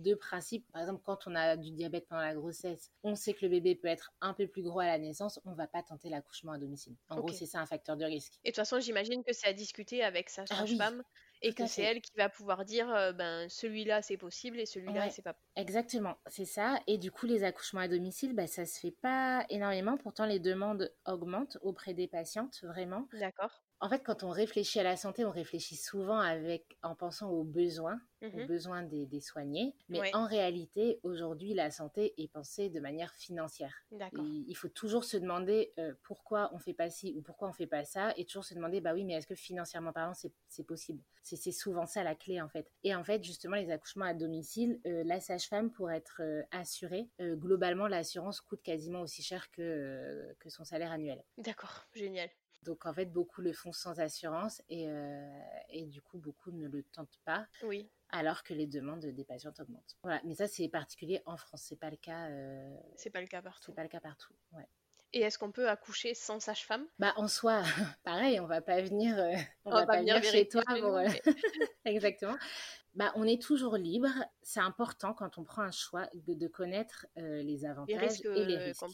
de 0.00 0.14
principe. 0.14 0.66
Par 0.72 0.82
exemple, 0.82 1.02
quand 1.04 1.26
on 1.26 1.34
a 1.34 1.56
du 1.56 1.70
diabète 1.70 2.08
pendant 2.08 2.22
la 2.22 2.34
grossesse, 2.34 2.90
on 3.02 3.14
sait 3.14 3.34
que 3.34 3.44
le 3.44 3.50
bébé 3.50 3.74
peut 3.74 3.88
être 3.88 4.12
un 4.20 4.34
peu 4.34 4.46
plus 4.46 4.62
gros 4.62 4.80
à 4.80 4.86
la 4.86 4.98
naissance, 4.98 5.40
on 5.44 5.52
va 5.52 5.66
pas 5.66 5.82
tenter 5.82 6.08
l'accouchement 6.08 6.52
à 6.52 6.58
domicile. 6.58 6.96
En 7.08 7.16
gros, 7.16 7.32
c'est 7.32 7.46
ça 7.46 7.60
un 7.60 7.66
facteur 7.66 7.96
de 7.96 8.04
risque. 8.04 8.34
Et 8.44 8.50
de 8.50 8.54
toute 8.54 8.56
façon, 8.56 8.80
j'imagine 8.80 9.22
que 9.24 9.32
c'est 9.32 9.48
à 9.48 9.52
discuter 9.52 10.02
avec 10.02 10.30
sa 10.30 10.42
ah 10.50 10.54
sage-femme. 10.56 11.02
et 11.42 11.54
que 11.54 11.66
c'est 11.66 11.82
elle 11.82 12.00
qui 12.00 12.12
va 12.16 12.28
pouvoir 12.28 12.64
dire 12.64 12.90
euh, 12.90 13.12
ben 13.12 13.48
celui-là 13.48 14.02
c'est 14.02 14.18
possible 14.18 14.60
et 14.60 14.66
celui-là 14.66 15.08
c'est 15.08 15.22
pas 15.22 15.34
exactement 15.56 16.18
c'est 16.26 16.44
ça 16.44 16.78
et 16.86 16.98
du 16.98 17.10
coup 17.10 17.24
les 17.24 17.44
accouchements 17.44 17.80
à 17.80 17.88
domicile 17.88 18.34
ben, 18.34 18.46
ça 18.46 18.66
se 18.66 18.78
fait 18.78 18.90
pas 18.90 19.46
énormément 19.48 19.96
pourtant 19.96 20.26
les 20.26 20.38
demandes 20.38 20.92
augmentent 21.06 21.56
auprès 21.62 21.94
des 21.94 22.08
patientes 22.08 22.60
vraiment 22.62 23.08
d'accord 23.14 23.62
en 23.82 23.88
fait, 23.88 24.02
quand 24.04 24.24
on 24.24 24.30
réfléchit 24.30 24.78
à 24.78 24.82
la 24.82 24.96
santé, 24.96 25.24
on 25.24 25.30
réfléchit 25.30 25.76
souvent 25.76 26.18
avec, 26.18 26.76
en 26.82 26.94
pensant 26.94 27.30
aux 27.30 27.44
besoins, 27.44 27.98
aux 28.22 28.26
mmh 28.26 28.46
besoins 28.46 28.82
des, 28.82 29.20
soignés. 29.20 29.74
Mais 29.88 30.14
en 30.14 30.26
réalité, 30.26 31.00
aujourd'hui, 31.02 31.54
la 31.54 31.70
santé 31.70 32.12
est 32.18 32.28
pensée 32.28 32.68
de 32.68 32.78
manière 32.78 33.14
financière. 33.14 33.74
Il, 33.90 34.44
il 34.46 34.54
faut 34.54 34.68
toujours 34.68 35.04
se 35.04 35.16
demander 35.16 35.72
euh, 35.78 35.94
pourquoi 36.02 36.50
on 36.52 36.58
fait 36.58 36.74
pas 36.74 36.90
ci 36.90 37.14
ou 37.16 37.22
pourquoi 37.22 37.48
on 37.48 37.52
fait 37.52 37.66
pas 37.66 37.84
ça, 37.84 38.12
et 38.18 38.26
toujours 38.26 38.44
se 38.44 38.54
demander, 38.54 38.82
bah 38.82 38.92
oui, 38.92 39.04
mais 39.04 39.14
est-ce 39.14 39.26
que 39.26 39.34
financièrement 39.34 39.92
parlant, 39.92 40.12
c'est 40.14 40.64
possible? 40.64 41.02
C'est 41.22 41.52
souvent 41.52 41.86
ça 41.86 42.02
la 42.02 42.14
clé, 42.14 42.40
en 42.42 42.48
fait. 42.48 42.70
Et 42.82 42.94
en 42.94 43.04
fait, 43.04 43.24
justement, 43.24 43.56
les 43.56 43.70
accouchements 43.70 44.06
à 44.06 44.14
domicile, 44.14 44.80
euh, 44.86 45.04
la 45.04 45.20
sage-femme, 45.20 45.70
pour 45.70 45.90
être 45.90 46.20
euh, 46.20 46.42
assurée, 46.50 47.08
globalement, 47.18 47.86
l'assurance 47.86 48.42
coûte 48.42 48.62
quasiment 48.62 49.00
aussi 49.00 49.22
cher 49.22 49.50
que, 49.50 50.34
que 50.38 50.50
son 50.50 50.64
salaire 50.64 50.92
annuel. 50.92 51.22
D'accord, 51.38 51.86
génial. 51.94 52.28
Donc 52.62 52.84
en 52.84 52.92
fait, 52.92 53.06
beaucoup 53.06 53.40
le 53.40 53.52
font 53.52 53.72
sans 53.72 54.00
assurance 54.00 54.62
et, 54.68 54.88
euh, 54.88 55.26
et 55.70 55.86
du 55.86 56.02
coup, 56.02 56.18
beaucoup 56.18 56.50
ne 56.50 56.68
le 56.68 56.82
tentent 56.82 57.18
pas. 57.24 57.46
Oui. 57.62 57.88
Alors 58.10 58.42
que 58.42 58.52
les 58.52 58.66
demandes 58.66 59.06
des 59.06 59.24
patientes 59.24 59.60
augmentent. 59.60 59.96
Voilà, 60.02 60.20
mais 60.24 60.34
ça 60.34 60.46
c'est 60.46 60.68
particulier 60.68 61.22
en 61.26 61.36
France, 61.36 61.62
c'est 61.64 61.78
pas 61.78 61.90
le 61.90 61.96
cas. 61.96 62.28
Euh, 62.28 62.76
c'est 62.96 63.10
pas 63.10 63.20
le 63.20 63.28
cas 63.28 63.40
partout. 63.40 63.66
C'est 63.66 63.74
pas 63.74 63.82
le 63.82 63.88
cas 63.88 64.00
partout, 64.00 64.34
ouais. 64.52 64.68
Et 65.12 65.22
est-ce 65.22 65.38
qu'on 65.38 65.50
peut 65.50 65.68
accoucher 65.68 66.14
sans 66.14 66.38
sage-femme? 66.38 66.86
Bah 67.00 67.12
en 67.16 67.26
soi, 67.26 67.62
pareil, 68.04 68.38
on 68.38 68.46
va 68.46 68.60
pas 68.60 68.80
venir, 68.80 69.18
euh, 69.18 69.32
on, 69.64 69.70
va, 69.70 69.86
pas 69.86 69.98
venir, 69.98 70.22
chez 70.22 70.46
toi 70.46 70.62
pour. 70.78 70.98
Exactement. 71.84 72.36
Bah, 72.94 73.12
on 73.14 73.24
est 73.24 73.40
toujours 73.40 73.76
libre. 73.76 74.08
C'est 74.42 74.60
important 74.60 75.14
quand 75.14 75.38
on 75.38 75.44
prend 75.44 75.62
un 75.62 75.70
choix 75.70 76.08
de, 76.14 76.46
connaître 76.48 77.06
les 77.16 77.64
avantages 77.64 78.20
et 78.24 78.44
les 78.44 78.56
risques. 78.56 78.84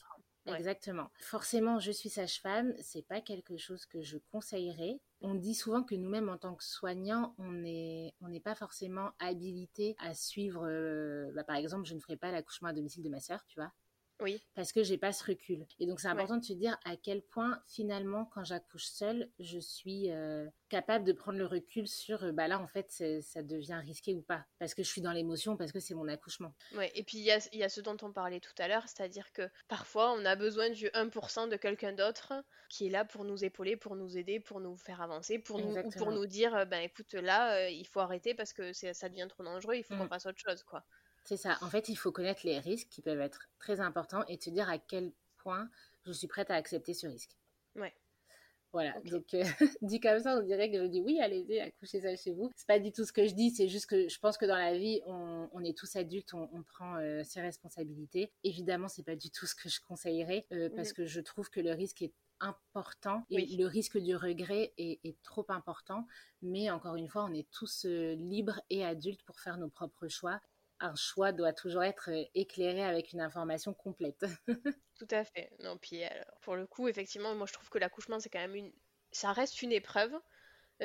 Exactement. 0.46 1.10
Forcément, 1.18 1.78
je 1.80 1.90
suis 1.90 2.08
sage-femme, 2.08 2.72
c'est 2.80 3.06
pas 3.06 3.20
quelque 3.20 3.56
chose 3.56 3.84
que 3.86 4.00
je 4.00 4.18
conseillerais. 4.30 5.00
On 5.20 5.34
dit 5.34 5.54
souvent 5.54 5.82
que 5.82 5.94
nous-mêmes, 5.94 6.28
en 6.28 6.38
tant 6.38 6.54
que 6.54 6.62
soignants, 6.64 7.34
on 7.38 7.50
n'est 7.52 8.14
pas 8.44 8.54
forcément 8.54 9.10
habilité 9.18 9.96
à 9.98 10.14
suivre. 10.14 10.66
Euh, 10.66 11.32
bah, 11.34 11.42
par 11.44 11.56
exemple, 11.56 11.86
je 11.86 11.94
ne 11.94 12.00
ferai 12.00 12.16
pas 12.16 12.30
l'accouchement 12.30 12.68
à 12.68 12.72
domicile 12.72 13.02
de 13.02 13.08
ma 13.08 13.20
sœur, 13.20 13.44
tu 13.46 13.58
vois. 13.58 13.72
Oui. 14.20 14.42
Parce 14.54 14.72
que 14.72 14.82
j'ai 14.82 14.96
pas 14.96 15.12
ce 15.12 15.24
recul. 15.24 15.66
Et 15.78 15.86
donc 15.86 16.00
c'est 16.00 16.08
important 16.08 16.38
de 16.38 16.44
se 16.44 16.52
dire 16.52 16.78
à 16.84 16.96
quel 16.96 17.22
point 17.22 17.60
finalement 17.66 18.24
quand 18.26 18.44
j'accouche 18.44 18.86
seule, 18.86 19.30
je 19.38 19.58
suis 19.58 20.10
euh, 20.10 20.48
capable 20.68 21.04
de 21.04 21.12
prendre 21.12 21.38
le 21.38 21.44
recul 21.44 21.86
sur 21.86 22.24
euh, 22.24 22.32
bah 22.32 22.48
là 22.48 22.58
en 22.58 22.66
fait 22.66 22.90
ça 22.90 23.42
devient 23.42 23.80
risqué 23.84 24.14
ou 24.14 24.22
pas 24.22 24.44
parce 24.58 24.74
que 24.74 24.82
je 24.82 24.88
suis 24.88 25.02
dans 25.02 25.12
l'émotion 25.12 25.56
parce 25.56 25.72
que 25.72 25.80
c'est 25.80 25.94
mon 25.94 26.08
accouchement. 26.08 26.54
Ouais, 26.74 26.90
et 26.94 27.02
puis 27.02 27.18
il 27.18 27.24
y 27.24 27.30
a, 27.30 27.38
y 27.52 27.62
a, 27.62 27.68
ce 27.68 27.80
dont 27.80 27.96
on 28.02 28.12
parlait 28.12 28.40
tout 28.40 28.54
à 28.58 28.68
l'heure, 28.68 28.84
c'est-à-dire 28.86 29.32
que 29.32 29.48
parfois 29.68 30.12
on 30.12 30.24
a 30.24 30.34
besoin 30.34 30.70
du 30.70 30.86
1% 30.86 31.48
de 31.50 31.56
quelqu'un 31.56 31.92
d'autre 31.92 32.32
qui 32.70 32.86
est 32.86 32.90
là 32.90 33.04
pour 33.04 33.24
nous 33.24 33.44
épauler, 33.44 33.76
pour 33.76 33.96
nous 33.96 34.16
aider, 34.16 34.40
pour 34.40 34.60
nous 34.60 34.76
faire 34.76 35.02
avancer, 35.02 35.38
pour 35.38 35.58
nous 35.58 35.76
pour 35.90 36.10
nous 36.10 36.26
dire 36.26 36.54
euh, 36.54 36.64
ben 36.64 36.80
écoute 36.80 37.12
là 37.14 37.68
il 37.68 37.86
faut 37.86 38.00
arrêter 38.00 38.34
parce 38.34 38.52
que 38.52 38.72
ça 38.72 39.08
devient 39.08 39.26
trop 39.28 39.44
dangereux, 39.44 39.74
il 39.74 39.84
faut 39.84 39.96
qu'on 39.96 40.04
mm. 40.04 40.08
fasse 40.08 40.26
autre 40.26 40.40
chose 40.40 40.62
quoi. 40.62 40.84
C'est 41.26 41.36
ça. 41.36 41.58
En 41.60 41.68
fait, 41.68 41.88
il 41.88 41.96
faut 41.96 42.12
connaître 42.12 42.42
les 42.44 42.60
risques 42.60 42.88
qui 42.88 43.02
peuvent 43.02 43.20
être 43.20 43.48
très 43.58 43.80
importants 43.80 44.24
et 44.28 44.38
te 44.38 44.48
dire 44.48 44.70
à 44.70 44.78
quel 44.78 45.12
point 45.38 45.68
je 46.04 46.12
suis 46.12 46.28
prête 46.28 46.50
à 46.50 46.54
accepter 46.54 46.94
ce 46.94 47.08
risque. 47.08 47.32
Ouais. 47.74 47.92
Voilà, 48.72 48.94
donc 49.06 49.32
euh, 49.34 49.42
dit 49.82 50.00
comme 50.00 50.20
ça, 50.20 50.36
on 50.36 50.42
dirait 50.42 50.70
que 50.70 50.78
je 50.78 50.86
dis 50.86 51.00
oui, 51.00 51.18
allez-y, 51.20 51.58
accouchez 51.60 52.00
ça 52.00 52.14
chez 52.14 52.32
vous. 52.32 52.50
C'est 52.54 52.66
pas 52.66 52.78
du 52.78 52.92
tout 52.92 53.04
ce 53.04 53.12
que 53.12 53.26
je 53.26 53.34
dis, 53.34 53.50
c'est 53.50 53.68
juste 53.68 53.86
que 53.86 54.08
je 54.08 54.18
pense 54.18 54.36
que 54.36 54.44
dans 54.44 54.56
la 54.56 54.76
vie, 54.76 55.00
on, 55.06 55.64
est 55.64 55.76
tous 55.76 55.96
adultes, 55.96 56.34
on, 56.34 56.62
prend 56.62 56.96
euh, 56.96 57.22
ses 57.24 57.40
responsabilités. 57.40 58.30
Évidemment, 58.44 58.88
c'est 58.88 59.02
pas 59.02 59.16
du 59.16 59.30
tout 59.30 59.46
ce 59.46 59.54
que 59.54 59.68
je 59.68 59.80
conseillerais 59.80 60.46
euh, 60.52 60.68
parce 60.76 60.92
que 60.92 61.06
je 61.06 61.20
trouve 61.20 61.48
que 61.48 61.60
le 61.60 61.72
risque 61.72 62.02
est 62.02 62.12
important 62.38 63.24
et 63.30 63.56
le 63.56 63.64
risque 63.64 63.96
du 63.96 64.14
regret 64.14 64.74
est, 64.76 65.16
trop 65.22 65.46
important. 65.48 66.06
Mais 66.42 66.70
encore 66.70 66.96
une 66.96 67.08
fois, 67.08 67.24
on 67.24 67.32
est 67.32 67.50
tous 67.50 67.86
libres 67.86 68.60
et 68.68 68.84
adultes 68.84 69.22
pour 69.22 69.40
faire 69.40 69.56
nos 69.56 69.70
propres 69.70 70.08
choix 70.08 70.40
un 70.80 70.94
choix 70.94 71.32
doit 71.32 71.52
toujours 71.52 71.82
être 71.82 72.10
éclairé 72.34 72.82
avec 72.82 73.12
une 73.12 73.20
information 73.20 73.74
complète. 73.74 74.24
Tout 74.98 75.08
à 75.10 75.24
fait. 75.24 75.50
Non, 75.60 75.76
puis 75.78 76.02
pour 76.42 76.56
le 76.56 76.66
coup, 76.66 76.88
effectivement, 76.88 77.34
moi 77.34 77.46
je 77.46 77.52
trouve 77.52 77.68
que 77.68 77.78
l'accouchement 77.78 78.20
c'est 78.20 78.30
quand 78.30 78.40
même 78.40 78.54
une, 78.54 78.72
ça 79.12 79.32
reste 79.32 79.62
une 79.62 79.72
épreuve. 79.72 80.12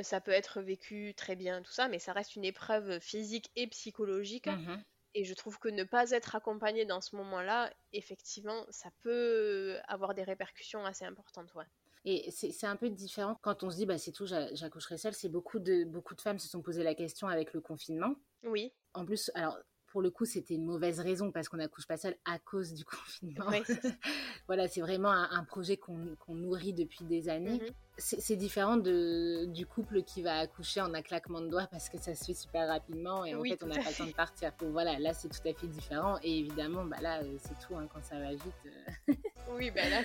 Ça 0.03 0.21
peut 0.21 0.31
être 0.31 0.61
vécu 0.61 1.13
très 1.15 1.35
bien, 1.35 1.61
tout 1.61 1.71
ça, 1.71 1.89
mais 1.89 1.99
ça 1.99 2.13
reste 2.13 2.37
une 2.37 2.45
épreuve 2.45 3.01
physique 3.01 3.51
et 3.57 3.67
psychologique. 3.67 4.47
Mmh 4.47 4.81
et 5.13 5.25
je 5.25 5.33
trouve 5.33 5.59
que 5.59 5.69
ne 5.69 5.83
pas 5.83 6.11
être 6.11 6.35
accompagné 6.35 6.85
dans 6.85 7.01
ce 7.01 7.15
moment-là, 7.17 7.71
effectivement, 7.91 8.65
ça 8.69 8.89
peut 9.01 9.77
avoir 9.87 10.13
des 10.13 10.23
répercussions 10.23 10.85
assez 10.85 11.05
importantes. 11.05 11.53
Ouais. 11.53 11.65
Et 12.03 12.31
c'est 12.31 12.65
un 12.65 12.75
peu 12.75 12.89
différent 12.89 13.37
quand 13.41 13.63
on 13.63 13.69
se 13.69 13.75
dit, 13.75 13.85
bah, 13.85 13.97
c'est 13.97 14.11
tout, 14.11 14.25
j'accoucherai 14.25 14.97
seule. 14.97 15.13
C'est 15.13 15.29
beaucoup 15.29 15.59
de, 15.59 15.83
beaucoup 15.83 16.15
de 16.15 16.21
femmes 16.21 16.39
se 16.39 16.47
sont 16.47 16.61
posé 16.61 16.83
la 16.83 16.95
question 16.95 17.27
avec 17.27 17.53
le 17.53 17.61
confinement. 17.61 18.15
Oui. 18.43 18.73
En 18.93 19.05
plus, 19.05 19.31
alors 19.35 19.59
pour 19.91 20.01
le 20.01 20.09
coup, 20.09 20.25
c'était 20.25 20.53
une 20.53 20.65
mauvaise 20.65 20.99
raison 20.99 21.31
parce 21.31 21.49
qu'on 21.49 21.57
n'accouche 21.57 21.85
pas 21.85 21.97
seul 21.97 22.15
à 22.25 22.39
cause 22.39 22.73
du 22.73 22.85
confinement. 22.85 23.45
voilà, 24.47 24.67
c'est 24.67 24.81
vraiment 24.81 25.11
un, 25.11 25.43
projet 25.43 25.75
qu'on 25.75 26.35
nourrit 26.35 26.73
depuis 26.73 27.03
des 27.03 27.27
années. 27.27 27.59
Mhm. 27.59 27.73
C'est 27.97 28.35
différent 28.35 28.77
de, 28.77 29.45
du 29.45 29.65
couple 29.65 30.01
qui 30.01 30.23
va 30.23 30.39
accoucher 30.39 30.81
en 30.81 30.93
un 30.93 31.01
claquement 31.01 31.41
de 31.41 31.49
doigts 31.49 31.67
parce 31.69 31.89
que 31.89 31.99
ça 31.99 32.15
se 32.15 32.23
fait 32.23 32.33
super 32.33 32.67
rapidement 32.67 33.25
et 33.25 33.35
en 33.35 33.43
fait, 33.43 33.61
on 33.61 33.67
n'a 33.67 33.75
pas 33.75 33.89
le 33.89 33.95
temps 33.95 34.05
de 34.07 34.13
partir. 34.13 34.53
Donc 34.59 34.71
voilà, 34.71 34.97
là, 34.97 35.13
c'est 35.13 35.27
tout 35.27 35.47
à 35.47 35.53
fait 35.53 35.67
différent. 35.67 36.17
Et 36.23 36.39
évidemment, 36.39 36.85
bah, 36.85 36.97
là, 37.01 37.21
euh, 37.21 37.37
c'est 37.37 37.59
tout, 37.59 37.75
hein, 37.75 37.87
quand 37.93 38.03
ça 38.03 38.17
va 38.17 38.31
vite. 38.31 38.41
Euh. 38.65 39.13
oui, 39.51 39.69
bah 39.71 39.81
là, 39.89 40.01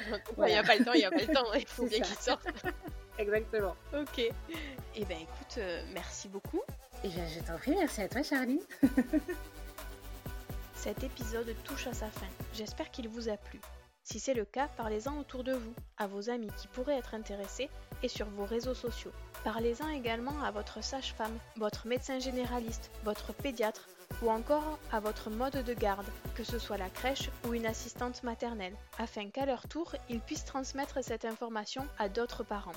il 0.46 0.52
n'y 0.52 0.58
a 0.58 0.64
pas 0.64 0.76
le 0.76 0.84
temps, 0.84 0.92
il 0.92 0.98
n'y 0.98 1.04
a 1.04 1.10
pas 1.10 1.22
le 1.22 1.32
temps. 1.32 1.54
Il 1.54 1.66
faut 1.66 1.86
bien 1.86 2.00
qu'il 2.00 2.16
sorte. 2.16 2.46
Exactement. 3.18 3.76
Ok. 3.94 4.18
Et 4.18 4.32
eh 4.96 5.04
ben 5.04 5.18
écoute, 5.18 5.58
euh, 5.58 5.82
merci 5.94 6.28
beaucoup. 6.28 6.60
Et 7.04 7.08
bien, 7.08 7.26
je 7.28 7.40
t'en 7.40 7.56
prie, 7.56 7.74
merci 7.76 8.02
à 8.02 8.08
toi, 8.08 8.22
Charlie. 8.22 8.60
Cet 10.76 11.02
épisode 11.02 11.52
touche 11.64 11.86
à 11.86 11.94
sa 11.94 12.06
fin. 12.06 12.26
J'espère 12.54 12.90
qu'il 12.90 13.08
vous 13.08 13.28
a 13.28 13.36
plu. 13.36 13.60
Si 14.04 14.20
c'est 14.20 14.34
le 14.34 14.44
cas, 14.44 14.68
parlez-en 14.76 15.18
autour 15.18 15.42
de 15.42 15.52
vous, 15.52 15.74
à 15.96 16.06
vos 16.06 16.30
amis 16.30 16.50
qui 16.58 16.68
pourraient 16.68 16.98
être 16.98 17.14
intéressés 17.14 17.68
et 18.04 18.08
sur 18.08 18.26
vos 18.26 18.44
réseaux 18.44 18.74
sociaux. 18.74 19.10
Parlez-en 19.42 19.88
également 19.88 20.40
à 20.44 20.52
votre 20.52 20.84
sage-femme, 20.84 21.36
votre 21.56 21.88
médecin 21.88 22.20
généraliste, 22.20 22.90
votre 23.04 23.32
pédiatre 23.32 23.88
ou 24.22 24.30
encore 24.30 24.78
à 24.92 25.00
votre 25.00 25.30
mode 25.30 25.64
de 25.64 25.74
garde, 25.74 26.06
que 26.36 26.44
ce 26.44 26.58
soit 26.58 26.78
la 26.78 26.90
crèche 26.90 27.30
ou 27.48 27.54
une 27.54 27.66
assistante 27.66 28.22
maternelle, 28.22 28.76
afin 28.98 29.28
qu'à 29.30 29.46
leur 29.46 29.66
tour, 29.68 29.96
ils 30.08 30.20
puissent 30.20 30.44
transmettre 30.44 31.02
cette 31.02 31.24
information 31.24 31.84
à 31.98 32.08
d'autres 32.08 32.44
parents. 32.44 32.70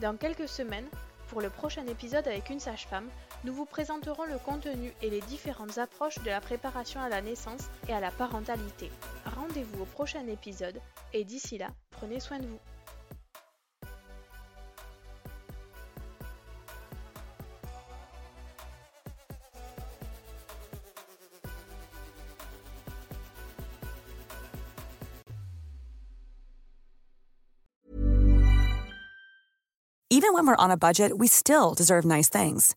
Dans 0.00 0.16
quelques 0.16 0.48
semaines, 0.48 0.88
pour 1.28 1.40
le 1.40 1.50
prochain 1.50 1.86
épisode 1.86 2.26
avec 2.26 2.50
une 2.50 2.60
sage-femme, 2.60 3.08
nous 3.44 3.52
vous 3.52 3.64
présenterons 3.64 4.24
le 4.24 4.38
contenu 4.38 4.92
et 5.02 5.10
les 5.10 5.20
différentes 5.22 5.78
approches 5.78 6.18
de 6.20 6.30
la 6.30 6.40
préparation 6.40 7.00
à 7.00 7.08
la 7.08 7.22
naissance 7.22 7.62
et 7.88 7.92
à 7.92 8.00
la 8.00 8.10
parentalité. 8.10 8.90
Rendez-vous 9.36 9.82
au 9.82 9.86
prochain 9.86 10.26
épisode 10.28 10.80
et 11.12 11.24
d'ici 11.24 11.58
là, 11.58 11.68
prenez 11.90 12.20
soin 12.20 12.38
de 12.38 12.46
vous. 12.46 12.58
Even 30.10 30.34
when 30.34 30.46
we're 30.46 30.54
on 30.56 30.70
a 30.70 30.76
budget, 30.76 31.18
we 31.18 31.26
still 31.26 31.74
deserve 31.74 32.04
nice 32.04 32.28
things. 32.28 32.76